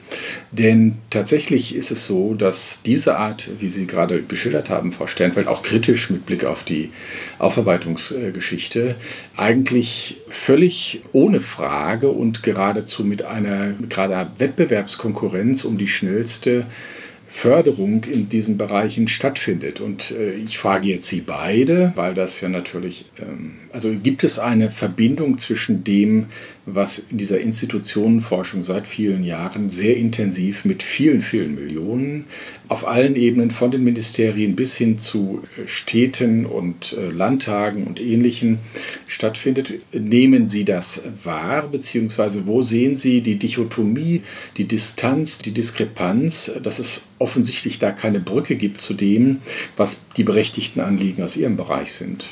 Denn 0.51 0.96
tatsächlich 1.09 1.74
ist 1.74 1.90
es 1.90 2.05
so, 2.05 2.34
dass 2.34 2.82
diese 2.82 3.16
Art, 3.16 3.48
wie 3.61 3.68
Sie 3.68 3.86
gerade 3.86 4.22
geschildert 4.22 4.68
haben, 4.68 4.92
Frau 4.92 5.07
Sternfeld, 5.07 5.46
auch 5.46 5.62
kritisch 5.62 6.11
mit 6.11 6.26
Blick 6.26 6.44
auf 6.44 6.64
die 6.64 6.90
Aufarbeitungsgeschichte, 7.38 8.96
eigentlich 9.36 10.18
völlig 10.28 11.03
ohne 11.12 11.40
Frage 11.40 12.11
und 12.11 12.42
geradezu 12.42 13.05
mit 13.05 13.22
einer 13.22 13.72
gerade 13.88 14.30
Wettbewerbskonkurrenz 14.38 15.64
um 15.64 15.78
die 15.78 15.88
schnellste 15.88 16.66
Förderung 17.33 18.03
in 18.05 18.28
diesen 18.28 18.59
Bereichen 18.59 19.07
stattfindet. 19.07 19.81
Und 19.81 20.11
äh, 20.11 20.33
ich 20.33 20.59
frage 20.59 20.89
jetzt 20.89 21.07
Sie 21.07 21.20
beide, 21.20 21.93
weil 21.95 22.12
das 22.12 22.41
ja 22.41 22.49
natürlich, 22.49 23.05
ähm, 23.20 23.53
also 23.73 23.95
gibt 23.95 24.25
es 24.25 24.39
eine 24.39 24.71
Verbindung 24.71 25.39
zwischen 25.39 25.85
dem, 25.85 26.27
was 26.66 27.03
in 27.11 27.18
dieser 27.18 27.41
Institutionenforschung 27.41 28.64
seit 28.64 28.87
vielen 28.87 29.25
Jahren 29.25 29.68
sehr 29.68 29.97
intensiv 29.97 30.64
mit 30.64 30.83
vielen, 30.83 31.23
vielen 31.23 31.55
Millionen 31.55 32.27
auf 32.68 32.87
allen 32.87 33.16
Ebenen 33.16 33.51
von 33.51 33.71
den 33.71 33.83
Ministerien 33.85 34.57
bis 34.57 34.77
hin 34.77 34.99
zu 34.99 35.43
äh, 35.57 35.66
Städten 35.66 36.47
und 36.47 36.97
äh, 36.99 37.11
Landtagen 37.11 37.87
und 37.87 38.01
Ähnlichen 38.01 38.59
stattfindet. 39.07 39.75
Nehmen 39.93 40.47
Sie 40.47 40.64
das 40.64 41.03
wahr, 41.25 41.68
beziehungsweise 41.68 42.47
wo 42.47 42.62
sehen 42.62 42.97
Sie 42.97 43.21
die 43.21 43.37
Dichotomie, 43.37 44.23
die 44.57 44.64
Distanz, 44.64 45.39
die 45.39 45.53
Diskrepanz, 45.53 46.51
dass 46.62 46.79
es 46.79 47.03
offensichtlich 47.18 47.79
da 47.79 47.91
keine 47.91 48.21
Brücke 48.21 48.57
gibt 48.57 48.81
zu 48.81 48.95
dem, 48.95 49.41
was 49.77 50.03
die 50.16 50.25
berechtigten 50.25 50.81
Anliegen 50.81 51.23
aus 51.23 51.37
Ihrem 51.37 51.57
Bereich 51.57 51.93
sind? 51.93 52.31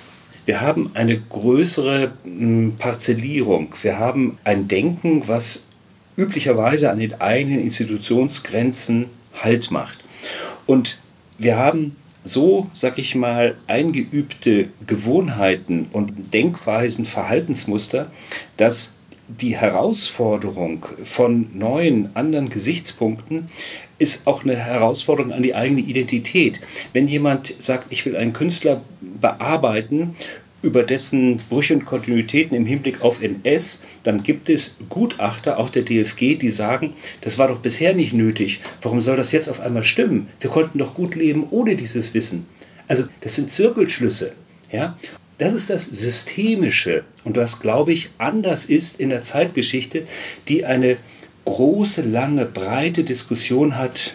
Wir 0.48 0.62
haben 0.62 0.92
eine 0.94 1.20
größere 1.20 2.12
hm, 2.24 2.76
Parzellierung. 2.78 3.74
Wir 3.82 3.98
haben 3.98 4.38
ein 4.44 4.66
Denken, 4.66 5.24
was 5.26 5.64
üblicherweise 6.16 6.90
an 6.90 6.98
den 6.98 7.20
eigenen 7.20 7.60
Institutionsgrenzen 7.60 9.10
Halt 9.34 9.70
macht. 9.70 9.98
Und 10.64 11.00
wir 11.36 11.58
haben 11.58 11.96
so, 12.24 12.70
sag 12.72 12.96
ich 12.96 13.14
mal, 13.14 13.56
eingeübte 13.66 14.70
Gewohnheiten 14.86 15.88
und 15.92 16.32
Denkweisen, 16.32 17.04
Verhaltensmuster, 17.04 18.10
dass 18.56 18.94
die 19.28 19.54
Herausforderung 19.54 20.86
von 21.04 21.50
neuen, 21.58 22.16
anderen 22.16 22.48
Gesichtspunkten 22.48 23.50
ist 23.98 24.26
auch 24.26 24.44
eine 24.44 24.56
Herausforderung 24.56 25.32
an 25.32 25.42
die 25.42 25.54
eigene 25.54 25.80
Identität. 25.80 26.60
Wenn 26.92 27.08
jemand 27.08 27.54
sagt, 27.58 27.86
ich 27.90 28.06
will 28.06 28.16
einen 28.16 28.32
Künstler 28.32 28.82
bearbeiten 29.00 30.14
über 30.62 30.82
dessen 30.82 31.36
Brüche 31.48 31.74
und 31.74 31.84
Kontinuitäten 31.84 32.56
im 32.56 32.66
Hinblick 32.66 33.02
auf 33.02 33.22
NS, 33.22 33.80
dann 34.02 34.22
gibt 34.22 34.48
es 34.48 34.74
Gutachter, 34.88 35.58
auch 35.58 35.70
der 35.70 35.82
DFG, 35.82 36.36
die 36.36 36.50
sagen, 36.50 36.94
das 37.20 37.38
war 37.38 37.48
doch 37.48 37.60
bisher 37.60 37.94
nicht 37.94 38.12
nötig. 38.12 38.60
Warum 38.82 39.00
soll 39.00 39.16
das 39.16 39.32
jetzt 39.32 39.48
auf 39.48 39.60
einmal 39.60 39.84
stimmen? 39.84 40.28
Wir 40.40 40.50
konnten 40.50 40.78
doch 40.78 40.94
gut 40.94 41.14
leben 41.14 41.46
ohne 41.50 41.76
dieses 41.76 42.14
Wissen. 42.14 42.46
Also 42.88 43.04
das 43.20 43.36
sind 43.36 43.52
Zirkelschlüsse. 43.52 44.32
Ja? 44.72 44.96
Das 45.38 45.54
ist 45.54 45.70
das 45.70 45.84
Systemische 45.84 47.04
und 47.22 47.36
was, 47.36 47.60
glaube 47.60 47.92
ich, 47.92 48.10
anders 48.18 48.64
ist 48.64 48.98
in 48.98 49.10
der 49.10 49.22
Zeitgeschichte, 49.22 50.08
die 50.48 50.64
eine 50.64 50.96
große, 51.48 52.02
lange, 52.02 52.44
breite 52.44 53.04
Diskussion 53.04 53.76
hat, 53.76 54.14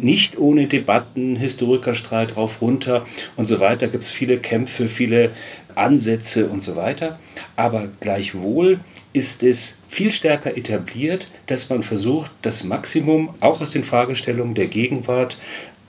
nicht 0.00 0.38
ohne 0.38 0.66
Debatten, 0.66 1.36
Historikerstreit 1.36 2.36
rauf, 2.36 2.62
runter 2.62 3.06
und 3.36 3.46
so 3.46 3.60
weiter. 3.60 3.88
Gibt 3.88 4.02
es 4.02 4.10
viele 4.10 4.38
Kämpfe, 4.38 4.88
viele 4.88 5.30
Ansätze 5.74 6.48
und 6.48 6.64
so 6.64 6.74
weiter. 6.74 7.18
Aber 7.54 7.88
gleichwohl 8.00 8.80
ist 9.12 9.42
es 9.42 9.74
viel 9.88 10.10
stärker 10.10 10.56
etabliert, 10.56 11.28
dass 11.46 11.68
man 11.68 11.82
versucht, 11.82 12.30
das 12.42 12.64
Maximum 12.64 13.34
auch 13.40 13.60
aus 13.60 13.70
den 13.70 13.84
Fragestellungen 13.84 14.54
der 14.54 14.66
Gegenwart 14.66 15.36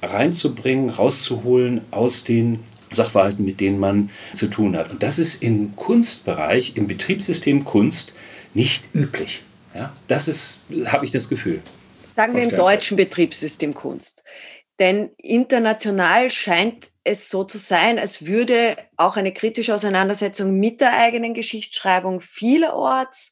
reinzubringen, 0.02 0.90
rauszuholen 0.90 1.82
aus 1.92 2.26
den 2.26 2.60
Sachverhalten, 2.92 3.46
mit 3.46 3.60
denen 3.60 3.80
man 3.80 4.10
zu 4.34 4.48
tun 4.48 4.76
hat. 4.76 4.92
Und 4.92 5.04
das 5.04 5.20
ist 5.20 5.42
im 5.42 5.76
Kunstbereich, 5.76 6.74
im 6.76 6.88
Betriebssystem 6.88 7.64
Kunst 7.64 8.14
nicht 8.54 8.84
üblich. 8.94 9.42
Ja, 9.74 9.94
das 10.08 10.28
ist, 10.28 10.62
habe 10.86 11.06
ich 11.06 11.12
das 11.12 11.30
Gefühl. 11.30 11.62
Sagen 12.16 12.36
wir 12.36 12.44
im 12.44 12.50
deutschen 12.50 12.98
Betriebssystem 12.98 13.74
Kunst. 13.74 14.24
Denn 14.80 15.12
international 15.18 16.32
scheint 16.32 16.88
es 17.04 17.30
so 17.30 17.44
zu 17.44 17.58
sein, 17.58 18.00
als 18.00 18.26
würde 18.26 18.78
auch 18.96 19.18
eine 19.18 19.34
kritische 19.34 19.76
Auseinandersetzung 19.76 20.58
mit 20.58 20.80
der 20.80 20.98
eigenen 20.98 21.34
Geschichtsschreibung 21.34 22.22
vielerorts 22.22 23.32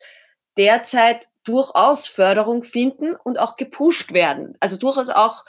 derzeit 0.57 1.27
durchaus 1.43 2.07
Förderung 2.07 2.63
finden 2.63 3.15
und 3.23 3.39
auch 3.39 3.55
gepusht 3.55 4.11
werden. 4.11 4.57
Also 4.59 4.75
durchaus 4.75 5.09
auch 5.09 5.45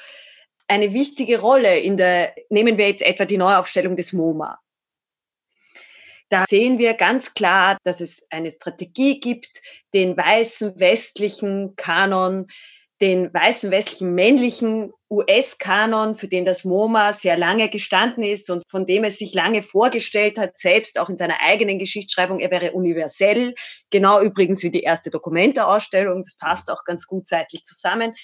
eine 0.68 0.92
wichtige 0.92 1.40
Rolle 1.40 1.78
in 1.78 1.96
der, 1.96 2.32
nehmen 2.50 2.78
wir 2.78 2.88
jetzt 2.88 3.02
etwa 3.02 3.24
die 3.24 3.38
Neuaufstellung 3.38 3.96
des 3.96 4.12
MoMA. 4.12 4.60
Da 6.30 6.44
sehen 6.46 6.78
wir 6.78 6.94
ganz 6.94 7.32
klar, 7.32 7.78
dass 7.84 8.00
es 8.00 8.26
eine 8.30 8.50
Strategie 8.50 9.20
gibt, 9.20 9.62
den 9.94 10.16
weißen 10.16 10.78
westlichen 10.78 11.74
Kanon, 11.76 12.46
den 13.00 13.32
weißen 13.32 13.70
westlichen 13.70 14.14
männlichen 14.14 14.92
US-Kanon, 15.10 16.18
für 16.18 16.28
den 16.28 16.44
das 16.44 16.64
MoMA 16.64 17.12
sehr 17.12 17.38
lange 17.38 17.70
gestanden 17.70 18.22
ist 18.22 18.50
und 18.50 18.62
von 18.68 18.86
dem 18.86 19.04
es 19.04 19.18
sich 19.18 19.32
lange 19.32 19.62
vorgestellt 19.62 20.36
hat, 20.36 20.58
selbst 20.58 20.98
auch 20.98 21.08
in 21.08 21.16
seiner 21.16 21.40
eigenen 21.40 21.78
Geschichtsschreibung, 21.78 22.40
er 22.40 22.50
wäre 22.50 22.72
universell, 22.72 23.54
genau 23.90 24.20
übrigens 24.20 24.62
wie 24.62 24.70
die 24.70 24.82
erste 24.82 25.10
Dokumenteausstellung, 25.10 26.24
das 26.24 26.36
passt 26.36 26.70
auch 26.70 26.84
ganz 26.84 27.06
gut 27.06 27.26
zeitlich 27.26 27.62
zusammen, 27.62 28.14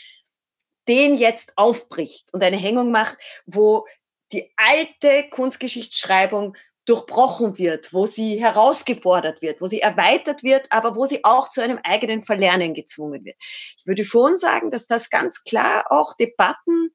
den 0.89 1.15
jetzt 1.15 1.55
aufbricht 1.57 2.35
und 2.35 2.43
eine 2.43 2.59
Hängung 2.59 2.91
macht, 2.91 3.17
wo 3.47 3.87
die 4.33 4.53
alte 4.57 5.31
Kunstgeschichtsschreibung 5.31 6.57
durchbrochen 6.87 7.59
wird, 7.59 7.93
wo 7.93 8.07
sie 8.07 8.41
herausgefordert 8.43 9.41
wird, 9.43 9.61
wo 9.61 9.67
sie 9.67 9.81
erweitert 9.81 10.43
wird, 10.43 10.67
aber 10.71 10.97
wo 10.97 11.07
sie 11.07 11.25
auch 11.25 11.49
zu 11.49 11.63
einem 11.63 11.79
eigenen 11.83 12.23
Verlernen 12.23 12.75
gezwungen 12.75 13.25
wird. 13.25 13.37
Ich 13.41 13.87
würde 13.87 14.05
schon 14.05 14.39
sagen, 14.39 14.71
dass 14.71 14.87
das 14.87 15.11
ganz 15.11 15.45
klar 15.45 15.87
auch 15.91 16.15
Debatten 16.17 16.91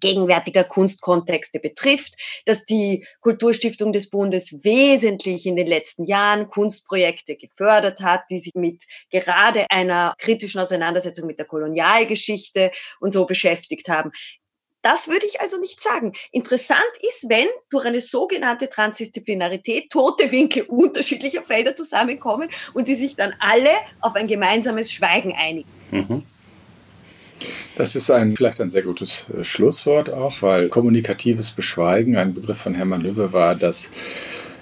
gegenwärtiger 0.00 0.64
Kunstkontexte 0.64 1.60
betrifft, 1.60 2.14
dass 2.44 2.64
die 2.64 3.06
Kulturstiftung 3.20 3.92
des 3.92 4.10
Bundes 4.10 4.64
wesentlich 4.64 5.46
in 5.46 5.56
den 5.56 5.66
letzten 5.66 6.04
Jahren 6.04 6.48
Kunstprojekte 6.48 7.36
gefördert 7.36 8.00
hat, 8.00 8.22
die 8.30 8.40
sich 8.40 8.54
mit 8.54 8.82
gerade 9.10 9.70
einer 9.70 10.14
kritischen 10.18 10.60
Auseinandersetzung 10.60 11.26
mit 11.26 11.38
der 11.38 11.46
Kolonialgeschichte 11.46 12.70
und 13.00 13.12
so 13.12 13.26
beschäftigt 13.26 13.88
haben. 13.88 14.10
Das 14.86 15.08
würde 15.08 15.26
ich 15.26 15.40
also 15.40 15.58
nicht 15.58 15.80
sagen. 15.80 16.12
Interessant 16.30 16.78
ist, 17.00 17.28
wenn 17.28 17.48
durch 17.70 17.86
eine 17.86 18.00
sogenannte 18.00 18.70
Transdisziplinarität 18.70 19.90
tote 19.90 20.30
Winkel 20.30 20.62
unterschiedlicher 20.68 21.42
Felder 21.42 21.74
zusammenkommen 21.74 22.48
und 22.72 22.86
die 22.86 22.94
sich 22.94 23.16
dann 23.16 23.34
alle 23.40 23.72
auf 24.00 24.14
ein 24.14 24.28
gemeinsames 24.28 24.92
Schweigen 24.92 25.34
einigen. 25.36 25.68
Mhm. 25.90 26.22
Das 27.74 27.96
ist 27.96 28.12
ein, 28.12 28.36
vielleicht 28.36 28.60
ein 28.60 28.68
sehr 28.68 28.84
gutes 28.84 29.26
äh, 29.36 29.42
Schlusswort 29.42 30.08
auch, 30.08 30.40
weil 30.40 30.68
kommunikatives 30.68 31.50
Beschweigen, 31.50 32.16
ein 32.16 32.32
Begriff 32.32 32.58
von 32.58 32.76
Hermann 32.76 33.00
Löwe 33.00 33.32
war, 33.32 33.56
dass 33.56 33.90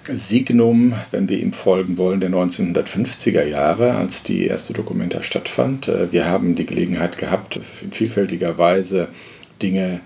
Signum, 0.05 0.95
wenn 1.11 1.29
wir 1.29 1.39
ihm 1.39 1.53
folgen 1.53 1.99
wollen, 1.99 2.21
der 2.21 2.31
1950er 2.31 3.45
Jahre, 3.45 3.93
als 3.93 4.23
die 4.23 4.47
erste 4.47 4.73
Dokumenta 4.73 5.23
stattfand. 5.23 5.89
Äh, 5.89 6.13
wir 6.13 6.25
haben 6.25 6.55
die 6.55 6.65
Gelegenheit 6.65 7.19
gehabt, 7.19 7.61
in 7.83 7.93
vielfältiger 7.93 8.57
Weise 8.57 9.09
Dinge 9.65 10.01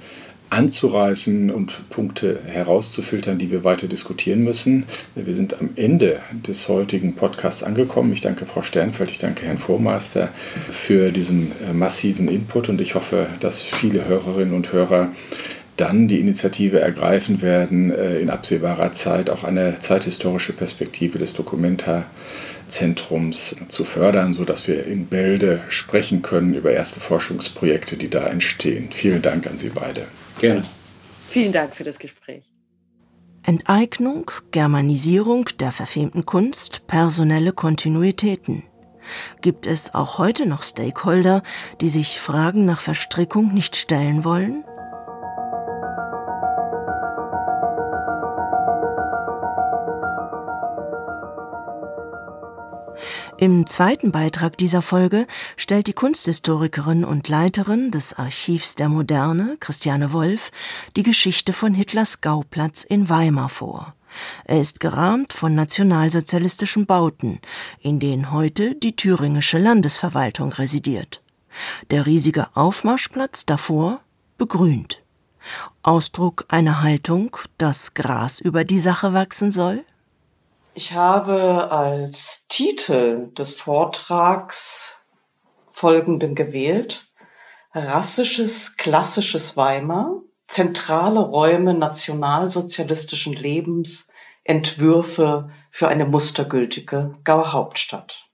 anzureißen 0.50 1.50
und 1.50 1.90
Punkte 1.90 2.40
herauszufiltern, 2.46 3.38
die 3.38 3.50
wir 3.50 3.64
weiter 3.64 3.86
diskutieren 3.86 4.44
müssen. 4.44 4.84
Wir 5.14 5.34
sind 5.34 5.60
am 5.60 5.70
Ende 5.76 6.20
des 6.32 6.68
heutigen 6.68 7.14
Podcasts 7.14 7.62
angekommen. 7.62 8.12
Ich 8.12 8.22
danke 8.22 8.46
Frau 8.46 8.62
Sternfeld, 8.62 9.10
ich 9.10 9.18
danke 9.18 9.44
Herrn 9.44 9.58
Vormeister 9.58 10.30
für 10.70 11.10
diesen 11.10 11.52
äh, 11.68 11.74
massiven 11.74 12.28
Input 12.28 12.68
und 12.68 12.80
ich 12.80 12.94
hoffe, 12.94 13.26
dass 13.40 13.62
viele 13.62 14.06
Hörerinnen 14.06 14.54
und 14.54 14.72
Hörer 14.72 15.10
dann 15.76 16.08
die 16.08 16.18
Initiative 16.18 16.80
ergreifen 16.80 17.42
werden, 17.42 17.92
äh, 17.92 18.18
in 18.18 18.30
absehbarer 18.30 18.92
Zeit 18.92 19.28
auch 19.28 19.44
eine 19.44 19.78
zeithistorische 19.80 20.54
Perspektive 20.54 21.18
des 21.18 21.34
Dokumenta 21.34 22.06
Zentrums 22.68 23.56
zu 23.68 23.84
fördern, 23.84 24.32
sodass 24.32 24.68
wir 24.68 24.86
in 24.86 25.06
Bälde 25.06 25.62
sprechen 25.68 26.22
können 26.22 26.54
über 26.54 26.72
erste 26.72 27.00
Forschungsprojekte, 27.00 27.96
die 27.96 28.08
da 28.08 28.26
entstehen. 28.26 28.90
Vielen 28.92 29.22
Dank 29.22 29.46
an 29.46 29.56
Sie 29.56 29.70
beide. 29.70 30.06
Gerne. 30.38 30.62
Vielen 31.28 31.52
Dank 31.52 31.74
für 31.74 31.84
das 31.84 31.98
Gespräch. 31.98 32.44
Enteignung, 33.42 34.30
Germanisierung 34.50 35.46
der 35.58 35.72
verfemten 35.72 36.26
Kunst, 36.26 36.86
personelle 36.86 37.52
Kontinuitäten. 37.52 38.64
Gibt 39.40 39.66
es 39.66 39.94
auch 39.94 40.18
heute 40.18 40.46
noch 40.46 40.62
Stakeholder, 40.62 41.42
die 41.80 41.88
sich 41.88 42.20
Fragen 42.20 42.66
nach 42.66 42.80
Verstrickung 42.80 43.54
nicht 43.54 43.76
stellen 43.76 44.24
wollen? 44.24 44.64
Im 53.40 53.68
zweiten 53.68 54.10
Beitrag 54.10 54.58
dieser 54.58 54.82
Folge 54.82 55.28
stellt 55.56 55.86
die 55.86 55.92
Kunsthistorikerin 55.92 57.04
und 57.04 57.28
Leiterin 57.28 57.92
des 57.92 58.18
Archivs 58.18 58.74
der 58.74 58.88
Moderne, 58.88 59.56
Christiane 59.60 60.12
Wolf, 60.12 60.50
die 60.96 61.04
Geschichte 61.04 61.52
von 61.52 61.72
Hitlers 61.72 62.20
Gauplatz 62.20 62.82
in 62.82 63.08
Weimar 63.08 63.48
vor. 63.48 63.94
Er 64.44 64.60
ist 64.60 64.80
gerahmt 64.80 65.32
von 65.32 65.54
nationalsozialistischen 65.54 66.86
Bauten, 66.86 67.38
in 67.78 68.00
denen 68.00 68.32
heute 68.32 68.74
die 68.74 68.96
thüringische 68.96 69.58
Landesverwaltung 69.58 70.52
residiert. 70.52 71.22
Der 71.92 72.06
riesige 72.06 72.56
Aufmarschplatz 72.56 73.46
davor 73.46 74.00
begrünt. 74.36 75.00
Ausdruck 75.84 76.44
einer 76.48 76.82
Haltung, 76.82 77.36
dass 77.56 77.94
Gras 77.94 78.40
über 78.40 78.64
die 78.64 78.80
Sache 78.80 79.12
wachsen 79.12 79.52
soll? 79.52 79.84
Ich 80.80 80.92
habe 80.92 81.72
als 81.72 82.46
Titel 82.46 83.32
des 83.32 83.52
Vortrags 83.52 85.00
folgenden 85.72 86.36
gewählt. 86.36 87.08
Rassisches, 87.74 88.76
klassisches 88.76 89.56
Weimar, 89.56 90.22
zentrale 90.44 91.18
Räume 91.18 91.74
nationalsozialistischen 91.74 93.32
Lebens, 93.32 94.06
Entwürfe 94.44 95.50
für 95.68 95.88
eine 95.88 96.04
mustergültige 96.04 97.10
Gauhauptstadt. 97.24 98.27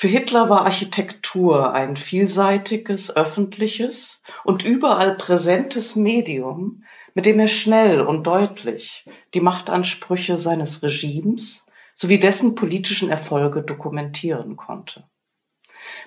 Für 0.00 0.08
Hitler 0.08 0.48
war 0.48 0.64
Architektur 0.64 1.74
ein 1.74 1.94
vielseitiges, 1.94 3.14
öffentliches 3.14 4.22
und 4.44 4.64
überall 4.64 5.14
präsentes 5.14 5.94
Medium, 5.94 6.84
mit 7.12 7.26
dem 7.26 7.38
er 7.38 7.48
schnell 7.48 8.00
und 8.00 8.26
deutlich 8.26 9.04
die 9.34 9.42
Machtansprüche 9.42 10.38
seines 10.38 10.82
Regimes 10.82 11.66
sowie 11.94 12.18
dessen 12.18 12.54
politischen 12.54 13.10
Erfolge 13.10 13.62
dokumentieren 13.62 14.56
konnte. 14.56 15.04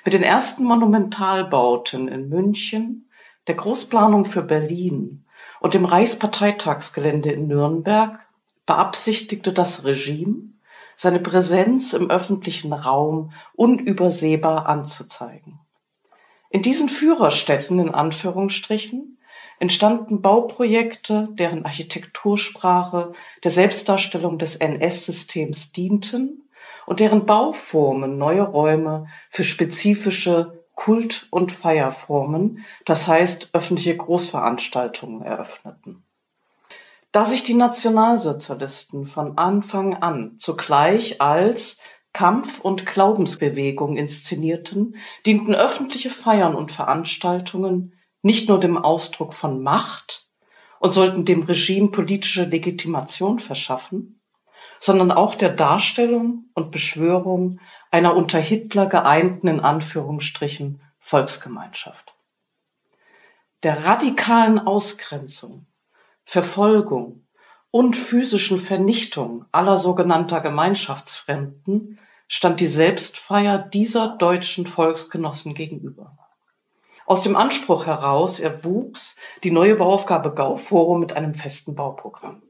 Mit 0.04 0.16
den 0.16 0.24
ersten 0.24 0.64
Monumentalbauten 0.64 2.08
in 2.08 2.30
München, 2.30 3.12
der 3.46 3.54
Großplanung 3.54 4.26
für 4.26 4.42
Berlin 4.42 5.28
und 5.60 5.76
dem 5.76 5.86
Reichsparteitagsgelände 5.86 7.32
in 7.32 7.46
Nürnberg 7.46 8.22
beabsichtigte 8.66 9.54
das 9.54 9.86
Regime, 9.86 10.53
seine 10.96 11.20
Präsenz 11.20 11.94
im 11.94 12.10
öffentlichen 12.10 12.74
Raum 12.74 13.32
unübersehbar 13.54 14.68
anzuzeigen. 14.68 15.60
In 16.50 16.62
diesen 16.62 16.90
Führerstädten 16.90 17.80
in 17.80 17.90
Anführungsstrichen 17.90 19.18
entstanden 19.60 20.22
Bauprojekte, 20.22 21.30
deren 21.32 21.66
Architektursprache 21.66 23.12
der 23.44 23.52
Selbstdarstellung 23.52 24.38
des 24.38 24.58
NS-Systems 24.58 25.72
dienten 25.72 26.50
und 26.86 27.00
deren 27.00 27.26
Bauformen 27.26 28.18
neue 28.18 28.44
Räume 28.44 29.08
für 29.30 29.44
spezifische 29.44 30.64
Kult- 30.76 31.28
und 31.30 31.52
Feierformen, 31.52 32.66
das 32.86 33.08
heißt 33.08 33.50
öffentliche 33.54 33.96
Großveranstaltungen 33.96 35.22
eröffneten. 35.22 36.04
Da 37.14 37.26
sich 37.26 37.44
die 37.44 37.54
Nationalsozialisten 37.54 39.06
von 39.06 39.38
Anfang 39.38 39.94
an 39.94 40.40
zugleich 40.40 41.22
als 41.22 41.78
Kampf- 42.12 42.60
und 42.60 42.88
Glaubensbewegung 42.88 43.98
inszenierten, 43.98 44.96
dienten 45.24 45.54
öffentliche 45.54 46.10
Feiern 46.10 46.56
und 46.56 46.72
Veranstaltungen 46.72 47.94
nicht 48.24 48.50
nur 48.50 48.60
dem 48.60 48.80
Ausdruck 48.80 49.36
von 49.36 49.62
Macht 49.62 50.28
und 50.80 50.90
sollten 50.90 51.24
dem 51.24 51.44
Regime 51.44 51.90
politische 51.90 52.46
Legitimation 52.46 53.38
verschaffen, 53.38 54.20
sondern 54.80 55.12
auch 55.12 55.36
der 55.36 55.50
Darstellung 55.50 56.46
und 56.56 56.72
Beschwörung 56.72 57.60
einer 57.92 58.16
unter 58.16 58.40
Hitler 58.40 58.88
geeinten 58.88 59.48
in 59.48 59.60
Anführungsstrichen 59.60 60.82
Volksgemeinschaft. 60.98 62.16
Der 63.62 63.86
radikalen 63.86 64.58
Ausgrenzung 64.58 65.68
Verfolgung 66.26 67.28
und 67.72 67.96
physischen 67.96 68.58
Vernichtung 68.58 69.46
aller 69.52 69.78
sogenannter 69.78 70.42
Gemeinschaftsfremden 70.42 72.00
stand 72.28 72.60
die 72.60 72.68
Selbstfeier 72.68 73.58
dieser 73.58 74.10
deutschen 74.18 74.68
Volksgenossen 74.68 75.54
gegenüber. 75.54 76.18
Aus 77.06 77.24
dem 77.24 77.36
Anspruch 77.36 77.86
heraus 77.86 78.40
erwuchs 78.40 79.16
die 79.44 79.52
neue 79.52 79.76
Bauaufgabe 79.76 80.34
Gauforum 80.34 81.00
mit 81.00 81.14
einem 81.14 81.34
festen 81.34 81.76
Bauprogramm. 81.76 82.44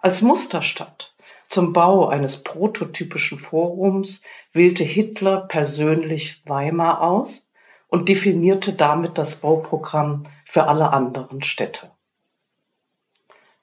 Als 0.00 0.20
Musterstadt 0.20 1.14
zum 1.46 1.72
Bau 1.72 2.08
eines 2.08 2.42
prototypischen 2.42 3.38
Forums 3.38 4.22
wählte 4.52 4.84
Hitler 4.84 5.42
persönlich 5.42 6.42
Weimar 6.46 7.02
aus 7.02 7.48
und 7.88 8.08
definierte 8.08 8.72
damit 8.72 9.18
das 9.18 9.36
Bauprogramm 9.36 10.24
für 10.44 10.64
alle 10.64 10.92
anderen 10.92 11.42
Städte. 11.42 11.91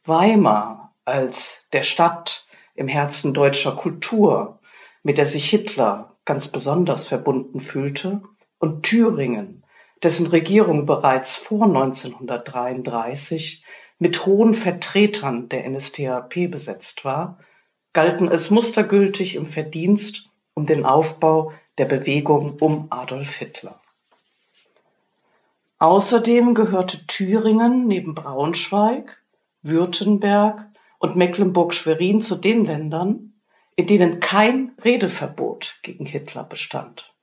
Weimar 0.10 0.94
als 1.06 1.66
der 1.72 1.84
Stadt 1.84 2.46
im 2.76 2.90
Herzen 2.90 3.34
deutscher 3.34 3.76
Kultur, 3.76 4.60
mit 5.04 5.18
der 5.18 5.26
sich 5.26 5.50
Hitler 5.50 6.18
ganz 6.26 6.50
besonders 6.50 7.08
verbunden 7.08 7.60
fühlte, 7.60 8.22
und 8.58 8.84
Thüringen, 8.84 9.64
dessen 10.04 10.28
Regierung 10.28 10.86
bereits 10.86 11.38
vor 11.38 11.64
1933 11.64 13.64
mit 14.00 14.26
hohen 14.26 14.54
Vertretern 14.54 15.48
der 15.50 15.70
NSDAP 15.70 16.52
besetzt 16.52 17.06
war, 17.06 17.40
galten 17.94 18.30
als 18.30 18.52
mustergültig 18.52 19.36
im 19.36 19.46
Verdienst 19.46 20.30
um 20.54 20.66
den 20.66 20.86
Aufbau 20.86 21.54
der 21.78 21.86
Bewegung 21.86 22.58
um 22.60 22.88
Adolf 22.90 23.36
Hitler. 23.36 23.80
Außerdem 25.80 26.54
gehörte 26.54 27.06
Thüringen 27.08 27.88
neben 27.88 28.14
Braunschweig 28.14 29.22
Württemberg 29.62 30.70
und 31.00 31.16
Mecklenburg-Schwerin 31.16 32.22
zu 32.22 32.36
den 32.36 32.66
Ländern, 32.66 33.42
in 33.76 33.88
denen 33.88 34.20
kein 34.20 34.76
Redeverbot 34.84 35.80
gegen 35.82 36.06
Hitler 36.06 36.44
bestand. 36.44 37.16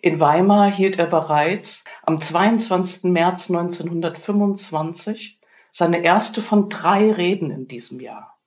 In 0.00 0.20
Weimar 0.20 0.70
hielt 0.70 0.98
er 0.98 1.06
bereits 1.06 1.84
am 2.02 2.20
22. 2.20 3.04
März 3.10 3.48
1925 3.50 5.40
seine 5.70 6.02
erste 6.02 6.40
von 6.40 6.68
drei 6.68 7.12
Reden 7.12 7.50
in 7.50 7.68
diesem 7.68 8.00
Jahr. 8.00 8.38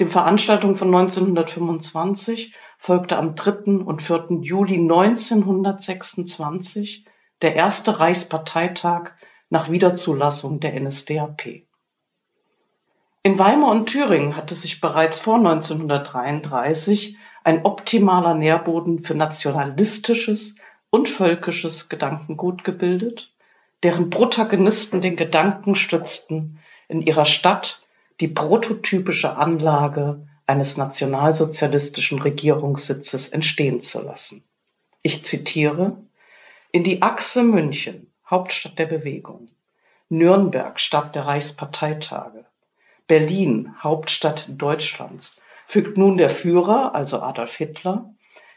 Dem 0.00 0.08
Veranstaltung 0.08 0.74
von 0.74 0.88
1925 0.88 2.56
folgte 2.78 3.18
am 3.18 3.34
3. 3.34 3.84
und 3.84 4.00
4. 4.02 4.38
Juli 4.40 4.78
1926 4.78 7.06
der 7.42 7.54
erste 7.54 8.00
Reichsparteitag 8.00 9.12
nach 9.52 9.68
Wiederzulassung 9.68 10.60
der 10.60 10.80
NSDAP. 10.80 11.66
In 13.22 13.38
Weimar 13.38 13.70
und 13.70 13.84
Thüringen 13.84 14.34
hatte 14.34 14.54
sich 14.54 14.80
bereits 14.80 15.18
vor 15.18 15.36
1933 15.36 17.18
ein 17.44 17.66
optimaler 17.66 18.32
Nährboden 18.32 19.00
für 19.00 19.14
nationalistisches 19.14 20.54
und 20.88 21.06
völkisches 21.06 21.90
Gedankengut 21.90 22.64
gebildet, 22.64 23.34
deren 23.82 24.08
Protagonisten 24.08 25.02
den 25.02 25.16
Gedanken 25.16 25.76
stützten, 25.76 26.58
in 26.88 27.02
ihrer 27.02 27.26
Stadt 27.26 27.82
die 28.20 28.28
prototypische 28.28 29.36
Anlage 29.36 30.26
eines 30.46 30.78
nationalsozialistischen 30.78 32.22
Regierungssitzes 32.22 33.28
entstehen 33.28 33.80
zu 33.80 34.00
lassen. 34.00 34.44
Ich 35.02 35.22
zitiere, 35.22 35.98
in 36.70 36.84
die 36.84 37.02
Achse 37.02 37.42
München, 37.42 38.11
Hauptstadt 38.32 38.78
der 38.78 38.86
Bewegung, 38.86 39.50
Nürnberg, 40.08 40.80
Stadt 40.80 41.14
der 41.14 41.26
Reichsparteitage, 41.26 42.46
Berlin, 43.06 43.74
Hauptstadt 43.82 44.46
Deutschlands, 44.48 45.36
fügt 45.66 45.98
nun 45.98 46.16
der 46.16 46.30
Führer, 46.30 46.94
also 46.94 47.20
Adolf 47.20 47.56
Hitler, 47.56 48.10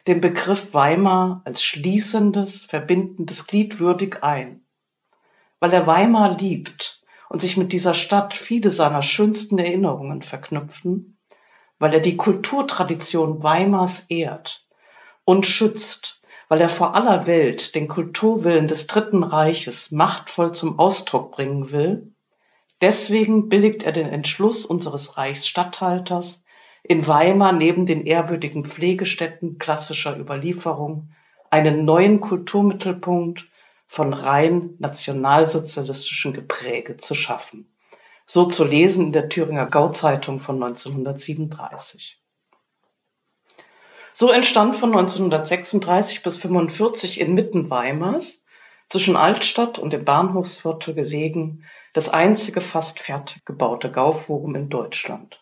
den 0.07 0.21
Begriff 0.21 0.73
Weimar 0.73 1.41
als 1.43 1.61
schließendes, 1.61 2.63
verbindendes 2.63 3.47
Glied 3.47 3.81
würdig 3.81 4.23
ein. 4.23 4.61
Weil 5.59 5.73
er 5.73 5.85
Weimar 5.85 6.37
liebt 6.37 7.03
und 7.27 7.41
sich 7.41 7.57
mit 7.57 7.73
dieser 7.73 7.93
Stadt 7.93 8.33
viele 8.33 8.69
seiner 8.69 9.01
schönsten 9.01 9.57
Erinnerungen 9.57 10.21
verknüpfen, 10.21 11.17
weil 11.79 11.93
er 11.93 11.99
die 11.99 12.15
Kulturtradition 12.15 13.43
Weimars 13.43 14.05
ehrt 14.07 14.65
und 15.25 15.45
schützt, 15.45 16.21
weil 16.47 16.61
er 16.61 16.69
vor 16.69 16.95
aller 16.95 17.27
Welt 17.27 17.75
den 17.75 17.87
Kulturwillen 17.87 18.67
des 18.67 18.87
Dritten 18.87 19.23
Reiches 19.23 19.91
machtvoll 19.91 20.51
zum 20.51 20.79
Ausdruck 20.79 21.31
bringen 21.31 21.71
will, 21.71 22.13
deswegen 22.81 23.49
billigt 23.49 23.83
er 23.83 23.91
den 23.91 24.07
Entschluss 24.07 24.65
unseres 24.65 25.17
Reichsstatthalters, 25.17 26.43
in 26.83 27.07
Weimar 27.07 27.51
neben 27.51 27.85
den 27.87 28.05
ehrwürdigen 28.05 28.63
Pflegestätten 28.63 29.57
klassischer 29.57 30.17
Überlieferung 30.19 31.09
einen 31.49 31.83
neuen 31.85 32.21
Kulturmittelpunkt 32.21 33.45
von 33.87 34.13
rein 34.13 34.75
nationalsozialistischen 34.79 36.33
Gepräge 36.33 36.95
zu 36.97 37.15
schaffen. 37.15 37.71
So 38.25 38.45
zu 38.45 38.63
lesen 38.63 39.07
in 39.07 39.11
der 39.13 39.29
Thüringer 39.29 39.67
Gauzeitung 39.67 40.39
von 40.39 40.61
1937. 40.61 42.19
So 44.17 44.31
entstand 44.31 44.77
von 44.77 44.95
1936 44.95 46.23
bis 46.23 46.35
1945 46.35 47.19
inmitten 47.19 47.69
Weimars, 47.69 48.45
zwischen 48.87 49.17
Altstadt 49.17 49.77
und 49.77 49.91
dem 49.91 50.05
Bahnhofsviertel 50.05 50.93
gelegen, 50.93 51.65
das 51.91 52.07
einzige 52.07 52.61
fast 52.61 53.01
fertig 53.01 53.43
gebaute 53.43 53.91
Gauforum 53.91 54.55
in 54.55 54.69
Deutschland. 54.69 55.41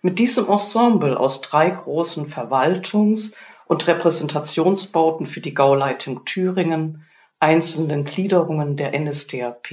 Mit 0.00 0.18
diesem 0.18 0.48
Ensemble 0.48 1.16
aus 1.16 1.40
drei 1.40 1.70
großen 1.70 2.26
Verwaltungs- 2.26 3.32
und 3.66 3.86
Repräsentationsbauten 3.86 5.24
für 5.24 5.40
die 5.40 5.54
Gauleitung 5.54 6.24
Thüringen, 6.24 7.06
einzelnen 7.38 8.04
Gliederungen 8.04 8.76
der 8.76 8.98
NSDAP, 8.98 9.68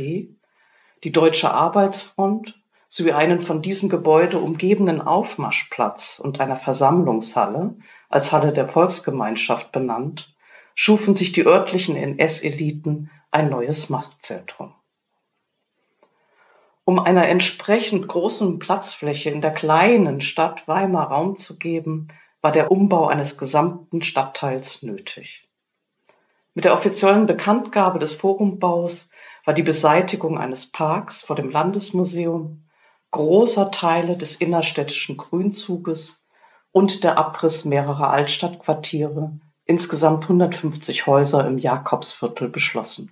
die 1.03 1.11
Deutsche 1.11 1.49
Arbeitsfront 1.49 2.58
sowie 2.89 3.13
einen 3.13 3.39
von 3.39 3.61
diesem 3.61 3.87
Gebäude 3.87 4.39
umgebenen 4.39 4.99
Aufmarschplatz 4.99 6.19
und 6.21 6.41
einer 6.41 6.55
Versammlungshalle 6.55 7.75
als 8.09 8.31
Halle 8.31 8.51
der 8.51 8.67
Volksgemeinschaft 8.67 9.71
benannt, 9.71 10.35
schufen 10.73 11.13
sich 11.13 11.31
die 11.31 11.45
örtlichen 11.45 11.95
NS-Eliten 11.95 13.11
ein 13.31 13.49
neues 13.49 13.89
Machtzentrum. 13.89 14.73
Um 16.83 16.97
einer 16.97 17.27
entsprechend 17.27 18.07
großen 18.07 18.57
Platzfläche 18.57 19.29
in 19.29 19.41
der 19.41 19.51
kleinen 19.51 20.21
Stadt 20.21 20.67
Weimar 20.67 21.09
Raum 21.09 21.37
zu 21.37 21.59
geben, 21.59 22.07
war 22.41 22.51
der 22.51 22.71
Umbau 22.71 23.07
eines 23.07 23.37
gesamten 23.37 24.01
Stadtteils 24.01 24.81
nötig. 24.81 25.47
Mit 26.55 26.65
der 26.65 26.73
offiziellen 26.73 27.27
Bekanntgabe 27.27 27.99
des 27.99 28.15
Forumbaus 28.15 29.09
war 29.45 29.53
die 29.53 29.61
Beseitigung 29.61 30.39
eines 30.39 30.71
Parks 30.71 31.21
vor 31.21 31.35
dem 31.35 31.51
Landesmuseum, 31.51 32.63
großer 33.11 33.71
Teile 33.71 34.17
des 34.17 34.35
innerstädtischen 34.35 35.17
Grünzuges 35.17 36.21
und 36.71 37.03
der 37.03 37.17
Abriss 37.17 37.65
mehrerer 37.65 38.09
Altstadtquartiere, 38.09 39.31
insgesamt 39.65 40.23
150 40.23 41.07
Häuser 41.07 41.45
im 41.47 41.57
Jakobsviertel 41.57 42.49
beschlossen. 42.49 43.11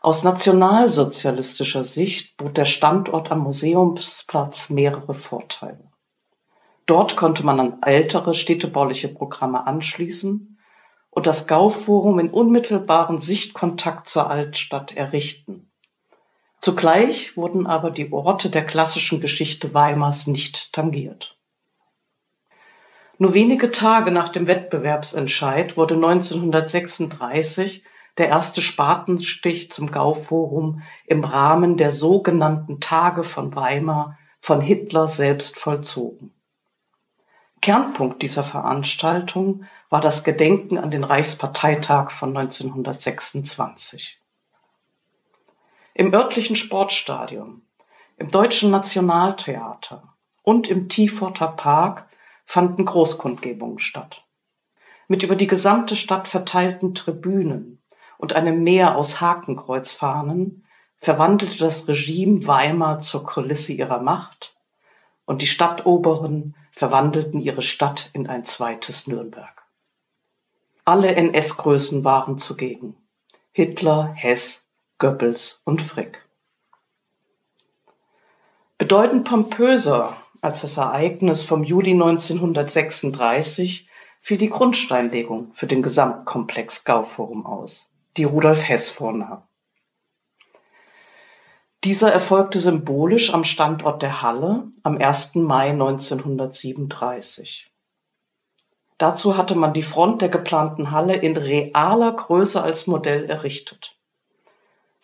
Aus 0.00 0.22
nationalsozialistischer 0.22 1.82
Sicht 1.82 2.36
bot 2.36 2.58
der 2.58 2.66
Standort 2.66 3.32
am 3.32 3.38
Museumsplatz 3.38 4.68
mehrere 4.68 5.14
Vorteile. 5.14 5.90
Dort 6.86 7.16
konnte 7.16 7.46
man 7.46 7.58
an 7.58 7.82
ältere 7.82 8.34
städtebauliche 8.34 9.08
Programme 9.08 9.66
anschließen 9.66 10.58
und 11.08 11.26
das 11.26 11.46
Gauforum 11.46 12.18
in 12.18 12.28
unmittelbaren 12.28 13.18
Sichtkontakt 13.18 14.08
zur 14.08 14.28
Altstadt 14.28 14.94
errichten. 14.94 15.63
Zugleich 16.60 17.36
wurden 17.36 17.66
aber 17.66 17.90
die 17.90 18.12
Orte 18.12 18.48
der 18.50 18.64
klassischen 18.64 19.20
Geschichte 19.20 19.74
Weimars 19.74 20.26
nicht 20.26 20.72
tangiert. 20.72 21.38
Nur 23.18 23.34
wenige 23.34 23.70
Tage 23.70 24.10
nach 24.10 24.30
dem 24.30 24.46
Wettbewerbsentscheid 24.46 25.76
wurde 25.76 25.94
1936 25.94 27.84
der 28.18 28.28
erste 28.28 28.62
Spatenstich 28.62 29.70
zum 29.70 29.90
Gauforum 29.90 30.82
im 31.06 31.24
Rahmen 31.24 31.76
der 31.76 31.90
sogenannten 31.90 32.80
Tage 32.80 33.24
von 33.24 33.54
Weimar 33.54 34.18
von 34.40 34.60
Hitler 34.60 35.08
selbst 35.08 35.58
vollzogen. 35.58 36.32
Kernpunkt 37.62 38.20
dieser 38.22 38.44
Veranstaltung 38.44 39.64
war 39.88 40.02
das 40.02 40.22
Gedenken 40.22 40.76
an 40.76 40.90
den 40.90 41.02
Reichsparteitag 41.02 42.10
von 42.10 42.36
1926. 42.36 44.20
Im 45.96 46.12
örtlichen 46.12 46.56
Sportstadion, 46.56 47.62
im 48.16 48.28
Deutschen 48.28 48.72
Nationaltheater 48.72 50.14
und 50.42 50.68
im 50.68 50.88
Tieforter 50.88 51.46
Park 51.46 52.08
fanden 52.44 52.84
Großkundgebungen 52.84 53.78
statt. 53.78 54.24
Mit 55.06 55.22
über 55.22 55.36
die 55.36 55.46
gesamte 55.46 55.94
Stadt 55.94 56.26
verteilten 56.26 56.96
Tribünen 56.96 57.80
und 58.18 58.32
einem 58.32 58.64
Meer 58.64 58.96
aus 58.96 59.20
Hakenkreuzfahnen 59.20 60.66
verwandelte 60.96 61.58
das 61.58 61.86
Regime 61.86 62.44
Weimar 62.44 62.98
zur 62.98 63.24
Kulisse 63.24 63.72
ihrer 63.72 64.00
Macht 64.00 64.56
und 65.26 65.42
die 65.42 65.46
Stadtoberen 65.46 66.56
verwandelten 66.72 67.38
ihre 67.40 67.62
Stadt 67.62 68.10
in 68.14 68.26
ein 68.26 68.42
zweites 68.42 69.06
Nürnberg. 69.06 69.62
Alle 70.84 71.14
NS-Größen 71.14 72.02
waren 72.02 72.36
zugegen. 72.36 72.96
Hitler, 73.52 74.12
Hess, 74.14 74.63
Goebbels 74.98 75.60
und 75.64 75.82
Frick. 75.82 76.22
Bedeutend 78.78 79.24
pompöser 79.24 80.16
als 80.40 80.60
das 80.60 80.76
Ereignis 80.76 81.44
vom 81.44 81.64
Juli 81.64 81.92
1936 81.92 83.88
fiel 84.20 84.38
die 84.38 84.50
Grundsteinlegung 84.50 85.52
für 85.52 85.66
den 85.66 85.82
Gesamtkomplex 85.82 86.84
Gauforum 86.84 87.46
aus 87.46 87.90
die 88.16 88.24
Rudolf 88.24 88.68
Hess 88.68 88.90
vornahm. 88.90 89.42
Dieser 91.82 92.12
erfolgte 92.12 92.60
symbolisch 92.60 93.34
am 93.34 93.44
Standort 93.44 94.02
der 94.02 94.22
Halle 94.22 94.68
am 94.82 94.96
1. 94.96 95.34
Mai 95.34 95.70
1937. 95.70 97.70
Dazu 98.96 99.36
hatte 99.36 99.54
man 99.54 99.74
die 99.74 99.82
Front 99.82 100.22
der 100.22 100.28
geplanten 100.28 100.92
Halle 100.92 101.16
in 101.16 101.36
realer 101.36 102.12
Größe 102.12 102.62
als 102.62 102.86
Modell 102.86 103.28
errichtet. 103.28 103.93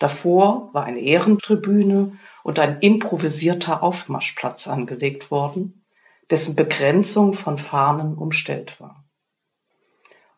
Davor 0.01 0.69
war 0.73 0.83
eine 0.85 0.99
Ehrentribüne 0.99 2.17
und 2.41 2.57
ein 2.57 2.79
improvisierter 2.79 3.83
Aufmarschplatz 3.83 4.67
angelegt 4.67 5.29
worden, 5.29 5.85
dessen 6.31 6.55
Begrenzung 6.55 7.35
von 7.35 7.59
Fahnen 7.59 8.15
umstellt 8.15 8.81
war. 8.81 9.05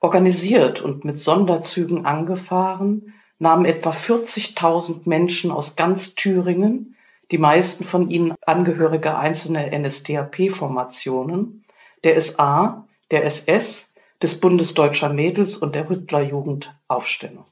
Organisiert 0.02 0.82
und 0.82 1.06
mit 1.06 1.18
Sonderzügen 1.18 2.06
angefahren, 2.06 3.14
nahmen 3.40 3.64
etwa 3.64 3.92
40.000 3.92 5.08
Menschen 5.08 5.50
aus 5.50 5.78
ganz 5.78 6.16
Thüringen, 6.16 6.98
die 7.32 7.38
meisten 7.38 7.86
von 7.86 8.10
ihnen 8.10 8.34
Angehörige 8.46 9.18
einzelner 9.18 9.72
NSDAP-Formationen, 9.80 11.64
der 12.04 12.20
SA, 12.20 12.86
der 13.12 13.24
SS, 13.24 13.94
des 14.22 14.42
Bundesdeutscher 14.42 15.14
Mädels 15.14 15.56
und 15.56 15.74
der 15.76 15.90
Rüttlerjugend 15.90 16.78
Aufstellung. 16.90 17.46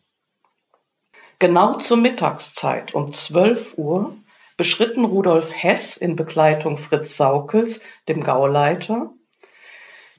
Genau 1.41 1.73
zur 1.73 1.97
Mittagszeit 1.97 2.93
um 2.93 3.11
12 3.11 3.79
Uhr 3.79 4.15
beschritten 4.57 5.05
Rudolf 5.05 5.55
Hess 5.55 5.97
in 5.97 6.15
Begleitung 6.15 6.77
Fritz 6.77 7.17
Saukels, 7.17 7.81
dem 8.07 8.23
Gauleiter, 8.23 9.11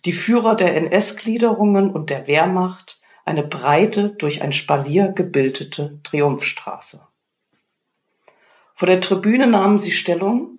die 0.05 0.11
Führer 0.11 0.57
der 0.57 0.75
NS-Gliederungen 0.75 1.93
und 1.93 2.11
der 2.11 2.27
Wehrmacht 2.27 3.01
eine 3.25 3.45
breite, 3.45 4.09
durch 4.09 4.43
ein 4.43 4.53
Spalier 4.53 5.12
gebildete 5.12 6.01
Triumphstraße. 6.03 7.07
Vor 8.75 8.89
der 8.89 9.01
Tribüne 9.01 9.47
nahmen 9.47 9.79
sie 9.79 9.93
Stellung 9.93 10.59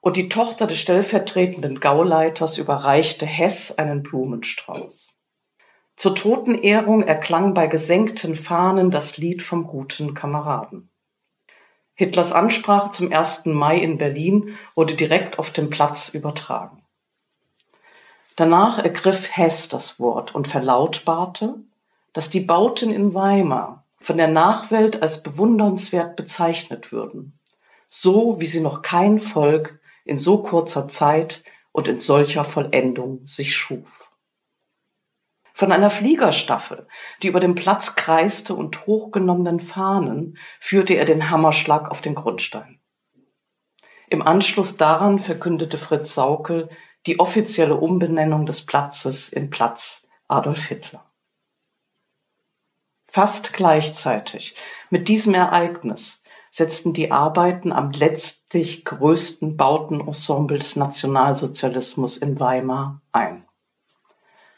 und 0.00 0.16
die 0.16 0.28
Tochter 0.28 0.66
des 0.66 0.80
stellvertretenden 0.80 1.78
Gauleiters 1.78 2.58
überreichte 2.58 3.26
Hess 3.26 3.70
einen 3.70 4.02
Blumenstrauß. 4.02 5.14
Zur 6.00 6.14
Totenehrung 6.14 7.02
erklang 7.02 7.52
bei 7.52 7.66
gesenkten 7.66 8.34
Fahnen 8.34 8.90
das 8.90 9.18
Lied 9.18 9.42
vom 9.42 9.66
guten 9.66 10.14
Kameraden. 10.14 10.88
Hitlers 11.92 12.32
Ansprache 12.32 12.90
zum 12.90 13.12
1. 13.12 13.44
Mai 13.44 13.76
in 13.76 13.98
Berlin 13.98 14.56
wurde 14.74 14.94
direkt 14.94 15.38
auf 15.38 15.50
dem 15.50 15.68
Platz 15.68 16.08
übertragen. 16.08 16.82
Danach 18.34 18.78
ergriff 18.78 19.28
Hess 19.30 19.68
das 19.68 20.00
Wort 20.00 20.34
und 20.34 20.48
verlautbarte, 20.48 21.56
dass 22.14 22.30
die 22.30 22.40
Bauten 22.40 22.90
in 22.90 23.12
Weimar 23.12 23.84
von 24.00 24.16
der 24.16 24.28
Nachwelt 24.28 25.02
als 25.02 25.22
bewundernswert 25.22 26.16
bezeichnet 26.16 26.92
würden, 26.92 27.38
so 27.90 28.40
wie 28.40 28.46
sie 28.46 28.62
noch 28.62 28.80
kein 28.80 29.18
Volk 29.18 29.78
in 30.06 30.16
so 30.16 30.38
kurzer 30.38 30.88
Zeit 30.88 31.44
und 31.72 31.88
in 31.88 32.00
solcher 32.00 32.46
Vollendung 32.46 33.20
sich 33.26 33.54
schuf. 33.54 34.09
Von 35.60 35.72
einer 35.72 35.90
Fliegerstaffel, 35.90 36.86
die 37.22 37.28
über 37.28 37.38
dem 37.38 37.54
Platz 37.54 37.94
kreiste 37.94 38.54
und 38.54 38.86
hochgenommenen 38.86 39.60
Fahnen, 39.60 40.38
führte 40.58 40.94
er 40.94 41.04
den 41.04 41.28
Hammerschlag 41.28 41.90
auf 41.90 42.00
den 42.00 42.14
Grundstein. 42.14 42.80
Im 44.08 44.26
Anschluss 44.26 44.78
daran 44.78 45.18
verkündete 45.18 45.76
Fritz 45.76 46.14
Saukel 46.14 46.70
die 47.06 47.20
offizielle 47.20 47.74
Umbenennung 47.74 48.46
des 48.46 48.64
Platzes 48.64 49.28
in 49.28 49.50
Platz 49.50 50.08
Adolf 50.28 50.64
Hitler. 50.64 51.04
Fast 53.06 53.52
gleichzeitig 53.52 54.56
mit 54.88 55.08
diesem 55.08 55.34
Ereignis 55.34 56.22
setzten 56.48 56.94
die 56.94 57.12
Arbeiten 57.12 57.70
am 57.70 57.92
letztlich 57.92 58.86
größten 58.86 59.58
Bautenensemble 59.58 60.56
des 60.56 60.76
Nationalsozialismus 60.76 62.16
in 62.16 62.40
Weimar 62.40 63.02
ein. 63.12 63.44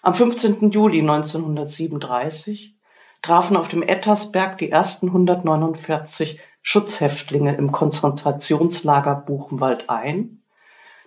Am 0.04 0.14
15. 0.14 0.72
Juli 0.72 0.98
1937 0.98 2.76
trafen 3.22 3.56
auf 3.56 3.68
dem 3.68 3.84
Ettersberg 3.84 4.58
die 4.58 4.68
ersten 4.68 5.06
149 5.06 6.40
Schutzhäftlinge 6.60 7.54
im 7.54 7.70
Konzentrationslager 7.70 9.14
Buchenwald 9.14 9.88
ein, 9.90 10.42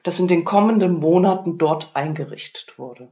das 0.04 0.22
in 0.22 0.30
den 0.30 0.46
kommenden 0.46 0.93
Monaten 0.93 1.58
dort 1.58 1.93
eingerichtet 1.93 2.80
wurde. 2.80 3.12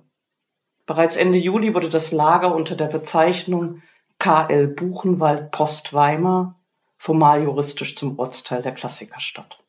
Bereits 0.85 1.17
Ende 1.17 1.37
Juli 1.37 1.75
wurde 1.75 1.89
das 1.89 2.13
Lager 2.13 2.55
unter 2.55 2.75
der 2.75 2.87
Bezeichnung 2.87 3.81
KL 4.19 4.67
Buchenwald 4.67 5.51
Post 5.51 5.93
Weimar 5.93 6.61
formal 6.97 7.43
juristisch 7.43 7.97
zum 7.97 8.17
Ortsteil 8.17 8.61
der 8.61 8.73
Klassikerstadt. 8.73 9.62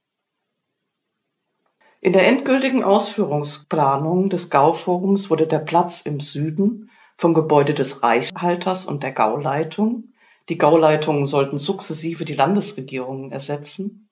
In 2.04 2.12
der 2.12 2.26
endgültigen 2.26 2.84
Ausführungsplanung 2.84 4.28
des 4.28 4.50
Gauforums 4.50 5.30
wurde 5.30 5.46
der 5.46 5.60
Platz 5.60 6.02
im 6.02 6.20
Süden 6.20 6.90
vom 7.16 7.32
Gebäude 7.32 7.72
des 7.72 8.02
Reichshalters 8.02 8.84
und 8.84 9.02
der 9.02 9.12
Gauleitung, 9.12 10.12
die 10.50 10.58
Gauleitungen 10.58 11.26
sollten 11.26 11.56
sukzessive 11.56 12.26
die 12.26 12.34
Landesregierungen 12.34 13.32
ersetzen, 13.32 14.10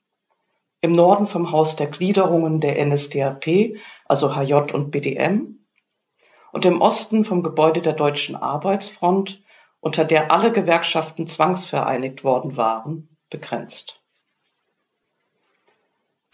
im 0.80 0.93
Norden 0.93 1.26
vom 1.26 1.53
Haus 1.53 1.76
der 1.76 1.88
Gliederungen 1.88 2.61
der 2.61 2.82
NSDAP, 2.82 3.76
also 4.07 4.34
HJ 4.34 4.72
und 4.72 4.90
BDM, 4.90 5.59
und 6.51 6.64
im 6.64 6.80
Osten 6.80 7.24
vom 7.24 7.43
Gebäude 7.43 7.82
der 7.82 7.93
Deutschen 7.93 8.36
Arbeitsfront 8.36 9.43
unter 9.80 10.07
der 10.07 10.32
alle 10.32 10.51
Gewerkschaften 10.51 11.26
zwangsvereinigt 11.26 12.24
worden 12.24 12.57
waren, 12.57 13.18
begrenzt. 13.28 14.01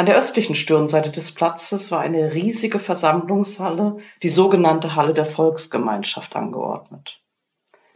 An 0.01 0.07
der 0.07 0.17
östlichen 0.17 0.55
Stirnseite 0.55 1.11
des 1.11 1.33
Platzes 1.33 1.91
war 1.91 1.99
eine 1.99 2.33
riesige 2.33 2.79
Versammlungshalle, 2.79 3.97
die 4.23 4.29
sogenannte 4.29 4.95
Halle 4.95 5.13
der 5.13 5.27
Volksgemeinschaft, 5.27 6.37
angeordnet, 6.37 7.21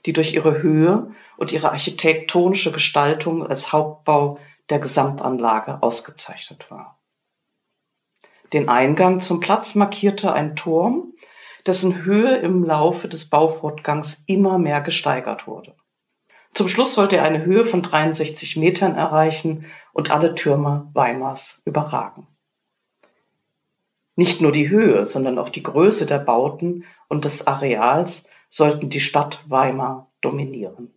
die 0.04 0.12
durch 0.12 0.34
ihre 0.34 0.62
Höhe 0.62 1.12
und 1.36 1.52
ihre 1.52 1.70
architektonische 1.70 2.72
Gestaltung 2.72 3.46
als 3.46 3.72
Hauptbau 3.72 4.40
der 4.68 4.80
Gesamtanlage 4.80 5.80
ausgezeichnet 5.80 6.72
war. 6.72 7.00
Den 8.52 8.68
Eingang 8.68 9.20
zum 9.20 9.38
Platz 9.38 9.76
markierte 9.76 10.32
ein 10.32 10.56
Turm, 10.56 11.14
dessen 11.66 12.02
Höhe 12.02 12.34
im 12.38 12.64
Laufe 12.64 13.06
des 13.06 13.30
Baufortgangs 13.30 14.24
immer 14.26 14.58
mehr 14.58 14.80
gesteigert 14.80 15.46
wurde. 15.46 15.76
Zum 16.54 16.68
Schluss 16.68 16.94
sollte 16.94 17.16
er 17.16 17.24
eine 17.24 17.44
Höhe 17.44 17.64
von 17.64 17.82
63 17.82 18.56
Metern 18.56 18.94
erreichen 18.94 19.64
und 19.92 20.10
alle 20.10 20.34
Türme 20.34 20.90
Weimars 20.92 21.62
überragen. 21.64 22.26
Nicht 24.16 24.42
nur 24.42 24.52
die 24.52 24.68
Höhe, 24.68 25.06
sondern 25.06 25.38
auch 25.38 25.48
die 25.48 25.62
Größe 25.62 26.04
der 26.04 26.18
Bauten 26.18 26.84
und 27.08 27.24
des 27.24 27.46
Areals 27.46 28.28
sollten 28.48 28.90
die 28.90 29.00
Stadt 29.00 29.40
Weimar 29.48 30.12
dominieren. 30.20 30.92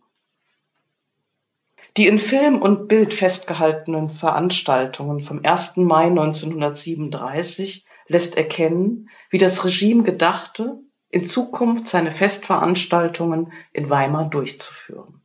Die 1.96 2.06
in 2.06 2.18
Film 2.18 2.60
und 2.60 2.88
Bild 2.88 3.14
festgehaltenen 3.14 4.10
Veranstaltungen 4.10 5.20
vom 5.20 5.42
1. 5.42 5.76
Mai 5.76 6.08
1937 6.08 7.86
lässt 8.08 8.36
erkennen, 8.36 9.08
wie 9.30 9.38
das 9.38 9.64
Regime 9.64 10.02
gedachte, 10.02 10.78
in 11.08 11.24
Zukunft 11.24 11.86
seine 11.86 12.10
Festveranstaltungen 12.10 13.50
in 13.72 13.88
Weimar 13.88 14.28
durchzuführen. 14.28 15.22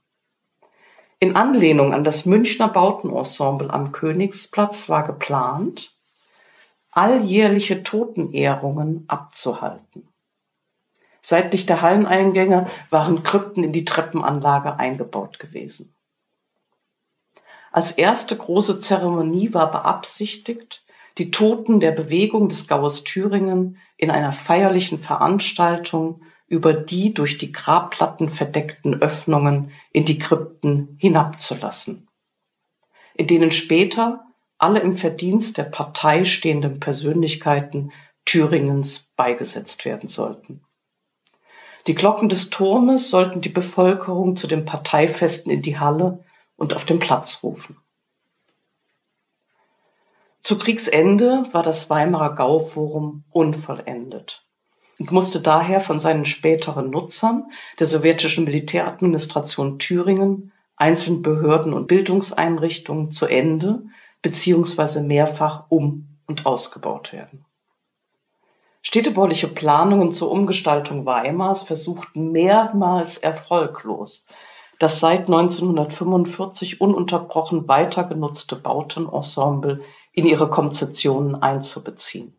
In 1.23 1.35
Anlehnung 1.35 1.93
an 1.93 2.03
das 2.03 2.25
Münchner 2.25 2.67
Bautenensemble 2.67 3.69
am 3.69 3.91
Königsplatz 3.91 4.89
war 4.89 5.05
geplant, 5.05 5.93
alljährliche 6.89 7.83
Totenehrungen 7.83 9.05
abzuhalten. 9.07 10.07
Seitlich 11.21 11.67
der 11.67 11.83
Halleneingänge 11.83 12.65
waren 12.89 13.21
Krypten 13.21 13.63
in 13.63 13.71
die 13.71 13.85
Treppenanlage 13.85 14.79
eingebaut 14.79 15.37
gewesen. 15.37 15.93
Als 17.71 17.91
erste 17.91 18.35
große 18.35 18.79
Zeremonie 18.79 19.53
war 19.53 19.69
beabsichtigt, 19.69 20.83
die 21.19 21.29
Toten 21.29 21.79
der 21.79 21.91
Bewegung 21.91 22.49
des 22.49 22.67
Gaues 22.67 23.03
Thüringen 23.03 23.77
in 23.95 24.09
einer 24.09 24.33
feierlichen 24.33 24.97
Veranstaltung 24.97 26.23
über 26.51 26.73
die 26.73 27.13
durch 27.13 27.37
die 27.37 27.53
Grabplatten 27.53 28.29
verdeckten 28.29 29.01
Öffnungen 29.01 29.71
in 29.93 30.03
die 30.03 30.19
Krypten 30.19 30.97
hinabzulassen, 30.99 32.09
in 33.13 33.27
denen 33.27 33.51
später 33.51 34.25
alle 34.57 34.81
im 34.81 34.97
Verdienst 34.97 35.57
der 35.57 35.63
Partei 35.63 36.25
stehenden 36.25 36.81
Persönlichkeiten 36.81 37.93
Thüringens 38.25 39.09
beigesetzt 39.15 39.85
werden 39.85 40.09
sollten. 40.09 40.61
Die 41.87 41.95
Glocken 41.95 42.27
des 42.27 42.49
Turmes 42.49 43.09
sollten 43.09 43.39
die 43.39 43.49
Bevölkerung 43.49 44.35
zu 44.35 44.47
den 44.47 44.65
Parteifesten 44.65 45.53
in 45.53 45.61
die 45.61 45.79
Halle 45.79 46.25
und 46.57 46.75
auf 46.75 46.83
den 46.83 46.99
Platz 46.99 47.39
rufen. 47.43 47.77
Zu 50.41 50.59
Kriegsende 50.59 51.45
war 51.53 51.63
das 51.63 51.89
Weimarer 51.89 52.35
Gauforum 52.35 53.23
unvollendet 53.29 54.45
und 55.01 55.11
musste 55.11 55.41
daher 55.41 55.81
von 55.81 55.99
seinen 55.99 56.25
späteren 56.25 56.91
Nutzern, 56.91 57.45
der 57.79 57.87
sowjetischen 57.87 58.43
Militäradministration 58.43 59.79
Thüringen, 59.79 60.51
einzelnen 60.75 61.23
Behörden 61.23 61.73
und 61.73 61.87
Bildungseinrichtungen 61.87 63.09
zu 63.09 63.25
Ende 63.25 63.81
beziehungsweise 64.21 65.01
mehrfach 65.01 65.63
um 65.69 66.19
und 66.27 66.45
ausgebaut 66.45 67.13
werden. 67.13 67.45
Städtebauliche 68.83 69.47
Planungen 69.47 70.11
zur 70.11 70.29
Umgestaltung 70.29 71.07
Weimars 71.07 71.63
versuchten 71.63 72.31
mehrmals 72.31 73.17
erfolglos, 73.17 74.27
das 74.77 74.99
seit 74.99 75.21
1945 75.21 76.79
ununterbrochen 76.79 77.67
weiter 77.67 78.03
genutzte 78.03 78.55
Bautenensemble 78.55 79.81
in 80.13 80.27
ihre 80.27 80.47
Konzeptionen 80.47 81.41
einzubeziehen. 81.41 82.35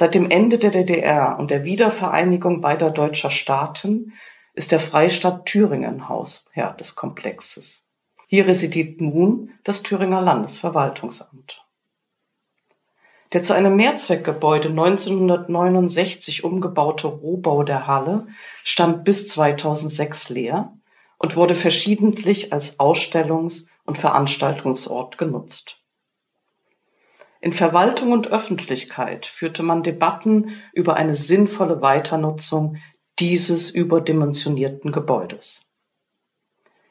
Seit 0.00 0.14
dem 0.14 0.30
Ende 0.30 0.58
der 0.58 0.70
DDR 0.70 1.40
und 1.40 1.50
der 1.50 1.64
Wiedervereinigung 1.64 2.60
beider 2.60 2.92
deutscher 2.92 3.32
Staaten 3.32 4.12
ist 4.54 4.70
der 4.70 4.78
Freistaat 4.78 5.44
Thüringen 5.44 6.08
Hausherr 6.08 6.74
des 6.74 6.94
Komplexes. 6.94 7.88
Hier 8.28 8.46
residiert 8.46 9.00
nun 9.00 9.50
das 9.64 9.82
Thüringer 9.82 10.20
Landesverwaltungsamt. 10.20 11.66
Der 13.32 13.42
zu 13.42 13.54
einem 13.54 13.74
Mehrzweckgebäude 13.74 14.68
1969 14.68 16.44
umgebaute 16.44 17.08
Rohbau 17.08 17.64
der 17.64 17.88
Halle 17.88 18.28
stand 18.62 19.02
bis 19.02 19.28
2006 19.30 20.28
leer 20.28 20.78
und 21.18 21.34
wurde 21.34 21.56
verschiedentlich 21.56 22.52
als 22.52 22.78
Ausstellungs- 22.78 23.66
und 23.84 23.98
Veranstaltungsort 23.98 25.18
genutzt. 25.18 25.77
In 27.40 27.52
Verwaltung 27.52 28.12
und 28.12 28.28
Öffentlichkeit 28.28 29.26
führte 29.26 29.62
man 29.62 29.82
Debatten 29.82 30.56
über 30.72 30.96
eine 30.96 31.14
sinnvolle 31.14 31.80
Weiternutzung 31.80 32.76
dieses 33.18 33.70
überdimensionierten 33.70 34.92
Gebäudes. 34.92 35.62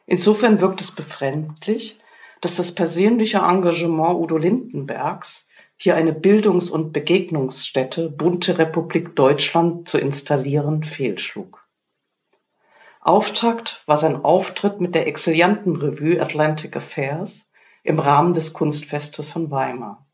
Insofern 0.05 0.61
wirkt 0.61 0.79
es 0.79 0.91
befremdlich, 0.91 1.99
dass 2.41 2.55
das 2.55 2.73
persönliche 2.73 3.39
Engagement 3.39 4.15
Udo 4.15 4.37
Lindenbergs, 4.37 5.47
hier 5.75 5.95
eine 5.95 6.13
Bildungs- 6.13 6.71
und 6.71 6.91
Begegnungsstätte 6.91 8.09
Bunte 8.09 8.57
Republik 8.57 9.15
Deutschland 9.15 9.87
zu 9.87 9.97
installieren, 9.97 10.83
fehlschlug. 10.83 11.67
Auftakt 13.01 13.83
war 13.85 13.97
sein 13.97 14.23
Auftritt 14.23 14.81
mit 14.81 14.95
der 14.95 15.07
Exiliantenrevue 15.07 16.21
Atlantic 16.21 16.75
Affairs, 16.75 17.49
im 17.83 17.99
Rahmen 17.99 18.33
des 18.33 18.53
Kunstfestes 18.53 19.29
von 19.29 19.51
Weimar. 19.51 20.06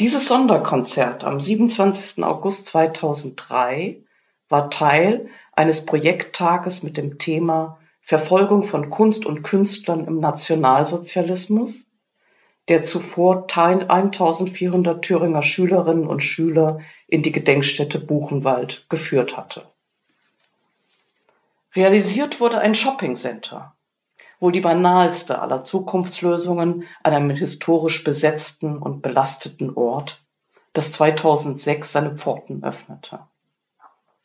Dieses 0.00 0.28
Sonderkonzert 0.28 1.24
am 1.24 1.40
27. 1.40 2.22
August 2.22 2.66
2003 2.66 4.00
war 4.48 4.70
Teil 4.70 5.28
eines 5.52 5.86
Projekttages 5.86 6.84
mit 6.84 6.96
dem 6.96 7.18
Thema 7.18 7.80
Verfolgung 8.00 8.62
von 8.62 8.90
Kunst 8.90 9.26
und 9.26 9.42
Künstlern 9.42 10.06
im 10.06 10.20
Nationalsozialismus, 10.20 11.86
der 12.68 12.84
zuvor 12.84 13.48
1400 13.48 15.04
Thüringer 15.04 15.42
Schülerinnen 15.42 16.06
und 16.06 16.20
Schüler 16.20 16.78
in 17.08 17.22
die 17.22 17.32
Gedenkstätte 17.32 17.98
Buchenwald 17.98 18.86
geführt 18.88 19.36
hatte. 19.36 19.66
Realisiert 21.74 22.40
wurde 22.40 22.60
ein 22.60 22.76
Shoppingcenter, 22.76 23.74
wohl 24.40 24.52
die 24.52 24.60
banalste 24.60 25.40
aller 25.40 25.64
Zukunftslösungen 25.64 26.84
an 27.02 27.12
einem 27.12 27.30
historisch 27.30 28.04
besetzten 28.04 28.78
und 28.78 29.02
belasteten 29.02 29.74
Ort, 29.74 30.22
das 30.72 30.92
2006 30.92 31.92
seine 31.92 32.16
Pforten 32.16 32.62
öffnete. 32.62 33.20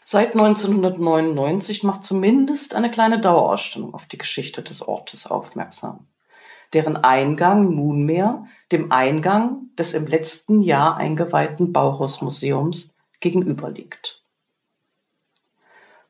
Seit 0.03 0.33
1999 0.33 1.83
macht 1.83 2.03
zumindest 2.03 2.75
eine 2.75 2.91
kleine 2.91 3.19
Dauerausstellung 3.19 3.93
auf 3.93 4.05
die 4.05 4.17
Geschichte 4.17 4.61
des 4.61 4.85
Ortes 4.85 5.27
aufmerksam, 5.27 6.07
deren 6.73 6.97
Eingang 6.97 7.73
nunmehr 7.73 8.45
dem 8.71 8.91
Eingang 8.91 9.69
des 9.77 9.93
im 9.93 10.05
letzten 10.05 10.61
Jahr 10.61 10.97
eingeweihten 10.97 11.71
Bauhausmuseums 11.71 12.93
gegenüberliegt. 13.21 14.22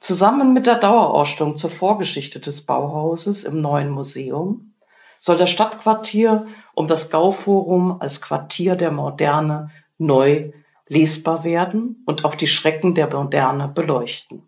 Zusammen 0.03 0.51
mit 0.51 0.67
der 0.67 0.75
Dauerausstellung 0.75 1.55
zur 1.55 1.69
Vorgeschichte 1.69 2.41
des 2.41 2.63
Bauhauses 2.63 3.45
im 3.45 3.61
neuen 3.61 3.89
Museum 3.89 4.73
soll 5.21 5.37
das 5.37 5.49
Stadtquartier 5.49 6.45
um 6.75 6.87
das 6.87 7.09
Gauforum 7.09 8.01
als 8.01 8.19
Quartier 8.19 8.75
der 8.75 8.91
Moderne 8.91 9.69
neu 9.97 10.51
lesbar 10.89 11.45
werden 11.45 12.03
und 12.05 12.25
auch 12.25 12.35
die 12.35 12.47
Schrecken 12.47 12.95
der 12.95 13.15
Moderne 13.15 13.69
beleuchten. 13.69 14.43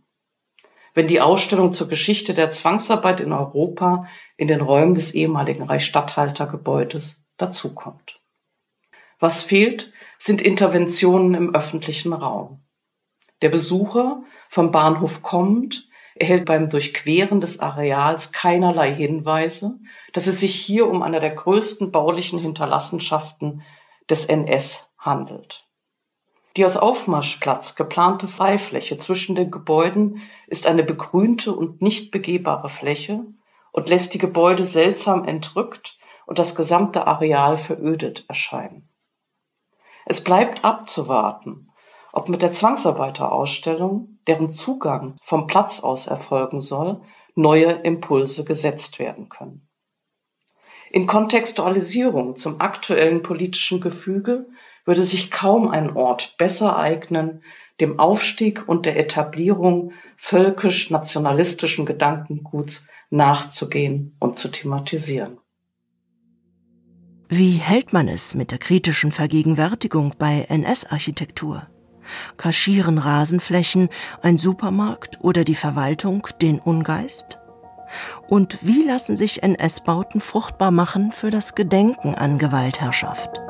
Wenn 0.94 1.08
die 1.08 1.22
Ausstellung 1.22 1.72
zur 1.72 1.88
Geschichte 1.88 2.34
der 2.34 2.50
Zwangsarbeit 2.50 3.22
in 3.22 3.32
Europa 3.32 4.08
in 4.36 4.50
den 4.50 4.60
Räumen 4.60 4.94
des 4.94 5.14
ehemaligen 5.14 5.64
Reichsstatthaltergebäudes 5.64 7.24
dazukommt. 7.38 8.20
Was 9.20 9.42
fehlt, 9.42 9.94
sind 10.18 10.42
Interventionen 10.42 11.34
im 11.34 11.56
öffentlichen 11.56 12.12
Raum. 12.12 12.60
Der 13.42 13.50
Besucher 13.50 14.24
vom 14.56 14.72
Bahnhof 14.72 15.22
kommt, 15.22 15.90
erhält 16.16 16.46
beim 16.46 16.70
Durchqueren 16.70 17.42
des 17.42 17.60
Areals 17.60 18.32
keinerlei 18.32 18.90
Hinweise, 18.90 19.80
dass 20.14 20.28
es 20.28 20.40
sich 20.40 20.56
hier 20.56 20.88
um 20.88 21.02
eine 21.02 21.20
der 21.20 21.36
größten 21.36 21.92
baulichen 21.92 22.40
Hinterlassenschaften 22.40 23.64
des 24.10 24.28
NS 24.28 24.94
handelt. 24.98 25.68
Die 26.56 26.64
als 26.64 26.78
Aufmarschplatz 26.78 27.76
geplante 27.76 28.30
Freifläche 28.30 28.96
zwischen 28.96 29.36
den 29.36 29.52
Gebäuden 29.52 30.22
ist 30.48 30.68
eine 30.68 30.84
begrünte 30.84 31.52
und 31.52 31.82
nicht 31.82 32.12
begehbare 32.12 32.70
Fläche 32.70 33.26
und 33.74 33.90
lässt 33.90 34.14
die 34.14 34.20
Gebäude 34.20 34.64
seltsam 34.64 35.26
entrückt 35.26 35.98
und 36.26 36.40
das 36.40 36.56
gesamte 36.56 37.08
Areal 37.08 37.58
verödet 37.58 38.24
erscheinen. 38.30 38.88
Es 40.06 40.24
bleibt 40.24 40.64
abzuwarten, 40.64 41.65
ob 42.16 42.30
mit 42.30 42.42
der 42.42 42.52
Zwangsarbeiterausstellung, 42.52 44.20
deren 44.26 44.52
Zugang 44.52 45.18
vom 45.22 45.48
Platz 45.48 45.82
aus 45.82 46.08
erfolgen 46.08 46.62
soll, 46.62 47.02
neue 47.36 47.72
Impulse 47.72 48.46
gesetzt 48.46 49.00
werden 49.00 49.28
können. 49.28 49.68
In 50.92 51.08
Kontextualisierung 51.08 52.38
zum 52.38 52.62
aktuellen 52.62 53.22
politischen 53.22 53.82
Gefüge 53.82 54.48
würde 54.86 55.04
sich 55.04 55.30
kaum 55.30 55.68
ein 55.68 55.98
Ort 55.98 56.38
besser 56.38 56.78
eignen, 56.78 57.44
dem 57.82 58.00
Aufstieg 58.00 58.68
und 58.70 58.86
der 58.86 58.98
Etablierung 58.98 59.92
völkisch-nationalistischen 60.16 61.86
Gedankenguts 61.86 62.88
nachzugehen 63.10 64.16
und 64.20 64.38
zu 64.38 64.48
thematisieren. 64.48 65.38
Wie 67.28 67.58
hält 67.58 67.92
man 67.92 68.08
es 68.08 68.36
mit 68.36 68.52
der 68.52 68.60
kritischen 68.60 69.12
Vergegenwärtigung 69.12 70.14
bei 70.18 70.46
NS-Architektur? 70.48 71.68
Kaschieren 72.38 72.98
Rasenflächen, 72.98 73.90
ein 74.22 74.38
Supermarkt 74.38 75.20
oder 75.22 75.44
die 75.44 75.56
Verwaltung 75.56 76.28
den 76.42 76.60
Ungeist? 76.60 77.40
Und 78.28 78.60
wie 78.62 78.84
lassen 78.84 79.18
sich 79.18 79.44
NS-Bauten 79.44 80.22
fruchtbar 80.22 80.72
machen 80.72 81.12
für 81.12 81.30
das 81.30 81.56
Gedenken 81.56 82.16
an 82.16 82.38
Gewaltherrschaft? 82.38 83.42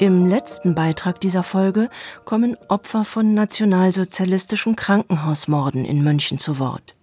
Im 0.00 0.26
letzten 0.26 0.76
Beitrag 0.76 1.20
dieser 1.20 1.42
Folge 1.42 1.90
kommen 2.24 2.56
Opfer 2.68 3.04
von 3.04 3.34
nationalsozialistischen 3.34 4.76
Krankenhausmorden 4.76 5.84
in 5.84 6.04
München 6.04 6.38
zu 6.38 6.60
Wort. 6.60 6.97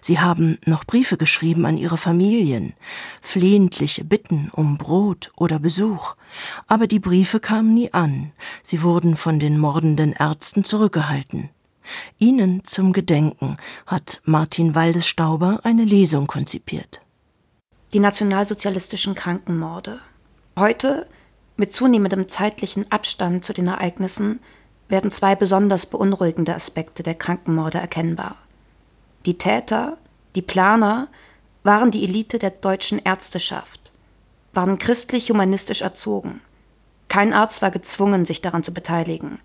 Sie 0.00 0.20
haben 0.20 0.58
noch 0.64 0.84
Briefe 0.84 1.16
geschrieben 1.16 1.66
an 1.66 1.76
ihre 1.76 1.96
Familien, 1.96 2.74
flehentliche 3.20 4.04
Bitten 4.04 4.50
um 4.52 4.78
Brot 4.78 5.30
oder 5.36 5.58
Besuch, 5.58 6.16
aber 6.66 6.86
die 6.86 7.00
Briefe 7.00 7.40
kamen 7.40 7.74
nie 7.74 7.92
an, 7.92 8.32
sie 8.62 8.82
wurden 8.82 9.16
von 9.16 9.38
den 9.38 9.58
mordenden 9.58 10.12
Ärzten 10.12 10.64
zurückgehalten. 10.64 11.50
Ihnen 12.18 12.64
zum 12.64 12.92
Gedenken 12.92 13.56
hat 13.86 14.20
Martin 14.24 14.74
Waldesstauber 14.74 15.60
eine 15.64 15.84
Lesung 15.84 16.26
konzipiert. 16.26 17.00
Die 17.92 18.00
nationalsozialistischen 18.00 19.14
Krankenmorde. 19.14 19.98
Heute 20.58 21.08
mit 21.56 21.72
zunehmendem 21.72 22.28
zeitlichen 22.28 22.90
Abstand 22.90 23.44
zu 23.44 23.52
den 23.52 23.66
Ereignissen 23.66 24.40
werden 24.88 25.12
zwei 25.12 25.34
besonders 25.34 25.86
beunruhigende 25.86 26.54
Aspekte 26.54 27.02
der 27.02 27.14
Krankenmorde 27.14 27.78
erkennbar. 27.78 28.36
Die 29.26 29.36
Täter, 29.36 29.98
die 30.34 30.42
Planer, 30.42 31.08
waren 31.62 31.90
die 31.90 32.04
Elite 32.04 32.38
der 32.38 32.50
deutschen 32.50 32.98
Ärzteschaft, 32.98 33.92
waren 34.54 34.78
christlich-humanistisch 34.78 35.82
erzogen. 35.82 36.40
Kein 37.08 37.34
Arzt 37.34 37.60
war 37.60 37.70
gezwungen, 37.70 38.24
sich 38.24 38.40
daran 38.40 38.62
zu 38.62 38.72
beteiligen, 38.72 39.38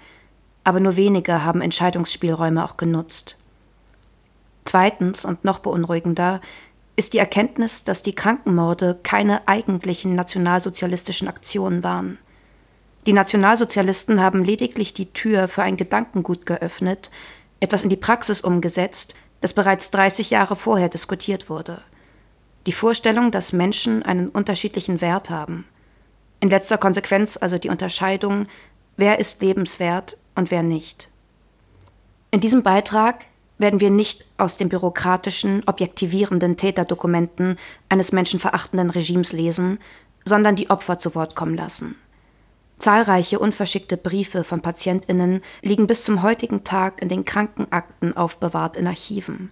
aber 0.64 0.80
nur 0.80 0.96
wenige 0.96 1.44
haben 1.44 1.62
Entscheidungsspielräume 1.62 2.64
auch 2.64 2.78
genutzt. 2.78 3.38
Zweitens 4.64 5.26
und 5.26 5.44
noch 5.44 5.60
beunruhigender 5.60 6.42
ist 6.96 7.14
die 7.14 7.18
Erkenntnis, 7.18 7.84
dass 7.84 8.04
die 8.04 8.16
Krankenmorde 8.16 8.98
keine 9.04 9.48
eigentlichen 9.48 10.16
nationalsozialistischen 10.16 11.28
Aktionen 11.28 11.84
waren. 11.84 12.18
Die 13.06 13.14
Nationalsozialisten 13.14 14.22
haben 14.22 14.44
lediglich 14.44 14.94
die 14.94 15.12
Tür 15.12 15.48
für 15.48 15.64
ein 15.64 15.78
Gedankengut 15.78 16.46
geöffnet, 16.46 17.12
etwas 17.60 17.84
in 17.84 17.90
die 17.90 17.98
Praxis 17.98 18.42
umgesetzt, 18.42 19.16
das 19.46 19.54
bereits 19.54 19.92
30 19.92 20.32
Jahre 20.32 20.56
vorher 20.56 20.90
diskutiert 20.90 21.52
wurde. 21.52 21.80
Die 22.66 22.72
Vorstellung, 22.72 23.30
dass 23.30 23.54
Menschen 23.54 24.02
einen 24.02 24.30
unterschiedlichen 24.30 25.02
Wert 25.02 25.30
haben. 25.30 25.66
In 26.40 26.50
letzter 26.50 26.80
Konsequenz 26.80 27.38
also 27.40 27.60
die 27.60 27.70
Unterscheidung, 27.70 28.48
wer 28.98 29.20
ist 29.20 29.44
lebenswert 29.44 30.18
und 30.34 30.50
wer 30.50 30.64
nicht. 30.64 31.12
In 32.32 32.40
diesem 32.40 32.64
Beitrag 32.64 33.26
werden 33.60 33.82
wir 33.82 33.92
nicht 33.92 34.26
aus 34.40 34.58
den 34.58 34.70
bürokratischen, 34.70 35.62
objektivierenden 35.68 36.58
Täterdokumenten 36.58 37.60
eines 37.88 38.14
menschenverachtenden 38.14 38.90
Regimes 38.90 39.32
lesen, 39.32 39.78
sondern 40.26 40.56
die 40.56 40.72
Opfer 40.72 40.98
zu 40.98 41.14
Wort 41.14 41.36
kommen 41.36 41.56
lassen. 41.56 41.94
Zahlreiche 42.78 43.40
unverschickte 43.40 43.98
Briefe 43.98 44.44
von 44.44 44.62
Patientinnen 44.62 45.42
liegen 45.62 45.88
bis 45.88 46.04
zum 46.04 46.24
heutigen 46.24 46.64
Tag 46.64 47.02
in 47.02 47.10
den 47.10 47.26
Krankenakten 47.26 48.16
aufbewahrt 48.18 48.76
in 48.78 48.88
Archiven. 48.88 49.52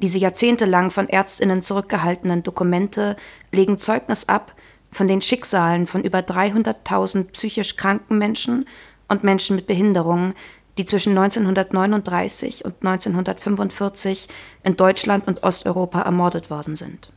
Diese 0.00 0.18
jahrzehntelang 0.18 0.90
von 0.90 1.08
Ärztinnen 1.08 1.62
zurückgehaltenen 1.62 2.42
Dokumente 2.42 3.16
legen 3.52 3.78
Zeugnis 3.78 4.28
ab 4.28 4.54
von 4.90 5.06
den 5.06 5.22
Schicksalen 5.22 5.86
von 5.86 6.02
über 6.02 6.18
300.000 6.18 7.30
psychisch 7.30 7.76
kranken 7.76 8.18
Menschen 8.18 8.66
und 9.08 9.22
Menschen 9.22 9.54
mit 9.54 9.68
Behinderungen, 9.68 10.34
die 10.78 10.84
zwischen 10.84 11.16
1939 11.16 12.64
und 12.64 12.74
1945 12.84 14.28
in 14.64 14.76
Deutschland 14.76 15.28
und 15.28 15.44
Osteuropa 15.44 16.00
ermordet 16.00 16.50
worden 16.50 16.76
sind. 16.76 17.11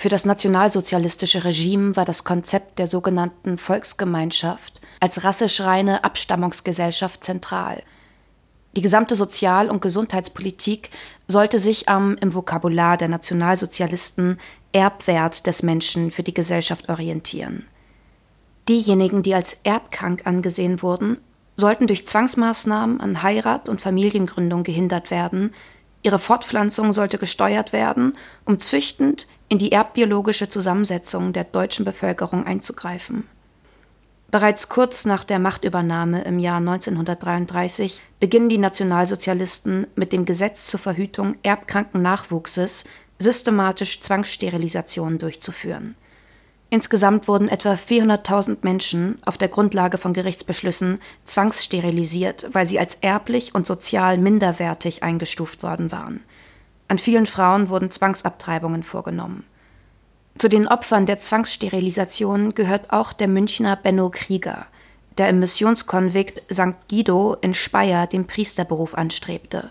Für 0.00 0.08
das 0.08 0.24
nationalsozialistische 0.24 1.44
Regime 1.44 1.94
war 1.94 2.06
das 2.06 2.24
Konzept 2.24 2.78
der 2.78 2.86
sogenannten 2.86 3.58
Volksgemeinschaft 3.58 4.80
als 4.98 5.24
rasseschreine 5.24 6.04
Abstammungsgesellschaft 6.04 7.22
zentral. 7.22 7.82
Die 8.74 8.80
gesamte 8.80 9.14
Sozial- 9.14 9.68
und 9.68 9.82
Gesundheitspolitik 9.82 10.88
sollte 11.28 11.58
sich 11.58 11.90
am 11.90 12.16
im 12.16 12.32
Vokabular 12.32 12.96
der 12.96 13.08
Nationalsozialisten 13.08 14.38
Erbwert 14.72 15.46
des 15.46 15.62
Menschen 15.62 16.10
für 16.10 16.22
die 16.22 16.32
Gesellschaft 16.32 16.88
orientieren. 16.88 17.66
Diejenigen, 18.70 19.22
die 19.22 19.34
als 19.34 19.60
erbkrank 19.64 20.22
angesehen 20.24 20.80
wurden, 20.80 21.18
sollten 21.56 21.86
durch 21.86 22.08
Zwangsmaßnahmen 22.08 23.02
an 23.02 23.22
Heirat 23.22 23.68
und 23.68 23.82
Familiengründung 23.82 24.62
gehindert 24.62 25.10
werden, 25.10 25.52
Ihre 26.02 26.18
Fortpflanzung 26.18 26.94
sollte 26.94 27.18
gesteuert 27.18 27.74
werden, 27.74 28.16
um 28.46 28.58
züchtend 28.58 29.26
in 29.50 29.58
die 29.58 29.72
erbbiologische 29.72 30.48
Zusammensetzung 30.48 31.34
der 31.34 31.44
deutschen 31.44 31.84
Bevölkerung 31.84 32.46
einzugreifen. 32.46 33.26
Bereits 34.30 34.68
kurz 34.68 35.04
nach 35.04 35.24
der 35.24 35.40
Machtübernahme 35.40 36.22
im 36.22 36.38
Jahr 36.38 36.58
1933 36.58 38.00
beginnen 38.20 38.48
die 38.48 38.58
Nationalsozialisten 38.58 39.88
mit 39.96 40.12
dem 40.12 40.24
Gesetz 40.24 40.68
zur 40.68 40.78
Verhütung 40.78 41.34
erbkranken 41.42 42.00
Nachwuchses 42.00 42.84
systematisch 43.18 44.00
Zwangssterilisationen 44.00 45.18
durchzuführen. 45.18 45.96
Insgesamt 46.70 47.26
wurden 47.26 47.48
etwa 47.48 47.72
400.000 47.72 48.58
Menschen 48.62 49.18
auf 49.24 49.36
der 49.36 49.48
Grundlage 49.48 49.98
von 49.98 50.12
Gerichtsbeschlüssen 50.12 51.00
zwangssterilisiert, 51.24 52.50
weil 52.52 52.66
sie 52.66 52.78
als 52.78 52.94
erblich 53.00 53.52
und 53.56 53.66
sozial 53.66 54.16
minderwertig 54.16 55.02
eingestuft 55.02 55.64
worden 55.64 55.90
waren. 55.90 56.22
An 56.90 56.98
vielen 56.98 57.26
Frauen 57.26 57.68
wurden 57.68 57.92
Zwangsabtreibungen 57.92 58.82
vorgenommen. 58.82 59.44
Zu 60.38 60.48
den 60.48 60.66
Opfern 60.66 61.06
der 61.06 61.20
Zwangssterilisation 61.20 62.52
gehört 62.56 62.92
auch 62.92 63.12
der 63.12 63.28
Münchner 63.28 63.76
Benno 63.76 64.10
Krieger, 64.10 64.66
der 65.16 65.28
im 65.28 65.38
Missionskonvikt 65.38 66.42
St. 66.52 66.88
Guido 66.90 67.36
in 67.42 67.54
Speyer 67.54 68.08
den 68.08 68.26
Priesterberuf 68.26 68.94
anstrebte. 68.96 69.70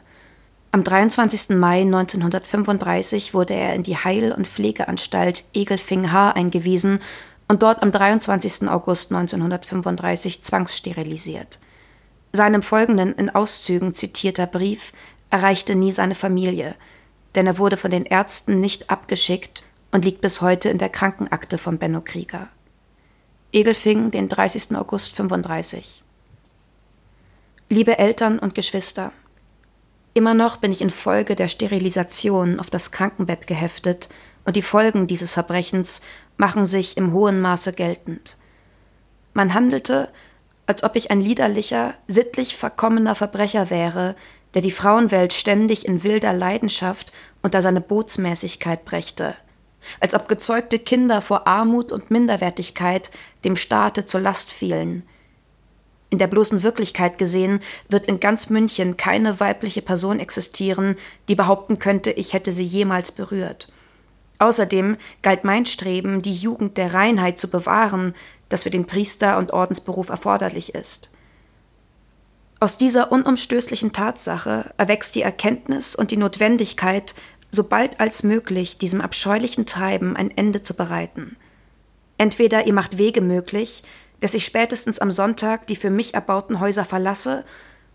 Am 0.72 0.86
23. 0.86 1.58
Mai 1.58 1.82
1935 1.82 3.34
wurde 3.34 3.54
er 3.54 3.76
in 3.76 3.84
die 3.84 3.98
Heil- 3.98 4.32
und 4.32 4.48
Pflegeanstalt 4.48 5.44
Egelfing-Haar 5.54 6.38
eingewiesen 6.38 7.02
und 7.50 7.64
dort 7.64 7.84
am 7.84 7.92
23. 7.92 8.70
August 8.70 9.12
1935 9.12 10.42
zwangssterilisiert. 10.42 11.60
Seinem 12.32 12.64
folgenden 12.64 13.14
in 13.16 13.30
Auszügen 13.30 13.94
zitierter 13.94 14.48
Brief 14.48 14.94
erreichte 15.30 15.76
nie 15.76 15.92
seine 15.92 16.16
Familie, 16.16 16.76
denn 17.36 17.48
er 17.48 17.58
wurde 17.58 17.78
von 17.78 17.92
den 17.92 18.06
Ärzten 18.06 18.60
nicht 18.60 18.90
abgeschickt 18.90 19.64
und 19.92 20.06
liegt 20.06 20.22
bis 20.22 20.42
heute 20.42 20.70
in 20.70 20.78
der 20.78 20.90
Krankenakte 20.90 21.58
von 21.58 21.78
Benno 21.78 22.02
Krieger. 22.02 22.50
Egelfing, 23.52 24.12
den 24.12 24.30
30. 24.30 24.76
August 24.76 25.16
35. 25.16 26.04
Liebe 27.70 27.98
Eltern 27.98 28.40
und 28.40 28.56
Geschwister, 28.56 29.12
Immer 30.14 30.34
noch 30.34 30.58
bin 30.58 30.72
ich 30.72 30.82
infolge 30.82 31.36
der 31.36 31.48
Sterilisation 31.48 32.60
auf 32.60 32.70
das 32.70 32.92
Krankenbett 32.92 33.48
geheftet, 33.48 34.10
und 34.46 34.56
die 34.56 34.62
Folgen 34.62 35.06
dieses 35.06 35.34
Verbrechens 35.34 36.02
machen 36.38 36.66
sich 36.66 36.98
im 36.98 37.14
hohen 37.14 37.40
Maße 37.40 37.74
geltend. 37.74 38.38
Man 39.34 39.54
handelte, 39.54 40.10
als 40.66 40.84
ob 40.84 40.96
ich 40.96 41.12
ein 41.12 41.22
liederlicher, 41.22 41.94
sittlich 42.08 42.58
verkommener 42.58 43.16
Verbrecher 43.16 43.70
wäre, 43.70 44.16
der 44.54 44.62
die 44.62 44.72
Frauenwelt 44.72 45.34
ständig 45.34 45.86
in 45.86 46.04
wilder 46.04 46.34
Leidenschaft 46.34 47.12
unter 47.42 47.62
seine 47.62 47.82
Bootsmäßigkeit 47.82 48.86
brächte, 48.86 49.36
als 50.00 50.14
ob 50.14 50.28
gezeugte 50.28 50.80
Kinder 50.80 51.22
vor 51.22 51.48
Armut 51.48 51.92
und 51.92 52.12
Minderwertigkeit 52.12 53.12
dem 53.44 53.56
Staate 53.56 54.06
zur 54.06 54.22
Last 54.22 54.52
fielen, 54.52 55.04
in 56.10 56.18
der 56.18 56.28
bloßen 56.28 56.64
Wirklichkeit 56.64 57.18
gesehen 57.18 57.60
wird 57.88 58.08
in 58.08 58.20
ganz 58.20 58.50
München 58.50 58.98
keine 58.98 59.40
weibliche 59.40 59.82
Person 59.82 60.20
existieren, 60.20 60.96
die 61.28 61.36
behaupten 61.36 61.78
könnte, 61.78 62.12
ich 62.12 62.34
hätte 62.34 62.52
sie 62.52 62.64
jemals 62.64 63.12
berührt. 63.12 63.72
Außerdem 64.40 64.98
galt 65.22 65.44
mein 65.44 65.66
Streben, 65.66 66.22
die 66.22 66.34
Jugend 66.34 66.78
der 66.78 66.94
Reinheit 66.94 67.40
zu 67.40 67.50
bewahren, 67.50 68.16
das 68.48 68.64
für 68.64 68.72
den 68.72 68.88
Priester- 68.88 69.38
und 69.38 69.52
Ordensberuf 69.52 70.10
erforderlich 70.10 70.74
ist. 70.74 71.12
Aus 72.62 72.78
dieser 72.78 73.12
unumstößlichen 73.12 73.94
Tatsache 73.94 74.74
erwächst 74.78 75.16
die 75.16 75.22
Erkenntnis 75.22 75.96
und 75.96 76.12
die 76.12 76.18
Notwendigkeit, 76.18 77.16
so 77.52 77.64
bald 77.64 78.02
als 78.02 78.24
möglich 78.24 78.78
diesem 78.78 79.00
abscheulichen 79.00 79.66
Treiben 79.66 80.18
ein 80.18 80.30
Ende 80.36 80.62
zu 80.62 80.74
bereiten. 80.74 81.38
Entweder 82.18 82.68
ihr 82.68 82.74
macht 82.74 82.98
Wege 82.98 83.22
möglich, 83.22 83.84
dass 84.20 84.34
ich 84.34 84.46
spätestens 84.46 85.00
am 85.00 85.10
Sonntag 85.10 85.68
die 85.68 85.78
für 85.78 85.90
mich 85.90 86.14
erbauten 86.14 86.60
Häuser 86.60 86.84
verlasse 86.84 87.46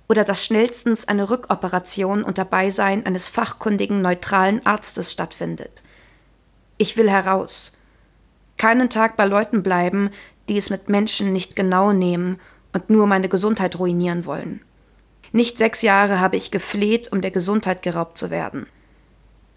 oder 0.09 0.25
dass 0.25 0.45
schnellstens 0.45 1.07
eine 1.07 1.29
Rückoperation 1.29 2.25
unter 2.25 2.47
Beisein 2.47 3.05
eines 3.05 3.29
fachkundigen, 3.29 4.01
neutralen 4.01 4.65
Arztes 4.65 5.13
stattfindet. 5.13 5.83
Ich 6.79 6.97
will 6.97 7.11
heraus. 7.11 7.73
Keinen 8.57 8.89
Tag 8.89 9.19
bei 9.19 9.27
Leuten 9.27 9.63
bleiben, 9.63 10.11
die 10.49 10.57
es 10.57 10.71
mit 10.71 10.89
Menschen 10.89 11.35
nicht 11.35 11.55
genau 11.55 11.93
nehmen 11.93 12.41
und 12.75 12.91
nur 12.91 13.07
meine 13.07 13.31
Gesundheit 13.31 13.79
ruinieren 13.79 14.27
wollen. 14.27 14.61
Nicht 15.33 15.57
sechs 15.57 15.81
Jahre 15.81 16.21
habe 16.21 16.37
ich 16.37 16.51
gefleht, 16.51 17.11
um 17.11 17.23
der 17.23 17.31
Gesundheit 17.31 17.83
geraubt 17.83 18.19
zu 18.19 18.29
werden. 18.29 18.67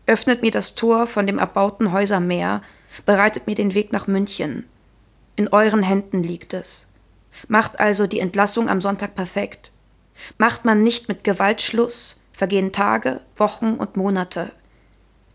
Öffnet 0.06 0.42
mir 0.42 0.52
das 0.52 0.76
Tor 0.76 1.06
von 1.06 1.28
dem 1.28 1.38
erbauten 1.38 1.92
Häusermeer, 1.92 2.62
bereitet 3.06 3.46
mir 3.46 3.56
den 3.56 3.74
Weg 3.74 3.92
nach 3.92 4.08
München, 4.08 4.66
in 5.36 5.50
euren 5.50 5.84
Händen 5.84 6.24
liegt 6.24 6.54
es. 6.54 6.94
Macht 7.48 7.80
also 7.80 8.08
die 8.08 8.20
Entlassung 8.20 8.70
am 8.70 8.82
Sonntag 8.82 9.14
perfekt. 9.14 9.72
Macht 10.40 10.66
man 10.66 10.82
nicht 10.82 11.10
mit 11.10 11.24
Gewalt 11.24 11.62
Schluss, 11.62 12.24
vergehen 12.34 12.72
Tage, 12.72 13.22
Wochen 13.36 13.76
und 13.76 13.98
Monate. 13.98 14.52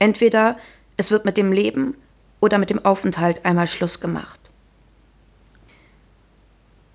Entweder 0.00 0.58
es 0.96 1.12
wird 1.12 1.24
mit 1.24 1.36
dem 1.36 1.52
Leben 1.52 1.94
oder 2.40 2.58
mit 2.58 2.70
dem 2.70 2.84
Aufenthalt 2.84 3.44
einmal 3.44 3.68
Schluss 3.68 4.00
gemacht. 4.00 4.41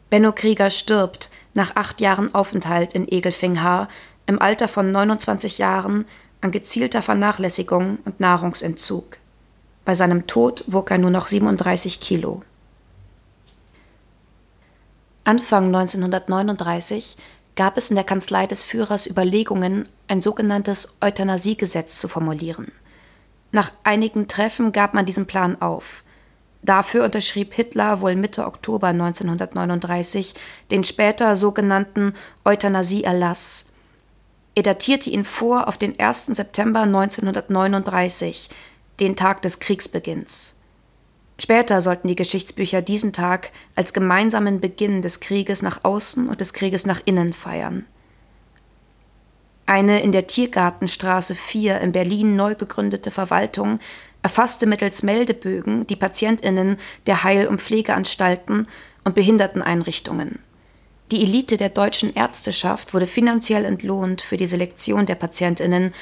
Benno 0.09 0.31
Krieger 0.31 0.69
stirbt 0.69 1.29
nach 1.53 1.75
acht 1.75 1.99
Jahren 2.01 2.33
Aufenthalt 2.33 2.93
in 2.93 3.07
Egelfinghaar 3.07 3.89
im 4.25 4.41
Alter 4.41 4.67
von 4.67 4.91
29 4.91 5.57
Jahren 5.57 6.05
an 6.41 6.51
gezielter 6.51 7.01
Vernachlässigung 7.01 7.99
und 8.05 8.19
Nahrungsentzug. 8.19 9.17
Bei 9.85 9.95
seinem 9.95 10.27
Tod 10.27 10.63
wog 10.67 10.91
er 10.91 10.97
nur 10.97 11.11
noch 11.11 11.27
37 11.27 11.99
Kilo. 11.99 12.41
Anfang 15.23 15.65
1939 15.67 17.17
gab 17.55 17.77
es 17.77 17.89
in 17.89 17.95
der 17.95 18.05
Kanzlei 18.05 18.47
des 18.47 18.63
Führers 18.63 19.07
Überlegungen, 19.07 19.89
ein 20.07 20.21
sogenanntes 20.21 20.95
Euthanasiegesetz 21.01 21.99
zu 21.99 22.07
formulieren. 22.07 22.71
Nach 23.51 23.71
einigen 23.83 24.27
Treffen 24.27 24.71
gab 24.71 24.93
man 24.93 25.05
diesen 25.05 25.25
Plan 25.25 25.61
auf. 25.61 26.03
Dafür 26.61 27.05
unterschrieb 27.05 27.53
Hitler 27.53 28.01
wohl 28.01 28.15
Mitte 28.15 28.45
Oktober 28.45 28.87
1939 28.87 30.33
den 30.71 30.83
später 30.83 31.35
sogenannten 31.35 32.13
Euthanasieerlass. 32.43 33.65
Er 34.55 34.63
datierte 34.63 35.09
ihn 35.09 35.23
vor 35.23 35.67
auf 35.67 35.77
den 35.77 35.99
1. 35.99 36.27
September 36.27 36.81
1939, 36.81 38.49
den 38.99 39.15
Tag 39.15 39.43
des 39.43 39.59
Kriegsbeginns. 39.59 40.55
Später 41.39 41.81
sollten 41.81 42.07
die 42.07 42.15
Geschichtsbücher 42.15 42.81
diesen 42.81 43.13
Tag 43.13 43.51
als 43.75 43.93
gemeinsamen 43.93 44.59
Beginn 44.59 45.03
des 45.03 45.19
Krieges 45.19 45.61
nach 45.61 45.83
außen 45.83 46.27
und 46.27 46.41
des 46.41 46.53
Krieges 46.53 46.87
nach 46.87 47.01
innen 47.05 47.33
feiern. 47.33 47.85
Eine 49.67 50.01
in 50.01 50.13
der 50.13 50.27
Tiergartenstraße 50.27 51.35
4 51.35 51.81
in 51.81 51.91
Berlin 51.91 52.35
neu 52.35 52.55
gegründete 52.55 53.11
Verwaltung 53.11 53.79
erfasste 54.27 54.65
mittels 54.65 55.03
Meldebögen 55.03 55.87
die 55.87 55.95
Patientinnen 55.95 56.75
der 57.05 57.23
Heil- 57.23 57.47
und 57.47 57.61
Pflegeanstalten 57.61 58.67
und 59.05 59.15
Behinderteneinrichtungen. 59.15 60.39
Die 61.11 61.23
Elite 61.23 61.55
der 61.55 61.69
deutschen 61.69 62.13
Ärzteschaft 62.13 62.93
wurde 62.93 63.07
finanziell 63.07 63.63
entlohnt 63.63 64.21
für 64.21 64.35
die 64.35 64.45
Selektion 64.45 65.05
der 65.05 65.15
Patientinnen 65.15 65.93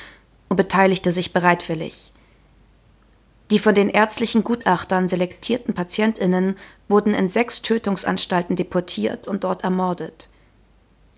und 0.50 0.58
beteiligte 0.58 1.12
sich 1.12 1.34
bereitwillig. 1.34 2.14
Die 3.52 3.60
von 3.60 3.76
den 3.76 3.90
ärztlichen 3.90 4.44
Gutachtern 4.44 5.08
selektierten 5.08 5.76
Patientinnen 5.76 6.56
wurden 6.88 7.14
in 7.14 7.30
sechs 7.30 7.62
Tötungsanstalten 7.62 8.56
deportiert 8.56 9.28
und 9.28 9.44
dort 9.44 9.64
ermordet. 9.64 10.30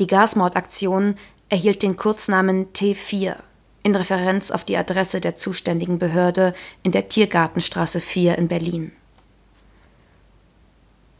Die 0.01 0.07
Gasmordaktion 0.07 1.15
erhielt 1.47 1.83
den 1.83 1.95
Kurznamen 1.95 2.73
T4 2.73 3.37
in 3.83 3.95
Referenz 3.95 4.51
auf 4.51 4.63
die 4.63 4.77
Adresse 4.77 5.21
der 5.21 5.35
zuständigen 5.35 5.99
Behörde 5.99 6.53
in 6.83 6.91
der 6.91 7.09
Tiergartenstraße 7.09 7.99
4 8.01 8.37
in 8.37 8.47
Berlin. 8.47 8.91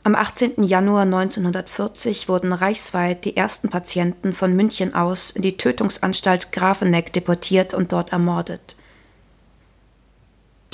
Am 0.04 0.16
18. 0.16 0.64
Januar 0.64 1.02
1940 1.02 2.30
wurden 2.30 2.54
reichsweit 2.54 3.26
die 3.26 3.36
ersten 3.36 3.70
Patienten 3.70 4.34
von 4.34 4.56
München 4.56 4.94
aus 4.96 5.32
in 5.32 5.42
die 5.42 5.58
Tötungsanstalt 5.58 6.54
Grafeneck 6.54 7.12
deportiert 7.12 7.74
und 7.74 7.92
dort 7.92 8.14
ermordet. 8.14 8.78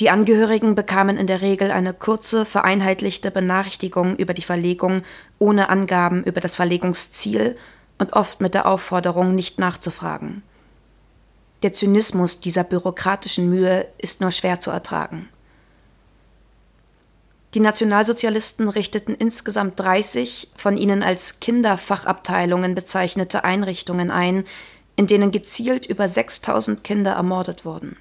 Die 0.00 0.10
Angehörigen 0.10 0.76
bekamen 0.76 1.16
in 1.16 1.26
der 1.26 1.40
Regel 1.40 1.70
eine 1.70 1.94
kurze, 1.94 2.44
vereinheitlichte 2.44 3.30
Benachrichtigung 3.30 4.16
über 4.16 4.34
die 4.34 4.42
Verlegung 4.42 5.02
ohne 5.38 5.68
Angaben 5.68 6.22
über 6.22 6.40
das 6.40 6.56
Verlegungsziel 6.56 7.56
und 7.98 8.12
oft 8.12 8.40
mit 8.40 8.54
der 8.54 8.66
Aufforderung, 8.66 9.34
nicht 9.34 9.58
nachzufragen. 9.58 10.42
Der 11.64 11.72
Zynismus 11.72 12.40
dieser 12.40 12.62
bürokratischen 12.62 13.48
Mühe 13.48 13.88
ist 13.96 14.20
nur 14.20 14.30
schwer 14.30 14.60
zu 14.60 14.70
ertragen. 14.70 15.30
Die 17.54 17.60
Nationalsozialisten 17.60 18.68
richteten 18.68 19.14
insgesamt 19.14 19.80
30 19.80 20.50
von 20.54 20.76
ihnen 20.76 21.02
als 21.02 21.40
Kinderfachabteilungen 21.40 22.74
bezeichnete 22.74 23.44
Einrichtungen 23.44 24.10
ein, 24.10 24.44
in 24.96 25.06
denen 25.06 25.30
gezielt 25.30 25.86
über 25.86 26.06
6000 26.06 26.84
Kinder 26.84 27.12
ermordet 27.12 27.64
wurden. 27.64 27.96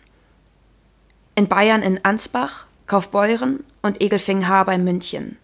In 1.36 1.48
Bayern 1.48 1.84
in 1.84 2.04
Ansbach, 2.04 2.66
Kaufbeuren 2.86 3.64
und 3.82 4.04
Egelfing-Haar 4.04 4.66
bei 4.66 4.78
München. 4.78 5.38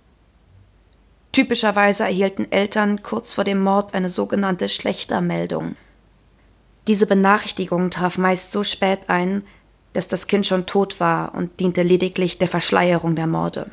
Typischerweise 1.32 2.04
erhielten 2.04 2.52
Eltern 2.52 3.02
kurz 3.02 3.36
vor 3.36 3.46
dem 3.46 3.62
Mord 3.64 3.94
eine 3.94 4.10
sogenannte 4.10 4.68
Schlechtermeldung. 4.68 5.78
Diese 6.90 7.06
Benachrichtigung 7.06 7.92
traf 7.92 8.18
meist 8.18 8.52
so 8.52 8.64
spät 8.64 9.12
ein, 9.12 9.44
dass 9.94 10.08
das 10.08 10.26
Kind 10.26 10.48
schon 10.48 10.66
tot 10.66 11.00
war 11.00 11.36
und 11.36 11.60
diente 11.60 11.84
lediglich 11.84 12.40
der 12.40 12.48
Verschleierung 12.48 13.16
der 13.16 13.28
Morde. 13.28 13.70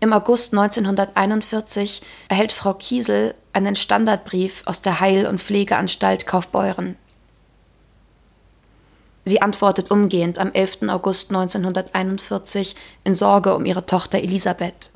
Im 0.00 0.12
August 0.12 0.52
1941 0.52 2.02
erhält 2.28 2.50
Frau 2.50 2.74
Kiesel 2.74 3.36
einen 3.52 3.76
Standardbrief 3.76 4.64
aus 4.66 4.82
der 4.82 4.98
Heil- 4.98 5.28
und 5.28 5.40
Pflegeanstalt 5.40 6.26
Kaufbeuren. 6.26 6.96
Sie 9.24 9.40
antwortet 9.40 9.92
umgehend 9.92 10.40
am 10.40 10.50
11. 10.50 10.88
August 10.88 11.30
1941 11.30 12.74
in 13.04 13.14
Sorge 13.14 13.54
um 13.54 13.64
ihre 13.64 13.86
Tochter 13.86 14.18
Elisabeth. 14.18 14.90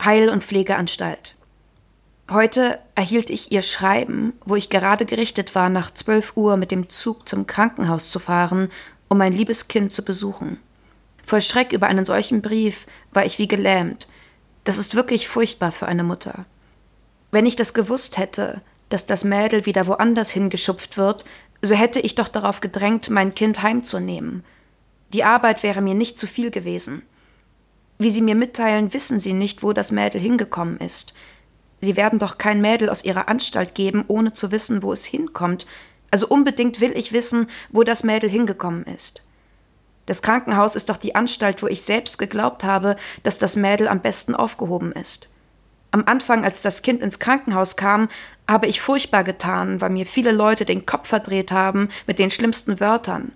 Heil- 0.00 0.28
und 0.28 0.44
Pflegeanstalt. 0.44 1.34
Heute 2.30 2.78
erhielt 2.94 3.28
ich 3.28 3.52
ihr 3.52 3.60
Schreiben, 3.60 4.32
wo 4.46 4.56
ich 4.56 4.70
gerade 4.70 5.04
gerichtet 5.04 5.54
war, 5.54 5.68
nach 5.68 5.92
12 5.92 6.36
Uhr 6.36 6.56
mit 6.56 6.70
dem 6.70 6.88
Zug 6.88 7.28
zum 7.28 7.46
Krankenhaus 7.46 8.10
zu 8.10 8.18
fahren, 8.18 8.70
um 9.08 9.18
mein 9.18 9.34
liebes 9.34 9.68
Kind 9.68 9.92
zu 9.92 10.02
besuchen. 10.02 10.58
Voll 11.22 11.42
Schreck 11.42 11.72
über 11.72 11.86
einen 11.86 12.06
solchen 12.06 12.40
Brief 12.40 12.86
war 13.12 13.26
ich 13.26 13.38
wie 13.38 13.48
gelähmt. 13.48 14.08
Das 14.64 14.78
ist 14.78 14.94
wirklich 14.94 15.28
furchtbar 15.28 15.70
für 15.70 15.86
eine 15.86 16.04
Mutter. 16.04 16.46
Wenn 17.30 17.44
ich 17.44 17.56
das 17.56 17.74
gewusst 17.74 18.16
hätte, 18.16 18.62
dass 18.88 19.04
das 19.04 19.24
Mädel 19.24 19.66
wieder 19.66 19.86
woanders 19.86 20.30
hingeschupft 20.30 20.96
wird, 20.96 21.24
so 21.60 21.74
hätte 21.74 22.00
ich 22.00 22.14
doch 22.14 22.28
darauf 22.28 22.60
gedrängt, 22.60 23.10
mein 23.10 23.34
Kind 23.34 23.62
heimzunehmen. 23.62 24.44
Die 25.12 25.24
Arbeit 25.24 25.62
wäre 25.62 25.82
mir 25.82 25.94
nicht 25.94 26.18
zu 26.18 26.26
viel 26.26 26.50
gewesen. 26.50 27.02
Wie 27.98 28.10
Sie 28.10 28.22
mir 28.22 28.34
mitteilen, 28.34 28.92
wissen 28.94 29.20
Sie 29.20 29.32
nicht, 29.34 29.62
wo 29.62 29.72
das 29.72 29.92
Mädel 29.92 30.20
hingekommen 30.20 30.78
ist. 30.78 31.14
Sie 31.84 31.96
werden 31.96 32.18
doch 32.18 32.38
kein 32.38 32.60
Mädel 32.60 32.88
aus 32.88 33.04
Ihrer 33.04 33.28
Anstalt 33.28 33.74
geben, 33.74 34.04
ohne 34.08 34.32
zu 34.32 34.50
wissen, 34.50 34.82
wo 34.82 34.92
es 34.92 35.04
hinkommt. 35.04 35.66
Also 36.10 36.26
unbedingt 36.28 36.80
will 36.80 36.92
ich 36.96 37.12
wissen, 37.12 37.48
wo 37.70 37.82
das 37.82 38.04
Mädel 38.04 38.30
hingekommen 38.30 38.84
ist. 38.84 39.22
Das 40.06 40.22
Krankenhaus 40.22 40.76
ist 40.76 40.88
doch 40.88 40.96
die 40.96 41.14
Anstalt, 41.14 41.62
wo 41.62 41.66
ich 41.66 41.82
selbst 41.82 42.18
geglaubt 42.18 42.64
habe, 42.64 42.96
dass 43.22 43.38
das 43.38 43.56
Mädel 43.56 43.88
am 43.88 44.00
besten 44.00 44.34
aufgehoben 44.34 44.92
ist. 44.92 45.28
Am 45.90 46.04
Anfang, 46.06 46.44
als 46.44 46.62
das 46.62 46.82
Kind 46.82 47.02
ins 47.02 47.20
Krankenhaus 47.20 47.76
kam, 47.76 48.08
habe 48.48 48.66
ich 48.66 48.80
furchtbar 48.80 49.24
getan, 49.24 49.80
weil 49.80 49.90
mir 49.90 50.06
viele 50.06 50.32
Leute 50.32 50.64
den 50.64 50.86
Kopf 50.86 51.08
verdreht 51.08 51.52
haben 51.52 51.88
mit 52.06 52.18
den 52.18 52.30
schlimmsten 52.30 52.80
Wörtern. 52.80 53.32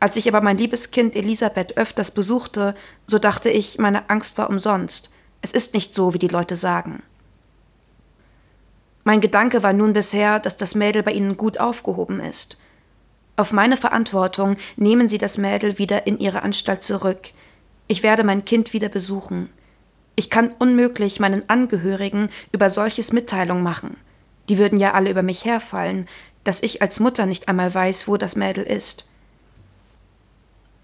Als 0.00 0.16
ich 0.16 0.28
aber 0.28 0.40
mein 0.40 0.58
liebes 0.58 0.90
Kind 0.90 1.16
Elisabeth 1.16 1.76
öfters 1.76 2.10
besuchte, 2.10 2.76
so 3.06 3.18
dachte 3.18 3.50
ich, 3.50 3.78
meine 3.78 4.10
Angst 4.10 4.38
war 4.38 4.50
umsonst. 4.50 5.10
Es 5.40 5.52
ist 5.52 5.74
nicht 5.74 5.94
so, 5.94 6.14
wie 6.14 6.18
die 6.18 6.28
Leute 6.28 6.56
sagen. 6.56 7.02
Mein 9.08 9.22
Gedanke 9.22 9.62
war 9.62 9.72
nun 9.72 9.94
bisher, 9.94 10.38
dass 10.38 10.58
das 10.58 10.74
Mädel 10.74 11.02
bei 11.02 11.12
Ihnen 11.12 11.38
gut 11.38 11.58
aufgehoben 11.58 12.20
ist. 12.20 12.58
Auf 13.36 13.54
meine 13.54 13.78
Verantwortung 13.78 14.58
nehmen 14.76 15.08
Sie 15.08 15.16
das 15.16 15.38
Mädel 15.38 15.78
wieder 15.78 16.06
in 16.06 16.18
Ihre 16.18 16.42
Anstalt 16.42 16.82
zurück. 16.82 17.30
Ich 17.86 18.02
werde 18.02 18.22
mein 18.22 18.44
Kind 18.44 18.74
wieder 18.74 18.90
besuchen. 18.90 19.48
Ich 20.14 20.28
kann 20.28 20.54
unmöglich 20.58 21.20
meinen 21.20 21.48
Angehörigen 21.48 22.28
über 22.52 22.68
solches 22.68 23.10
Mitteilung 23.10 23.62
machen. 23.62 23.96
Die 24.50 24.58
würden 24.58 24.78
ja 24.78 24.92
alle 24.92 25.08
über 25.08 25.22
mich 25.22 25.46
herfallen, 25.46 26.06
dass 26.44 26.62
ich 26.62 26.82
als 26.82 27.00
Mutter 27.00 27.24
nicht 27.24 27.48
einmal 27.48 27.72
weiß, 27.74 28.08
wo 28.08 28.18
das 28.18 28.36
Mädel 28.36 28.64
ist. 28.64 29.08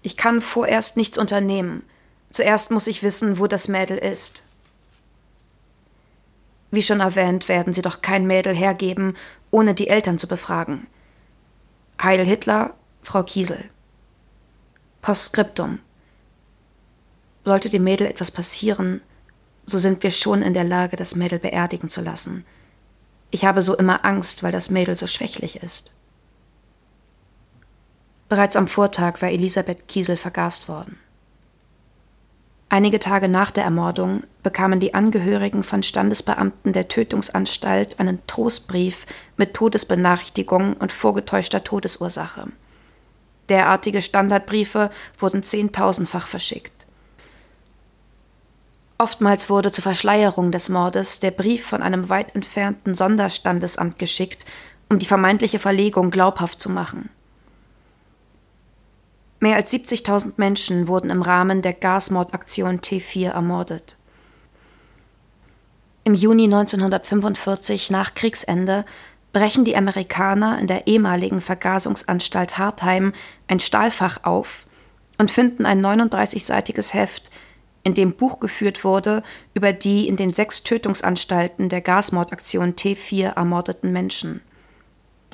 Ich 0.01 0.17
kann 0.17 0.41
vorerst 0.41 0.97
nichts 0.97 1.19
unternehmen. 1.19 1.83
Zuerst 2.31 2.71
muss 2.71 2.87
ich 2.87 3.03
wissen, 3.03 3.37
wo 3.37 3.45
das 3.45 3.67
Mädel 3.67 3.99
ist. 3.99 4.45
Wie 6.75 6.83
schon 6.83 6.99
erwähnt, 6.99 7.47
werden 7.47 7.71
sie 7.71 7.81
doch 7.81 8.01
kein 8.01 8.27
Mädel 8.27 8.53
hergeben, 8.53 9.15
ohne 9.49 9.73
die 9.73 9.87
Eltern 9.87 10.19
zu 10.19 10.27
befragen. 10.27 10.87
Heil 12.03 12.25
Hitler, 12.25 12.73
Frau 13.01 13.23
Kiesel. 13.23 13.69
Postskriptum. 15.01 15.79
Sollte 17.45 17.69
dem 17.69 17.85
Mädel 17.85 18.07
etwas 18.07 18.29
passieren, 18.29 19.01
so 19.65 19.79
sind 19.79 20.03
wir 20.03 20.11
schon 20.11 20.41
in 20.41 20.53
der 20.53 20.65
Lage, 20.65 20.97
das 20.97 21.15
Mädel 21.15 21.39
beerdigen 21.39 21.87
zu 21.87 22.01
lassen. 22.01 22.45
Ich 23.31 23.45
habe 23.45 23.61
so 23.61 23.77
immer 23.77 24.03
Angst, 24.03 24.43
weil 24.43 24.51
das 24.51 24.69
Mädel 24.69 24.97
so 24.97 25.07
schwächlich 25.07 25.63
ist. 25.63 25.93
Bereits 28.27 28.57
am 28.57 28.67
Vortag 28.67 29.21
war 29.21 29.29
Elisabeth 29.29 29.87
Kiesel 29.87 30.17
vergast 30.17 30.67
worden. 30.67 30.97
Einige 32.75 32.99
Tage 32.99 33.29
nach 33.29 33.51
der 33.51 33.63
Ermordung 33.63 34.23
bekamen 34.43 34.81
die 34.81 34.93
Angehörigen 34.93 35.63
von 35.63 35.81
Standesbeamten 35.81 36.73
der 36.73 36.89
Tötungsanstalt 36.89 38.01
einen 38.01 38.19
Trostbrief 38.27 39.05
mit 39.37 39.53
Todesbenachrichtigung 39.53 40.73
und 40.73 40.91
vorgetäuschter 40.91 41.63
Todesursache. 41.63 42.47
Derartige 43.47 44.01
Standardbriefe 44.01 44.89
wurden 45.17 45.41
zehntausendfach 45.41 46.27
verschickt. 46.27 46.85
Oftmals 48.97 49.49
wurde 49.49 49.71
zur 49.71 49.83
Verschleierung 49.83 50.51
des 50.51 50.67
Mordes 50.67 51.21
der 51.21 51.31
Brief 51.31 51.65
von 51.65 51.81
einem 51.81 52.09
weit 52.09 52.35
entfernten 52.35 52.93
Sonderstandesamt 52.93 53.99
geschickt, 53.99 54.45
um 54.89 54.99
die 54.99 55.05
vermeintliche 55.05 55.59
Verlegung 55.59 56.11
glaubhaft 56.11 56.59
zu 56.59 56.69
machen. 56.69 57.09
Mehr 59.39 59.55
als 59.55 59.71
70.000 59.71 60.33
Menschen 60.37 60.87
wurden 60.87 61.09
im 61.09 61.21
Rahmen 61.21 61.61
der 61.61 61.73
Gasmordaktion 61.73 62.79
T4 62.79 63.29
ermordet. 63.29 63.97
Im 66.03 66.13
Juni 66.13 66.45
1945 66.45 67.89
nach 67.89 68.13
Kriegsende 68.13 68.85
brechen 69.33 69.65
die 69.65 69.75
Amerikaner 69.75 70.59
in 70.59 70.67
der 70.67 70.87
ehemaligen 70.87 71.41
Vergasungsanstalt 71.41 72.57
Hartheim 72.57 73.11
ein 73.47 73.59
Stahlfach 73.59 74.23
auf 74.23 74.65
und 75.17 75.31
finden 75.31 75.65
ein 75.65 75.85
39-seitiges 75.85 76.93
Heft, 76.93 77.31
in 77.83 77.93
dem 77.93 78.13
Buch 78.13 78.39
geführt 78.39 78.83
wurde 78.83 79.23
über 79.53 79.73
die 79.73 80.07
in 80.07 80.15
den 80.15 80.33
sechs 80.33 80.63
Tötungsanstalten 80.63 81.69
der 81.69 81.81
Gasmordaktion 81.81 82.75
T4 82.75 83.35
ermordeten 83.35 83.91
Menschen. 83.91 84.41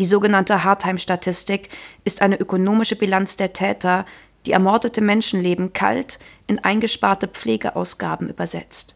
Die 0.01 0.05
sogenannte 0.05 0.63
Hartheim-Statistik 0.63 1.69
ist 2.05 2.23
eine 2.23 2.39
ökonomische 2.39 2.95
Bilanz 2.95 3.37
der 3.37 3.53
Täter, 3.53 4.07
die 4.47 4.51
ermordete 4.51 4.99
Menschenleben 4.99 5.73
kalt 5.73 6.17
in 6.47 6.57
eingesparte 6.57 7.27
Pflegeausgaben 7.27 8.27
übersetzt. 8.27 8.95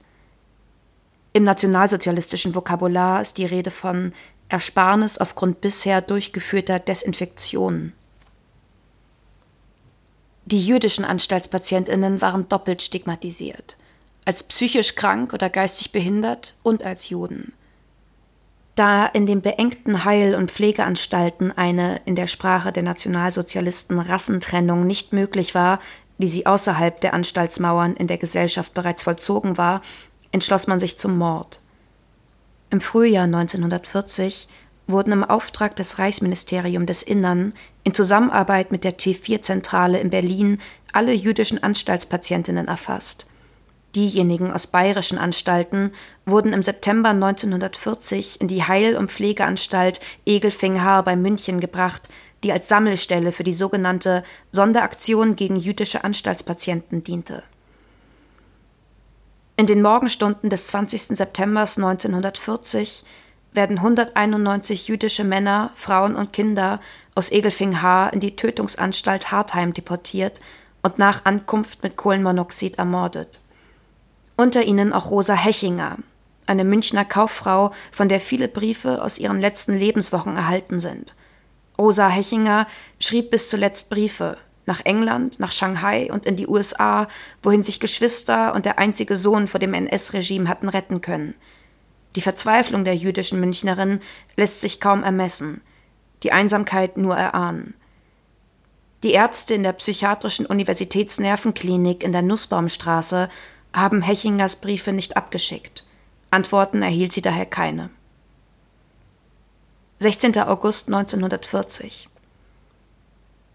Im 1.32 1.44
nationalsozialistischen 1.44 2.56
Vokabular 2.56 3.22
ist 3.22 3.38
die 3.38 3.46
Rede 3.46 3.70
von 3.70 4.14
Ersparnis 4.50 5.20
aufgrund 5.20 5.62
bisher 5.62 6.02
durchgeführter 6.02 6.80
Desinfektionen. 6.80 7.94
Die 10.46 10.66
jüdischen 10.66 11.06
Anstaltspatientinnen 11.06 12.20
waren 12.20 12.50
doppelt 12.50 12.82
stigmatisiert, 12.82 13.78
als 14.26 14.42
psychisch 14.42 14.96
krank 14.96 15.34
oder 15.34 15.52
geistig 15.52 15.92
behindert 15.92 16.56
und 16.64 16.82
als 16.82 17.10
Juden. 17.10 17.54
Da 18.76 19.06
in 19.06 19.26
den 19.26 19.42
beengten 19.42 20.04
Heil- 20.04 20.36
und 20.36 20.52
Pflegeanstalten 20.52 21.58
eine 21.58 22.02
in 22.04 22.16
der 22.16 22.28
Sprache 22.28 22.74
der 22.74 22.84
Nationalsozialisten 22.84 24.00
Rassentrennung 24.00 24.86
nicht 24.86 25.14
möglich 25.14 25.56
war, 25.56 25.80
wie 26.18 26.28
sie 26.28 26.46
außerhalb 26.46 27.00
der 27.00 27.14
Anstaltsmauern 27.14 27.96
in 27.96 28.08
der 28.08 28.18
Gesellschaft 28.18 28.74
bereits 28.74 29.04
vollzogen 29.04 29.58
war, 29.58 29.82
entschloss 30.32 30.68
man 30.68 30.82
sich 30.82 30.98
zum 30.98 31.18
Mord. 31.18 31.62
Im 32.70 32.82
Frühjahr 32.82 33.24
1940 33.24 34.50
wurden 34.88 35.14
im 35.14 35.24
Auftrag 35.24 35.78
des 35.78 35.98
Reichsministerium 35.98 36.86
des 36.86 37.02
Innern 37.02 37.54
in 37.86 37.94
Zusammenarbeit 37.94 38.72
mit 38.72 38.84
der 38.84 38.98
T4-Zentrale 38.98 40.00
in 40.00 40.10
Berlin 40.10 40.60
alle 40.92 41.14
jüdischen 41.14 41.64
Anstaltspatientinnen 41.64 42.68
erfasst. 42.68 43.26
Diejenigen 43.96 44.52
aus 44.52 44.68
bayerischen 44.68 45.18
Anstalten 45.18 45.94
wurden 46.26 46.52
im 46.52 46.64
September 46.64 47.10
1940 47.12 48.42
in 48.42 48.50
die 48.50 48.64
Heil- 48.64 48.98
und 48.98 49.10
Pflegeanstalt 49.10 50.02
Egelfing-Haar 50.26 51.04
bei 51.04 51.16
München 51.16 51.62
gebracht, 51.62 52.10
die 52.44 52.52
als 52.52 52.68
Sammelstelle 52.68 53.32
für 53.32 53.46
die 53.46 53.54
sogenannte 53.54 54.24
Sonderaktion 54.52 55.38
gegen 55.38 55.56
jüdische 55.56 56.04
Anstaltspatienten 56.04 57.04
diente. 57.04 57.42
In 59.56 59.66
den 59.66 59.82
Morgenstunden 59.82 60.50
des 60.50 60.68
20. 60.68 61.18
September 61.18 61.62
1940 61.62 63.06
werden 63.54 63.78
191 63.78 64.90
jüdische 64.90 65.24
Männer, 65.24 65.72
Frauen 65.74 66.18
und 66.18 66.34
Kinder 66.34 66.82
aus 67.16 67.32
Egelfing-Haar 67.32 68.12
in 68.12 68.20
die 68.20 68.36
Tötungsanstalt 68.36 69.32
Hartheim 69.32 69.74
deportiert 69.74 70.42
und 70.84 71.00
nach 71.00 71.24
Ankunft 71.24 71.82
mit 71.82 71.96
Kohlenmonoxid 71.96 72.78
ermordet 72.78 73.40
unter 74.38 74.64
ihnen 74.64 74.94
auch 74.94 75.12
Rosa 75.12 75.36
Hechinger, 75.36 75.98
eine 76.46 76.64
Münchner 76.64 77.06
Kauffrau, 77.06 77.72
von 77.92 78.10
der 78.10 78.20
viele 78.20 78.48
Briefe 78.48 79.02
aus 79.02 79.18
ihren 79.18 79.40
letzten 79.40 79.74
Lebenswochen 79.74 80.36
erhalten 80.36 80.80
sind. 80.80 81.16
Rosa 81.78 82.10
Hechinger 82.10 82.68
schrieb 83.00 83.32
bis 83.32 83.50
zuletzt 83.50 83.90
Briefe 83.90 84.38
nach 84.66 84.82
England, 84.84 85.40
nach 85.40 85.52
Shanghai 85.52 86.12
und 86.12 86.26
in 86.26 86.36
die 86.36 86.48
USA, 86.48 87.08
wohin 87.44 87.64
sich 87.64 87.80
Geschwister 87.80 88.54
und 88.56 88.66
der 88.66 88.80
einzige 88.80 89.16
Sohn 89.16 89.48
vor 89.48 89.60
dem 89.60 89.74
NS-Regime 89.74 90.50
hatten 90.50 90.70
retten 90.70 91.02
können. 91.02 91.36
Die 92.16 92.22
Verzweiflung 92.22 92.86
der 92.86 92.96
jüdischen 92.96 93.40
Münchnerin 93.40 94.00
lässt 94.36 94.62
sich 94.62 94.80
kaum 94.80 95.04
ermessen, 95.04 95.62
die 96.24 96.32
Einsamkeit 96.32 96.98
nur 96.98 97.16
erahnen. 97.16 97.76
Die 99.04 99.12
Ärzte 99.12 99.54
in 99.54 99.64
der 99.64 99.74
psychiatrischen 99.74 100.46
Universitätsnervenklinik 100.48 102.04
in 102.04 102.12
der 102.12 102.24
Nussbaumstraße 102.24 103.30
haben 103.76 104.02
Hechingers 104.02 104.56
Briefe 104.56 104.94
nicht 104.94 105.18
abgeschickt. 105.18 105.84
Antworten 106.32 106.82
erhielt 106.82 107.12
sie 107.14 107.22
daher 107.22 107.46
keine. 107.46 107.90
16. 110.00 110.38
August 110.40 110.88
1940 110.88 112.10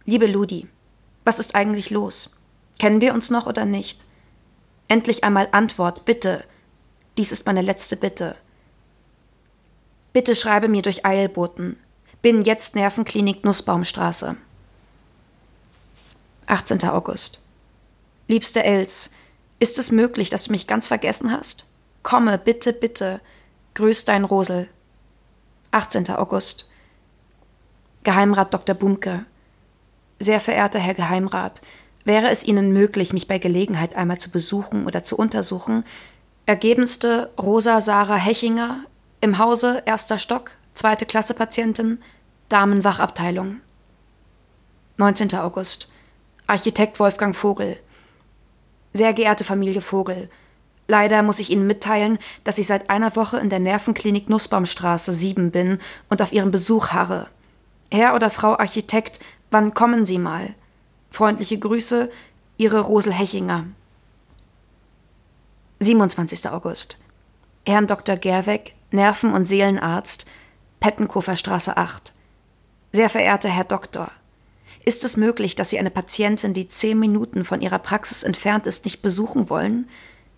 Liebe 0.04 0.26
Ludi, 0.26 0.66
was 1.24 1.38
ist 1.38 1.54
eigentlich 1.54 1.90
los? 1.90 2.30
Kennen 2.78 3.00
wir 3.00 3.14
uns 3.14 3.30
noch 3.30 3.46
oder 3.46 3.64
nicht? 3.64 4.04
Endlich 4.88 5.22
einmal 5.22 5.48
Antwort, 5.52 6.04
bitte. 6.04 6.44
Dies 7.16 7.32
ist 7.32 7.46
meine 7.46 7.62
letzte 7.62 7.96
Bitte. 7.96 8.36
Bitte 10.12 10.34
schreibe 10.34 10.68
mir 10.68 10.82
durch 10.82 11.04
Eilboten. 11.04 11.76
Bin 12.22 12.42
jetzt 12.42 12.74
Nervenklinik 12.74 13.44
Nussbaumstraße. 13.44 14.36
18. 16.46 16.82
August. 16.84 17.40
Liebste 18.26 18.64
Els, 18.64 19.10
ist 19.60 19.78
es 19.78 19.92
möglich, 19.92 20.30
dass 20.30 20.44
du 20.44 20.50
mich 20.52 20.66
ganz 20.66 20.88
vergessen 20.88 21.30
hast? 21.30 21.66
Komme, 22.02 22.38
bitte, 22.38 22.72
bitte. 22.72 23.20
Grüß 23.74 24.04
dein 24.06 24.24
Rosel. 24.24 24.68
18. 25.70 26.10
August. 26.10 26.68
Geheimrat 28.02 28.52
Dr. 28.52 28.74
Bumke. 28.74 29.26
Sehr 30.18 30.40
verehrter 30.40 30.78
Herr 30.78 30.94
Geheimrat, 30.94 31.60
wäre 32.04 32.28
es 32.28 32.44
Ihnen 32.44 32.72
möglich, 32.72 33.12
mich 33.12 33.28
bei 33.28 33.38
Gelegenheit 33.38 33.94
einmal 33.94 34.18
zu 34.18 34.30
besuchen 34.30 34.86
oder 34.86 35.04
zu 35.04 35.16
untersuchen? 35.16 35.84
Ergebenste 36.46 37.30
Rosa 37.38 37.80
Sarah 37.80 38.16
Hechinger 38.16 38.84
im 39.20 39.38
Hause 39.38 39.82
erster 39.86 40.18
Stock, 40.18 40.52
zweite 40.74 41.06
Klasse 41.06 41.34
Patientin, 41.34 42.02
Damenwachabteilung. 42.48 43.60
19. 44.96 45.34
August. 45.34 45.88
Architekt 46.46 46.98
Wolfgang 46.98 47.36
Vogel. 47.36 47.78
Sehr 48.92 49.12
geehrte 49.14 49.44
Familie 49.44 49.80
Vogel, 49.80 50.28
Leider 50.90 51.22
muss 51.22 51.38
ich 51.38 51.50
Ihnen 51.50 51.68
mitteilen, 51.68 52.18
dass 52.42 52.58
ich 52.58 52.66
seit 52.66 52.90
einer 52.90 53.14
Woche 53.14 53.38
in 53.38 53.48
der 53.48 53.60
Nervenklinik 53.60 54.28
Nussbaumstraße 54.28 55.12
7 55.12 55.52
bin 55.52 55.78
und 56.08 56.20
auf 56.20 56.32
Ihren 56.32 56.50
Besuch 56.50 56.88
harre. 56.88 57.28
Herr 57.92 58.16
oder 58.16 58.28
Frau 58.28 58.58
Architekt, 58.58 59.20
wann 59.52 59.72
kommen 59.72 60.04
Sie 60.04 60.18
mal? 60.18 60.52
Freundliche 61.12 61.60
Grüße, 61.60 62.10
Ihre 62.56 62.80
Rosel 62.80 63.12
Hechinger. 63.12 63.66
27. 65.78 66.50
August. 66.50 66.98
Herrn 67.64 67.86
Dr. 67.86 68.16
Gerweg, 68.16 68.74
Nerven- 68.90 69.32
und 69.32 69.46
Seelenarzt, 69.46 70.26
Pettenkofer 70.80 71.36
Straße 71.36 71.76
8. 71.76 72.12
Sehr 72.90 73.08
verehrter 73.08 73.48
Herr 73.48 73.62
Doktor, 73.62 74.10
ist 74.84 75.04
es 75.04 75.16
möglich, 75.16 75.56
dass 75.56 75.70
Sie 75.70 75.78
eine 75.78 75.90
Patientin, 75.90 76.54
die 76.54 76.68
zehn 76.68 76.98
Minuten 76.98 77.44
von 77.44 77.60
ihrer 77.60 77.78
Praxis 77.78 78.22
entfernt 78.22 78.66
ist, 78.66 78.84
nicht 78.84 79.02
besuchen 79.02 79.50
wollen? 79.50 79.88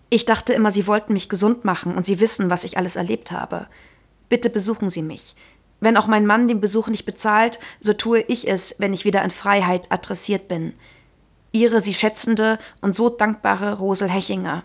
Ich 0.09 0.25
dachte 0.25 0.53
immer, 0.53 0.71
Sie 0.71 0.85
wollten 0.85 1.13
mich 1.13 1.29
gesund 1.29 1.65
machen 1.65 1.95
und 1.95 2.05
Sie 2.05 2.19
wissen, 2.19 2.49
was 2.49 2.63
ich 2.63 2.77
alles 2.77 2.95
erlebt 2.95 3.31
habe. 3.31 3.67
Bitte 4.29 4.49
besuchen 4.49 4.89
Sie 4.89 5.01
mich. 5.01 5.35
Wenn 5.79 5.97
auch 5.97 6.07
mein 6.07 6.25
Mann 6.25 6.47
den 6.47 6.61
Besuch 6.61 6.87
nicht 6.87 7.05
bezahlt, 7.05 7.59
so 7.79 7.93
tue 7.93 8.21
ich 8.21 8.47
es, 8.47 8.75
wenn 8.79 8.93
ich 8.93 9.05
wieder 9.05 9.23
in 9.23 9.31
Freiheit 9.31 9.91
adressiert 9.91 10.47
bin. 10.47 10.73
Ihre 11.51 11.81
Sie 11.81 11.93
schätzende 11.93 12.59
und 12.81 12.95
so 12.95 13.09
dankbare 13.09 13.77
Rosel 13.77 14.09
Hechinger. 14.09 14.63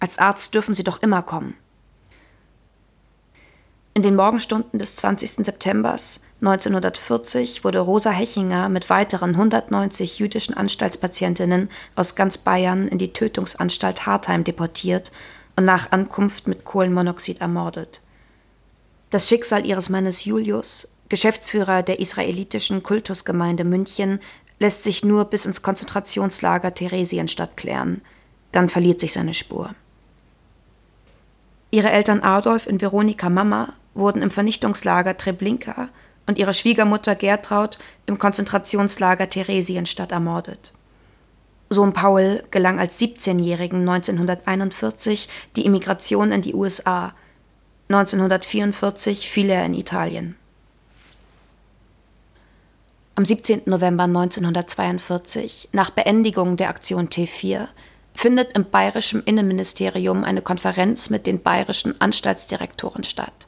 Als 0.00 0.18
Arzt 0.18 0.54
dürfen 0.54 0.74
Sie 0.74 0.84
doch 0.84 1.02
immer 1.02 1.22
kommen. 1.22 1.54
In 3.98 4.04
den 4.04 4.14
Morgenstunden 4.14 4.78
des 4.78 4.94
20. 4.94 5.44
September 5.44 5.96
1940 6.40 7.64
wurde 7.64 7.80
Rosa 7.80 8.12
Hechinger 8.12 8.68
mit 8.68 8.90
weiteren 8.90 9.30
190 9.30 10.20
jüdischen 10.20 10.54
Anstaltspatientinnen 10.54 11.68
aus 11.96 12.14
ganz 12.14 12.38
Bayern 12.38 12.86
in 12.86 12.98
die 12.98 13.12
Tötungsanstalt 13.12 14.06
Hartheim 14.06 14.44
deportiert 14.44 15.10
und 15.56 15.64
nach 15.64 15.90
Ankunft 15.90 16.46
mit 16.46 16.64
Kohlenmonoxid 16.64 17.40
ermordet. 17.40 18.00
Das 19.10 19.28
Schicksal 19.28 19.66
ihres 19.66 19.88
Mannes 19.88 20.24
Julius, 20.24 20.94
Geschäftsführer 21.08 21.82
der 21.82 21.98
israelitischen 21.98 22.84
Kultusgemeinde 22.84 23.64
München, 23.64 24.20
lässt 24.60 24.84
sich 24.84 25.04
nur 25.04 25.24
bis 25.24 25.44
ins 25.44 25.62
Konzentrationslager 25.62 26.72
Theresienstadt 26.72 27.56
klären. 27.56 28.02
Dann 28.52 28.68
verliert 28.68 29.00
sich 29.00 29.12
seine 29.12 29.34
Spur. 29.34 29.74
Ihre 31.72 31.90
Eltern 31.90 32.20
Adolf 32.20 32.68
und 32.68 32.80
Veronika 32.80 33.28
Mama 33.28 33.74
wurden 33.98 34.22
im 34.22 34.30
Vernichtungslager 34.30 35.16
Treblinka 35.16 35.88
und 36.26 36.38
ihre 36.38 36.54
Schwiegermutter 36.54 37.14
Gertraud 37.14 37.78
im 38.06 38.18
Konzentrationslager 38.18 39.28
Theresienstadt 39.28 40.12
ermordet. 40.12 40.72
Sohn 41.70 41.92
Paul 41.92 42.42
gelang 42.50 42.78
als 42.78 42.98
17-Jährigen 42.98 43.80
1941 43.80 45.28
die 45.56 45.66
Immigration 45.66 46.32
in 46.32 46.42
die 46.42 46.54
USA. 46.54 47.12
1944 47.90 49.28
fiel 49.28 49.50
er 49.50 49.64
in 49.64 49.74
Italien. 49.74 50.36
Am 53.14 53.24
17. 53.24 53.62
November 53.66 54.04
1942, 54.04 55.70
nach 55.72 55.90
Beendigung 55.90 56.56
der 56.56 56.68
Aktion 56.68 57.08
T4, 57.08 57.66
findet 58.14 58.52
im 58.52 58.70
bayerischen 58.70 59.24
Innenministerium 59.24 60.24
eine 60.24 60.40
Konferenz 60.40 61.10
mit 61.10 61.26
den 61.26 61.42
bayerischen 61.42 62.00
Anstaltsdirektoren 62.00 63.02
statt. 63.02 63.47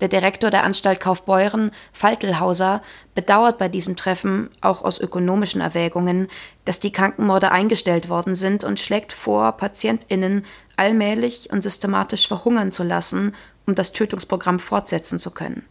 Der 0.00 0.08
Direktor 0.08 0.50
der 0.50 0.64
Anstalt 0.64 0.98
Kaufbeuren, 1.00 1.70
Faltelhauser, 1.92 2.82
bedauert 3.14 3.58
bei 3.58 3.68
diesem 3.68 3.94
Treffen, 3.94 4.50
auch 4.60 4.82
aus 4.82 5.00
ökonomischen 5.00 5.60
Erwägungen, 5.60 6.28
dass 6.64 6.80
die 6.80 6.92
Krankenmorde 6.92 7.52
eingestellt 7.52 8.08
worden 8.08 8.34
sind 8.34 8.64
und 8.64 8.80
schlägt 8.80 9.12
vor, 9.12 9.52
PatientInnen 9.52 10.44
allmählich 10.76 11.50
und 11.52 11.62
systematisch 11.62 12.26
verhungern 12.26 12.72
zu 12.72 12.82
lassen, 12.82 13.34
um 13.66 13.74
das 13.76 13.92
Tötungsprogramm 13.92 14.58
fortsetzen 14.58 15.20
zu 15.20 15.30
können. 15.30 15.64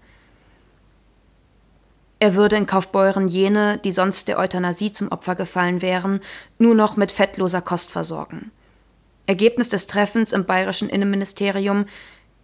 Er 2.19 2.35
würde 2.35 2.55
in 2.55 2.65
Kaufbeuren 2.65 3.27
jene, 3.27 3.79
die 3.79 3.91
sonst 3.91 4.29
der 4.29 4.39
Euthanasie 4.39 4.93
zum 4.93 5.11
Opfer 5.11 5.35
gefallen 5.35 5.81
wären, 5.81 6.21
nur 6.57 6.73
noch 6.73 6.95
mit 6.95 7.11
fettloser 7.11 7.61
Kost 7.61 7.91
versorgen. 7.91 8.51
Ergebnis 9.27 9.67
des 9.67 9.87
Treffens 9.87 10.31
im 10.31 10.45
bayerischen 10.45 10.87
Innenministerium 10.87 11.85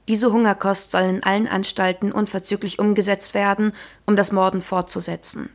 diese 0.10 0.34
Hungerkost 0.34 0.92
soll 0.92 1.04
in 1.04 1.24
allen 1.24 1.48
Anstalten 1.48 2.12
unverzüglich 2.12 2.80
umgesetzt 2.80 3.36
werden, 3.36 3.74
um 4.08 4.16
das 4.16 4.32
Morden 4.32 4.64
fortzusetzen. 4.64 5.52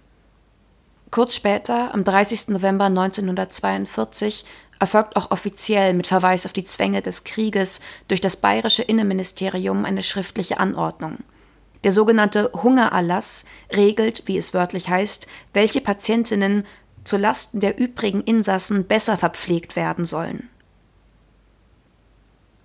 Kurz 1.11 1.35
später, 1.35 1.93
am 1.93 2.05
30. 2.05 2.49
November 2.49 2.85
1942, 2.85 4.45
erfolgt 4.79 5.17
auch 5.17 5.33
offiziell 5.33 5.93
mit 5.93 6.07
Verweis 6.07 6.47
auf 6.47 6.53
die 6.53 6.65
Zwänge 6.65 7.03
des 7.03 7.25
Krieges 7.25 7.81
durch 8.07 8.21
das 8.21 8.37
bayerische 8.37 8.83
Innenministerium 8.83 9.85
eine 9.85 10.05
schriftliche 10.05 10.59
Anordnung. 10.59 11.19
Der 11.83 11.91
sogenannte 11.91 12.51
Hungererlass 12.55 13.47
regelt, 13.75 14.23
wie 14.27 14.39
es 14.39 14.55
wörtlich 14.55 14.89
heißt, 14.89 15.27
welche 15.53 15.81
Patientinnen 15.81 16.65
zu 17.03 17.17
Lasten 17.17 17.59
der 17.59 17.79
übrigen 17.79 18.23
Insassen 18.23 18.87
besser 18.87 19.17
verpflegt 19.17 19.75
werden 19.75 20.07
sollen. 20.07 20.49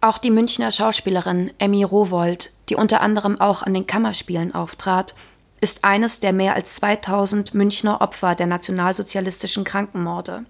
Auch 0.01 0.17
die 0.17 0.31
Münchner 0.31 0.71
Schauspielerin 0.71 1.51
Emmy 1.57 1.83
Rowold, 1.83 2.53
die 2.69 2.75
unter 2.75 3.01
anderem 3.01 3.41
auch 3.41 3.63
an 3.63 3.73
den 3.73 3.85
Kammerspielen 3.85 4.55
auftrat, 4.55 5.13
ist 5.59 5.83
eines 5.83 6.21
der 6.21 6.31
mehr 6.31 6.55
als 6.55 6.75
2000 6.75 7.53
Münchner 7.53 7.99
Opfer 7.99 8.33
der 8.33 8.47
nationalsozialistischen 8.47 9.65
Krankenmorde. 9.65 10.45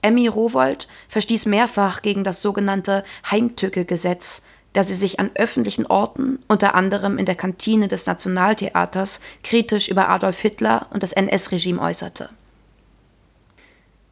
Emmy 0.00 0.28
Rowold 0.28 0.88
verstieß 1.08 1.44
mehrfach 1.44 2.00
gegen 2.00 2.24
das 2.24 2.40
sogenannte 2.40 3.04
Heimtücke-Gesetz, 3.30 4.44
da 4.72 4.82
sie 4.82 4.94
sich 4.94 5.20
an 5.20 5.30
öffentlichen 5.34 5.84
Orten, 5.84 6.38
unter 6.48 6.74
anderem 6.74 7.18
in 7.18 7.26
der 7.26 7.34
Kantine 7.34 7.86
des 7.86 8.06
Nationaltheaters, 8.06 9.20
kritisch 9.42 9.88
über 9.88 10.08
Adolf 10.08 10.40
Hitler 10.40 10.86
und 10.90 11.02
das 11.02 11.12
NS-Regime 11.12 11.82
äußerte. 11.82 12.30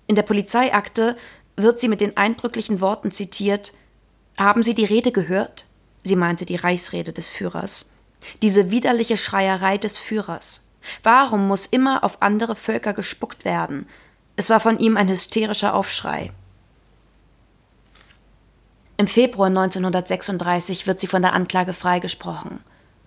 In 0.09 0.15
der 0.15 0.25
Polizeiakte 0.25 1.17
wird 1.57 1.81
sie 1.81 1.89
mit 1.89 2.03
den 2.03 2.19
eindrücklichen 2.19 2.83
Worten 2.83 3.13
zitiert 3.13 3.73
haben 4.39 4.63
Sie 4.63 4.75
die 4.75 4.85
Rede 4.85 5.13
gehört? 5.13 5.67
Sie 6.05 6.17
meinte 6.17 6.47
die 6.47 6.57
Reichsrede 6.57 7.13
des 7.13 7.29
Führers. 7.29 7.91
Diese 8.43 8.71
widerliche 8.71 9.17
Schreierei 9.17 9.79
des 9.79 9.99
Führers. 9.99 10.69
Warum 11.03 11.49
muss 11.49 11.67
immer 11.67 12.05
auf 12.05 12.23
andere 12.23 12.57
Völker 12.57 12.93
gespuckt 12.93 13.45
werden? 13.45 13.87
Es 14.37 14.51
war 14.51 14.61
von 14.61 14.79
ihm 14.79 14.97
ein 14.97 15.09
hysterischer 15.09 15.75
Aufschrei. 15.75 16.31
Im 18.97 19.07
Februar 19.07 19.49
1936 19.49 20.87
wird 20.87 21.01
sie 21.01 21.07
von 21.07 21.23
der 21.23 21.33
Anklage 21.33 21.73
freigesprochen. 21.73 22.61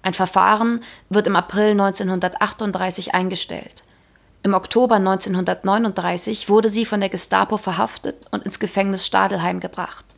Ein 0.03 0.13
Verfahren 0.13 0.83
wird 1.09 1.27
im 1.27 1.35
April 1.35 1.71
1938 1.71 3.13
eingestellt. 3.13 3.83
Im 4.43 4.53
Oktober 4.53 4.95
1939 4.95 6.49
wurde 6.49 6.69
sie 6.69 6.85
von 6.85 6.99
der 6.99 7.09
Gestapo 7.09 7.57
verhaftet 7.57 8.25
und 8.31 8.43
ins 8.43 8.59
Gefängnis 8.59 9.05
Stadelheim 9.05 9.59
gebracht. 9.59 10.10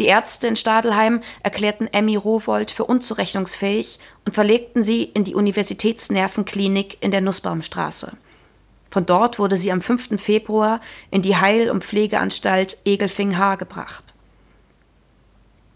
Die 0.00 0.06
Ärzte 0.06 0.46
in 0.46 0.56
Stadelheim 0.56 1.20
erklärten 1.42 1.86
Emmy 1.86 2.16
Rowold 2.16 2.70
für 2.70 2.86
unzurechnungsfähig 2.86 3.98
und 4.24 4.32
verlegten 4.32 4.82
sie 4.82 5.02
in 5.02 5.24
die 5.24 5.34
Universitätsnervenklinik 5.34 6.96
in 7.02 7.10
der 7.10 7.20
Nussbaumstraße. 7.20 8.16
Von 8.88 9.04
dort 9.04 9.38
wurde 9.38 9.58
sie 9.58 9.70
am 9.70 9.82
5. 9.82 10.18
Februar 10.18 10.80
in 11.10 11.20
die 11.20 11.36
Heil- 11.36 11.70
und 11.70 11.84
Pflegeanstalt 11.84 12.78
Egelfing-Haar 12.86 13.58
gebracht. 13.58 14.14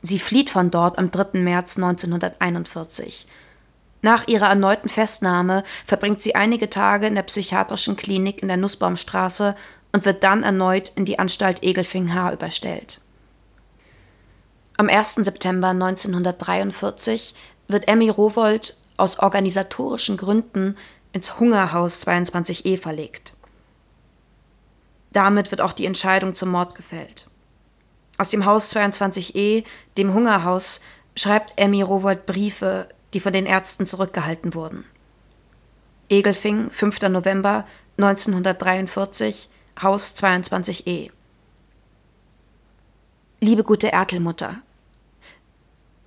Sie 0.00 0.18
flieht 0.18 0.48
von 0.48 0.70
dort 0.70 0.98
am 0.98 1.10
3. 1.10 1.40
März 1.40 1.76
1941. 1.76 3.26
Nach 4.00 4.26
ihrer 4.26 4.48
erneuten 4.48 4.88
Festnahme 4.88 5.64
verbringt 5.84 6.22
sie 6.22 6.34
einige 6.34 6.70
Tage 6.70 7.08
in 7.08 7.14
der 7.14 7.24
psychiatrischen 7.24 7.96
Klinik 7.96 8.40
in 8.40 8.48
der 8.48 8.56
Nussbaumstraße 8.56 9.54
und 9.92 10.06
wird 10.06 10.24
dann 10.24 10.44
erneut 10.44 10.92
in 10.94 11.04
die 11.04 11.18
Anstalt 11.18 11.62
Egelfing-Haar 11.62 12.32
überstellt. 12.32 13.02
Am 14.76 14.88
1. 14.88 15.14
September 15.14 15.68
1943 15.68 17.34
wird 17.68 17.86
Emmy 17.86 18.08
Rowold 18.08 18.76
aus 18.96 19.20
organisatorischen 19.20 20.16
Gründen 20.16 20.76
ins 21.12 21.38
Hungerhaus 21.38 22.04
22e 22.04 22.76
verlegt. 22.76 23.34
Damit 25.12 25.52
wird 25.52 25.60
auch 25.60 25.74
die 25.74 25.86
Entscheidung 25.86 26.34
zum 26.34 26.50
Mord 26.50 26.74
gefällt. 26.74 27.30
Aus 28.18 28.30
dem 28.30 28.46
Haus 28.46 28.74
22e, 28.74 29.64
dem 29.96 30.12
Hungerhaus, 30.12 30.80
schreibt 31.14 31.52
Emmy 31.56 31.82
Rowold 31.82 32.26
Briefe, 32.26 32.88
die 33.12 33.20
von 33.20 33.32
den 33.32 33.46
Ärzten 33.46 33.86
zurückgehalten 33.86 34.54
wurden. 34.54 34.84
Egelfing, 36.08 36.70
5. 36.70 37.02
November 37.02 37.64
1943, 37.96 39.48
Haus 39.80 40.16
22e. 40.16 41.10
Liebe 43.44 43.62
gute 43.62 43.92
Ertelmutter, 43.92 44.56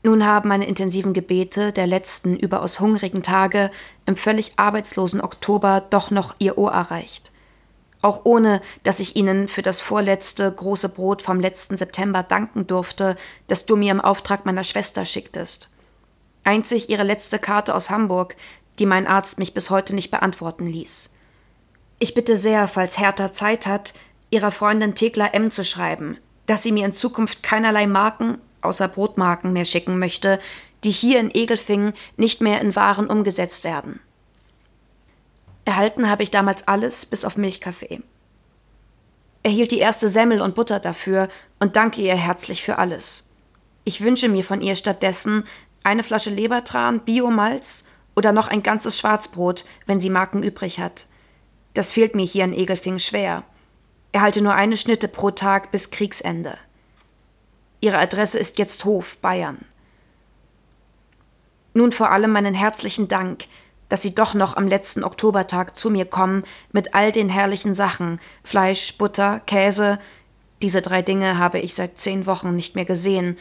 nun 0.03 0.25
haben 0.25 0.49
meine 0.49 0.65
intensiven 0.65 1.13
Gebete 1.13 1.71
der 1.71 1.85
letzten 1.85 2.35
überaus 2.35 2.79
hungrigen 2.79 3.21
Tage 3.21 3.69
im 4.05 4.15
völlig 4.15 4.53
arbeitslosen 4.55 5.21
Oktober 5.21 5.85
doch 5.89 6.09
noch 6.09 6.35
ihr 6.39 6.57
Ohr 6.57 6.71
erreicht 6.71 7.31
auch 8.01 8.21
ohne 8.23 8.61
dass 8.83 8.99
ich 8.99 9.15
Ihnen 9.15 9.47
für 9.47 9.61
das 9.61 9.81
vorletzte 9.81 10.51
große 10.51 10.89
Brot 10.89 11.21
vom 11.21 11.39
letzten 11.39 11.77
September 11.77 12.23
danken 12.23 12.67
durfte, 12.67 13.17
das 13.47 13.65
du 13.65 13.75
mir 13.75 13.91
im 13.91 14.01
Auftrag 14.01 14.45
meiner 14.45 14.63
Schwester 14.63 15.03
schicktest. 15.05 15.69
Einzig 16.43 16.89
Ihre 16.89 17.03
letzte 17.03 17.39
Karte 17.39 17.75
aus 17.75 17.89
Hamburg, 17.89 18.35
die 18.79 18.85
mein 18.85 19.07
Arzt 19.07 19.39
mich 19.39 19.53
bis 19.53 19.69
heute 19.69 19.95
nicht 19.95 20.11
beantworten 20.11 20.67
ließ. 20.67 21.11
Ich 21.99 22.13
bitte 22.13 22.37
sehr, 22.37 22.67
falls 22.67 22.99
Hertha 22.99 23.31
Zeit 23.31 23.65
hat, 23.65 23.93
Ihrer 24.29 24.51
Freundin 24.51 24.93
Thekla 24.93 25.27
M. 25.27 25.51
zu 25.51 25.63
schreiben, 25.65 26.17
dass 26.47 26.63
sie 26.63 26.71
mir 26.71 26.85
in 26.85 26.95
Zukunft 26.95 27.43
keinerlei 27.43 27.85
Marken, 27.85 28.39
außer 28.61 28.87
Brotmarken, 28.87 29.53
mehr 29.53 29.65
schicken 29.65 29.99
möchte, 29.99 30.39
die 30.83 30.91
hier 30.91 31.19
in 31.19 31.33
Egelfingen 31.33 31.93
nicht 32.15 32.41
mehr 32.41 32.61
in 32.61 32.75
Waren 32.75 33.07
umgesetzt 33.07 33.63
werden. 33.63 33.99
Erhalten 35.65 36.09
habe 36.09 36.23
ich 36.23 36.31
damals 36.31 36.67
alles 36.67 37.05
bis 37.05 37.25
auf 37.25 37.37
Milchkaffee. 37.37 38.01
Erhielt 39.43 39.71
die 39.71 39.79
erste 39.79 40.07
Semmel 40.07 40.41
und 40.41 40.55
Butter 40.55 40.79
dafür 40.79 41.29
und 41.59 41.75
danke 41.75 42.01
ihr 42.01 42.15
herzlich 42.15 42.63
für 42.63 42.77
alles. 42.77 43.29
Ich 43.83 44.01
wünsche 44.01 44.29
mir 44.29 44.43
von 44.43 44.61
ihr 44.61 44.75
stattdessen 44.75 45.43
eine 45.83 46.03
Flasche 46.03 46.29
Lebertran, 46.29 47.01
Biomalz 47.01 47.85
oder 48.15 48.31
noch 48.31 48.47
ein 48.47 48.63
ganzes 48.63 48.97
Schwarzbrot, 48.97 49.63
wenn 49.85 50.01
sie 50.01 50.09
Marken 50.09 50.43
übrig 50.43 50.79
hat. 50.79 51.05
Das 51.73 51.91
fehlt 51.91 52.15
mir 52.15 52.25
hier 52.25 52.43
in 52.43 52.53
Egelfing 52.53 52.99
schwer. 52.99 53.43
Erhalte 54.17 54.41
nur 54.41 54.55
eine 54.55 54.77
Schnitte 54.77 55.07
pro 55.07 55.29
Tag 55.29 55.69
bis 55.69 55.91
Kriegsende. 55.91 56.57
Ihre 57.81 57.99
Adresse 57.99 58.39
ist 58.39 58.57
jetzt 58.57 58.83
Hof, 58.83 59.19
Bayern. 59.19 59.63
Nun 61.75 61.91
vor 61.91 62.09
allem 62.11 62.31
meinen 62.31 62.55
herzlichen 62.55 63.07
Dank, 63.07 63.45
dass 63.89 64.01
sie 64.01 64.15
doch 64.15 64.33
noch 64.33 64.57
am 64.57 64.67
letzten 64.67 65.03
Oktobertag 65.03 65.77
zu 65.77 65.91
mir 65.91 66.05
kommen 66.05 66.45
mit 66.71 66.95
all 66.95 67.11
den 67.11 67.29
herrlichen 67.29 67.75
Sachen 67.75 68.19
Fleisch, 68.43 68.97
Butter, 68.97 69.39
Käse. 69.41 69.99
Diese 70.63 70.81
drei 70.81 71.03
Dinge 71.03 71.37
habe 71.37 71.59
ich 71.59 71.75
seit 71.75 71.99
zehn 71.99 72.25
Wochen 72.25 72.55
nicht 72.55 72.73
mehr 72.73 72.85
gesehen. 72.85 73.37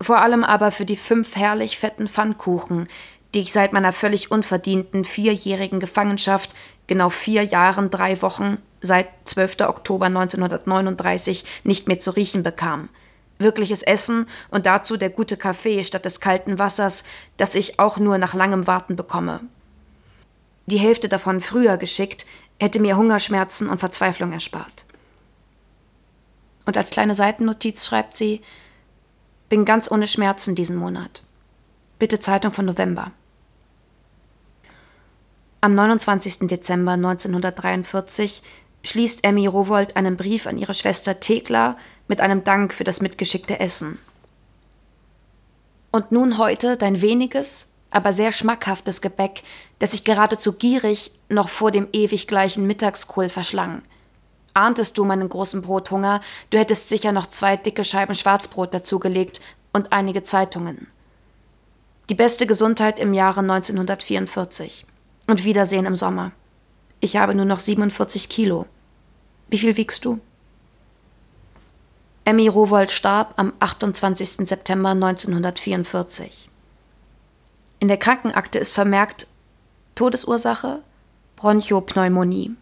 Vor 0.00 0.20
allem 0.22 0.44
aber 0.44 0.70
für 0.70 0.84
die 0.84 0.96
fünf 0.96 1.34
herrlich 1.34 1.76
fetten 1.76 2.06
Pfannkuchen, 2.06 2.86
die 3.34 3.40
ich 3.40 3.52
seit 3.52 3.72
meiner 3.72 3.92
völlig 3.92 4.30
unverdienten 4.30 5.04
vierjährigen 5.04 5.80
Gefangenschaft, 5.80 6.54
genau 6.90 7.08
vier 7.08 7.42
Jahren, 7.42 7.88
drei 7.88 8.20
Wochen, 8.20 8.58
seit 8.82 9.08
12. 9.24 9.62
Oktober 9.62 10.06
1939 10.06 11.44
nicht 11.64 11.88
mehr 11.88 12.00
zu 12.00 12.10
riechen 12.10 12.42
bekam. 12.42 12.90
Wirkliches 13.38 13.82
Essen 13.82 14.26
und 14.50 14.66
dazu 14.66 14.98
der 14.98 15.08
gute 15.08 15.38
Kaffee 15.38 15.82
statt 15.84 16.04
des 16.04 16.20
kalten 16.20 16.58
Wassers, 16.58 17.04
das 17.38 17.54
ich 17.54 17.78
auch 17.78 17.96
nur 17.96 18.18
nach 18.18 18.34
langem 18.34 18.66
Warten 18.66 18.96
bekomme 18.96 19.40
die 20.70 20.78
Hälfte 20.78 21.08
davon 21.08 21.40
früher 21.40 21.76
geschickt, 21.76 22.26
hätte 22.58 22.80
mir 22.80 22.96
Hungerschmerzen 22.96 23.68
und 23.68 23.78
Verzweiflung 23.78 24.32
erspart. 24.32 24.84
Und 26.64 26.76
als 26.76 26.90
kleine 26.90 27.14
Seitennotiz 27.14 27.86
schreibt 27.86 28.16
sie, 28.16 28.40
bin 29.48 29.64
ganz 29.64 29.90
ohne 29.90 30.06
Schmerzen 30.06 30.54
diesen 30.54 30.76
Monat. 30.76 31.22
Bitte 31.98 32.20
Zeitung 32.20 32.52
von 32.52 32.66
November. 32.66 33.12
Am 35.62 35.74
29. 35.74 36.48
Dezember 36.48 36.92
1943 36.92 38.42
schließt 38.82 39.24
Emmy 39.24 39.46
Rowold 39.46 39.94
einen 39.94 40.16
Brief 40.16 40.46
an 40.46 40.56
ihre 40.56 40.72
Schwester 40.72 41.20
Thekla 41.20 41.76
mit 42.08 42.22
einem 42.22 42.44
Dank 42.44 42.72
für 42.72 42.84
das 42.84 43.02
mitgeschickte 43.02 43.60
Essen. 43.60 43.98
Und 45.90 46.12
nun 46.12 46.38
heute 46.38 46.78
dein 46.78 47.02
weniges, 47.02 47.72
aber 47.90 48.14
sehr 48.14 48.32
schmackhaftes 48.32 49.02
Gebäck, 49.02 49.42
das 49.78 49.92
ich 49.92 50.04
geradezu 50.04 50.54
gierig 50.54 51.10
noch 51.28 51.50
vor 51.50 51.70
dem 51.70 51.88
ewig 51.92 52.26
gleichen 52.26 52.66
Mittagskohl 52.66 53.28
verschlang. 53.28 53.82
Ahntest 54.54 54.96
du 54.96 55.04
meinen 55.04 55.28
großen 55.28 55.60
Brothunger, 55.60 56.22
du 56.48 56.58
hättest 56.58 56.88
sicher 56.88 57.12
noch 57.12 57.26
zwei 57.26 57.58
dicke 57.58 57.84
Scheiben 57.84 58.14
Schwarzbrot 58.14 58.72
dazugelegt 58.72 59.42
und 59.74 59.92
einige 59.92 60.24
Zeitungen. 60.24 60.86
Die 62.08 62.14
beste 62.14 62.46
Gesundheit 62.46 62.98
im 62.98 63.12
Jahre 63.12 63.40
1944. 63.40 64.86
Und 65.30 65.44
Wiedersehen 65.44 65.86
im 65.86 65.94
Sommer. 65.94 66.32
Ich 66.98 67.16
habe 67.16 67.36
nur 67.36 67.44
noch 67.44 67.60
47 67.60 68.28
Kilo. 68.28 68.66
Wie 69.48 69.58
viel 69.58 69.76
wiegst 69.76 70.04
du? 70.04 70.18
Emmy 72.24 72.48
Rowold 72.48 72.90
starb 72.90 73.34
am 73.36 73.52
28. 73.60 74.48
September 74.48 74.88
1944. 74.88 76.50
In 77.78 77.86
der 77.86 77.96
Krankenakte 77.96 78.58
ist 78.58 78.72
vermerkt 78.72 79.28
Todesursache 79.94 80.82
Bronchopneumonie. 81.36 82.56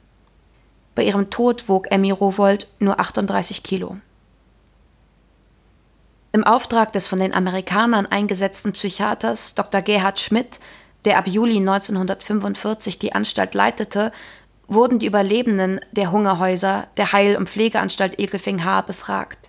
Bei 0.95 1.05
ihrem 1.05 1.31
Tod 1.31 1.71
wog 1.71 1.91
Emmy 1.91 2.11
Rowold 2.11 2.69
nur 2.81 3.01
38 3.01 3.63
Kilo. 3.63 3.97
Im 6.33 6.45
Auftrag 6.45 6.93
des 6.93 7.09
von 7.09 7.21
den 7.21 7.33
Amerikanern 7.33 8.05
eingesetzten 8.05 8.73
Psychiaters 8.73 9.55
Dr. 9.55 9.81
Gerhard 9.81 10.21
Schmidt, 10.21 10.61
der 11.09 11.17
ab 11.17 11.27
Juli 11.27 11.57
1945 11.57 12.99
die 12.99 13.15
Anstalt 13.15 13.55
leitete, 13.55 14.13
wurden 14.67 14.99
die 14.99 15.07
Überlebenden 15.07 15.81
der 15.91 16.13
Hungerhäuser 16.13 16.87
der 16.99 17.13
Heil- 17.13 17.39
und 17.39 17.49
Pflegeanstalt 17.49 18.19
Egelfing-Haar 18.19 18.85
befragt. 18.85 19.49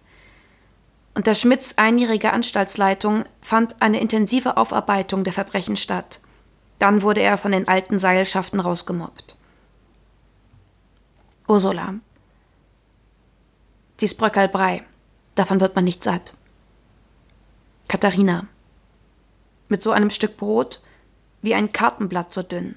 Unter 1.16 1.36
Schmidts 1.36 1.78
einjähriger 1.78 2.32
Anstaltsleitung 2.32 3.26
fand 3.42 3.76
eine 3.82 4.00
intensive 4.00 4.56
Aufarbeitung 4.56 5.26
der 5.26 5.34
Verbrechen 5.34 5.76
statt. 5.76 6.22
Dann 6.80 7.02
wurde 7.02 7.20
er 7.20 7.38
von 7.38 7.52
den 7.52 7.68
alten 7.68 8.00
Seilschaften 8.00 8.62
rausgemobbt. 8.62 9.36
Ursula. 11.46 11.96
Dies 14.00 14.16
Bröckerlbrei. 14.16 14.84
Davon 15.36 15.60
wird 15.60 15.76
man 15.76 15.84
nicht 15.84 16.06
satt. 16.06 16.36
Katharina. 17.90 18.48
Mit 19.68 19.84
so 19.84 19.92
einem 19.92 20.10
Stück 20.10 20.38
Brot 20.38 20.82
wie 21.42 21.54
ein 21.54 21.72
Kartenblatt 21.72 22.34
so 22.34 22.44
dünn. 22.44 22.76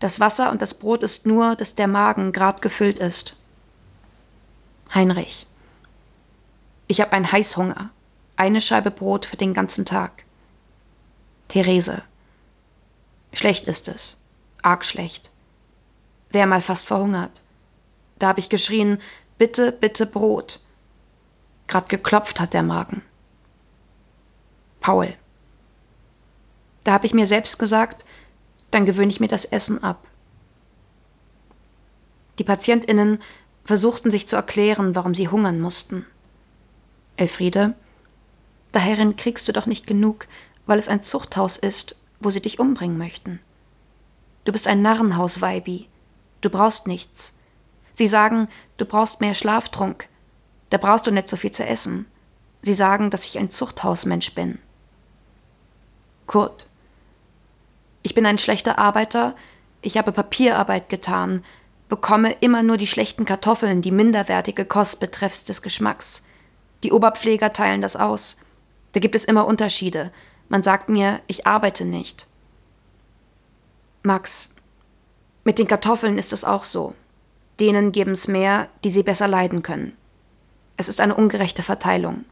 Das 0.00 0.20
Wasser 0.20 0.50
und 0.50 0.62
das 0.62 0.74
Brot 0.74 1.02
ist 1.02 1.26
nur, 1.26 1.56
dass 1.56 1.74
der 1.74 1.88
Magen 1.88 2.32
grad 2.32 2.62
gefüllt 2.62 2.98
ist. 2.98 3.36
Heinrich. 4.94 5.46
Ich 6.86 7.00
habe 7.00 7.12
einen 7.12 7.30
Heißhunger. 7.30 7.90
Eine 8.36 8.60
Scheibe 8.60 8.90
Brot 8.90 9.24
für 9.24 9.36
den 9.36 9.54
ganzen 9.54 9.84
Tag. 9.84 10.24
Therese. 11.48 12.02
Schlecht 13.32 13.66
ist 13.66 13.88
es. 13.88 14.18
Arg 14.62 14.84
schlecht. 14.84 15.30
Wär 16.30 16.46
mal 16.46 16.60
fast 16.60 16.86
verhungert. 16.86 17.40
Da 18.18 18.28
habe 18.28 18.40
ich 18.40 18.48
geschrien, 18.48 18.98
bitte, 19.38 19.72
bitte 19.72 20.06
Brot. 20.06 20.60
Grad 21.66 21.88
geklopft 21.88 22.40
hat 22.40 22.52
der 22.52 22.62
Magen. 22.62 23.02
Paul. 24.80 25.14
Da 26.86 26.92
habe 26.92 27.04
ich 27.04 27.14
mir 27.14 27.26
selbst 27.26 27.58
gesagt, 27.58 28.04
dann 28.70 28.86
gewöhne 28.86 29.10
ich 29.10 29.18
mir 29.18 29.26
das 29.26 29.44
Essen 29.44 29.82
ab. 29.82 30.06
Die 32.38 32.44
Patientinnen 32.44 33.20
versuchten 33.64 34.12
sich 34.12 34.28
zu 34.28 34.36
erklären, 34.36 34.94
warum 34.94 35.12
sie 35.12 35.26
hungern 35.26 35.60
mussten. 35.60 36.06
Elfriede, 37.16 37.74
daherin 38.70 39.16
kriegst 39.16 39.48
du 39.48 39.52
doch 39.52 39.66
nicht 39.66 39.88
genug, 39.88 40.28
weil 40.66 40.78
es 40.78 40.86
ein 40.86 41.02
Zuchthaus 41.02 41.56
ist, 41.56 41.96
wo 42.20 42.30
sie 42.30 42.40
dich 42.40 42.60
umbringen 42.60 42.98
möchten. 42.98 43.40
Du 44.44 44.52
bist 44.52 44.68
ein 44.68 44.80
Narrenhaus, 44.80 45.40
Weibi. 45.40 45.88
Du 46.40 46.50
brauchst 46.50 46.86
nichts. 46.86 47.34
Sie 47.94 48.06
sagen, 48.06 48.46
du 48.76 48.84
brauchst 48.84 49.20
mehr 49.20 49.34
Schlaftrunk. 49.34 50.08
Da 50.70 50.78
brauchst 50.78 51.08
du 51.08 51.10
nicht 51.10 51.28
so 51.28 51.36
viel 51.36 51.50
zu 51.50 51.66
essen. 51.66 52.06
Sie 52.62 52.74
sagen, 52.74 53.10
dass 53.10 53.24
ich 53.24 53.38
ein 53.38 53.50
Zuchthausmensch 53.50 54.36
bin. 54.36 54.60
Kurt. 56.28 56.68
Ich 58.06 58.14
bin 58.14 58.24
ein 58.24 58.38
schlechter 58.38 58.78
Arbeiter, 58.78 59.34
ich 59.82 59.98
habe 59.98 60.12
Papierarbeit 60.12 60.88
getan, 60.88 61.44
bekomme 61.88 62.36
immer 62.38 62.62
nur 62.62 62.76
die 62.76 62.86
schlechten 62.86 63.24
Kartoffeln, 63.24 63.82
die 63.82 63.90
minderwertige 63.90 64.64
Kost 64.64 65.00
betreffs 65.00 65.44
des 65.44 65.60
Geschmacks. 65.60 66.24
Die 66.84 66.92
Oberpfleger 66.92 67.52
teilen 67.52 67.82
das 67.82 67.96
aus. 67.96 68.36
Da 68.92 69.00
gibt 69.00 69.16
es 69.16 69.24
immer 69.24 69.44
Unterschiede. 69.44 70.12
Man 70.48 70.62
sagt 70.62 70.88
mir, 70.88 71.20
ich 71.26 71.48
arbeite 71.48 71.84
nicht. 71.84 72.28
Max, 74.04 74.54
mit 75.42 75.58
den 75.58 75.66
Kartoffeln 75.66 76.16
ist 76.16 76.32
es 76.32 76.44
auch 76.44 76.62
so. 76.62 76.94
Denen 77.58 77.90
geben 77.90 78.12
es 78.12 78.28
mehr, 78.28 78.68
die 78.84 78.90
sie 78.90 79.02
besser 79.02 79.26
leiden 79.26 79.64
können. 79.64 79.96
Es 80.76 80.88
ist 80.88 81.00
eine 81.00 81.16
ungerechte 81.16 81.64
Verteilung. 81.64 82.24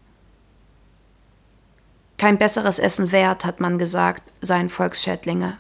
Kein 2.16 2.38
besseres 2.38 2.78
Essen 2.78 3.10
wert, 3.10 3.44
hat 3.44 3.58
man 3.58 3.76
gesagt, 3.76 4.32
seien 4.40 4.70
Volksschädlinge. 4.70 5.58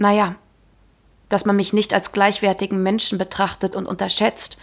Naja, 0.00 0.36
dass 1.28 1.44
man 1.44 1.56
mich 1.56 1.74
nicht 1.74 1.92
als 1.92 2.10
gleichwertigen 2.12 2.82
Menschen 2.82 3.18
betrachtet 3.18 3.76
und 3.76 3.86
unterschätzt, 3.86 4.56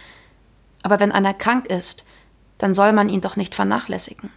aber 0.82 0.98
wenn 0.98 1.12
einer 1.12 1.32
krank 1.32 1.66
ist, 1.68 2.04
dann 2.58 2.74
soll 2.74 2.92
man 2.92 3.08
ihn 3.08 3.20
doch 3.20 3.36
nicht 3.36 3.54
vernachlässigen. 3.54 4.30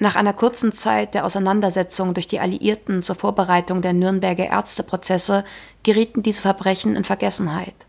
Nach 0.00 0.16
einer 0.16 0.32
kurzen 0.32 0.72
Zeit 0.72 1.14
der 1.14 1.24
Auseinandersetzung 1.24 2.12
durch 2.12 2.26
die 2.26 2.40
Alliierten 2.40 3.02
zur 3.02 3.14
Vorbereitung 3.14 3.82
der 3.82 3.92
Nürnberger 3.92 4.46
Ärzteprozesse 4.46 5.44
gerieten 5.84 6.24
diese 6.24 6.42
Verbrechen 6.42 6.96
in 6.96 7.04
Vergessenheit. 7.04 7.86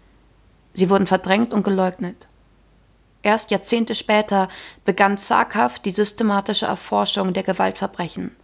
Sie 0.74 0.92
wurden 0.92 1.08
verdrängt 1.08 1.56
und 1.56 1.64
geleugnet. 1.64 2.28
Erst 3.24 3.50
Jahrzehnte 3.50 3.96
später 3.96 4.48
begann 4.86 5.18
zaghaft 5.18 5.86
die 5.86 5.92
systematische 5.92 6.68
Erforschung 6.68 7.34
der 7.34 7.44
Gewaltverbrechen. 7.44 8.36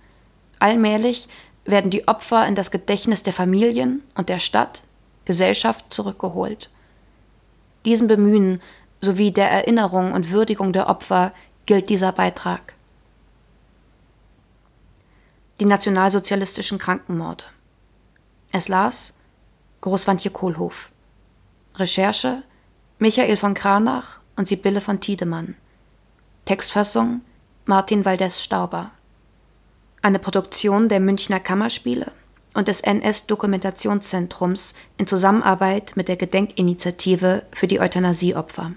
Allmählich 0.57 1.29
werden 1.65 1.91
die 1.91 2.07
Opfer 2.07 2.45
in 2.47 2.55
das 2.55 2.71
Gedächtnis 2.71 3.23
der 3.23 3.33
Familien 3.33 4.03
und 4.15 4.29
der 4.29 4.39
Stadt, 4.39 4.83
Gesellschaft 5.25 5.93
zurückgeholt. 5.93 6.69
Diesem 7.85 8.07
Bemühen 8.07 8.61
sowie 9.01 9.31
der 9.31 9.49
Erinnerung 9.49 10.13
und 10.13 10.31
Würdigung 10.31 10.73
der 10.73 10.89
Opfer 10.89 11.33
gilt 11.65 11.89
dieser 11.89 12.11
Beitrag. 12.11 12.73
Die 15.59 15.65
nationalsozialistischen 15.65 16.79
Krankenmorde. 16.79 17.43
Es 18.51 18.67
las 18.67 19.15
Großwandje 19.81 20.31
Kohlhof. 20.31 20.91
Recherche 21.75 22.43
Michael 22.99 23.37
von 23.37 23.53
Kranach 23.53 24.19
und 24.35 24.47
Sibylle 24.47 24.81
von 24.81 24.99
Tiedemann. 24.99 25.55
Textfassung 26.45 27.21
Martin 27.65 28.05
Waldes 28.05 28.43
Stauber. 28.43 28.91
Eine 30.03 30.19
Produktion 30.19 30.89
der 30.89 30.99
Münchner 30.99 31.39
Kammerspiele 31.39 32.11
und 32.53 32.67
des 32.67 32.81
NS-Dokumentationszentrums 32.81 34.75
in 34.97 35.07
Zusammenarbeit 35.07 35.93
mit 35.95 36.09
der 36.09 36.17
Gedenkinitiative 36.17 37.45
für 37.51 37.67
die 37.67 37.79
Euthanasieopfer. 37.79 38.73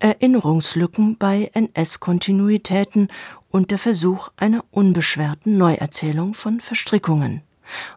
Erinnerungslücken 0.00 1.18
bei 1.18 1.52
NS-Kontinuitäten 1.54 3.06
und 3.48 3.70
der 3.70 3.78
Versuch 3.78 4.30
einer 4.36 4.64
unbeschwerten 4.72 5.56
Neuerzählung 5.56 6.34
von 6.34 6.60
Verstrickungen 6.60 7.42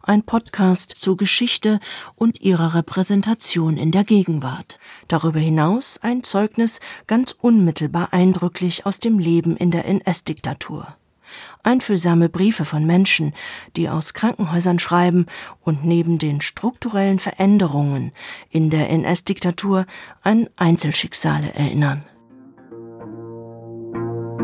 ein 0.03 0.21
Podcast 0.23 0.91
zur 0.91 1.17
Geschichte 1.17 1.79
und 2.13 2.39
ihrer 2.39 2.75
Repräsentation 2.75 3.77
in 3.77 3.91
der 3.91 4.03
Gegenwart. 4.03 4.79
Darüber 5.07 5.39
hinaus 5.39 5.97
ein 6.01 6.21
Zeugnis 6.23 6.79
ganz 7.07 7.31
unmittelbar 7.31 8.13
eindrücklich 8.13 8.85
aus 8.85 8.99
dem 8.99 9.19
Leben 9.19 9.57
in 9.57 9.71
der 9.71 9.85
NS-Diktatur. 9.85 10.95
Einfühlsame 11.65 12.29
Briefe 12.29 12.65
von 12.65 12.85
Menschen, 12.85 13.33
die 13.75 13.89
aus 13.89 14.13
Krankenhäusern 14.13 14.79
schreiben 14.79 15.25
und 15.61 15.83
neben 15.83 16.17
den 16.17 16.41
strukturellen 16.41 17.19
Veränderungen 17.19 18.11
in 18.49 18.69
der 18.69 18.89
NS-Diktatur 18.89 19.85
an 20.21 20.47
Einzelschicksale 20.55 21.53
erinnern. 21.53 22.03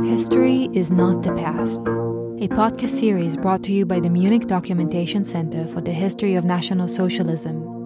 History 0.04 0.68
is 0.74 0.92
not 0.92 1.24
the 1.24 1.32
past. 1.32 1.82
a 2.42 2.48
podcast 2.48 2.98
series 2.98 3.38
brought 3.38 3.62
to 3.62 3.72
you 3.72 3.86
by 3.86 4.00
the 4.00 4.10
Munich 4.10 4.48
Documentation 4.48 5.24
Center 5.24 5.68
for 5.68 5.80
the 5.80 5.92
History 5.92 6.34
of 6.34 6.44
National 6.44 6.88
Socialism 6.88 7.81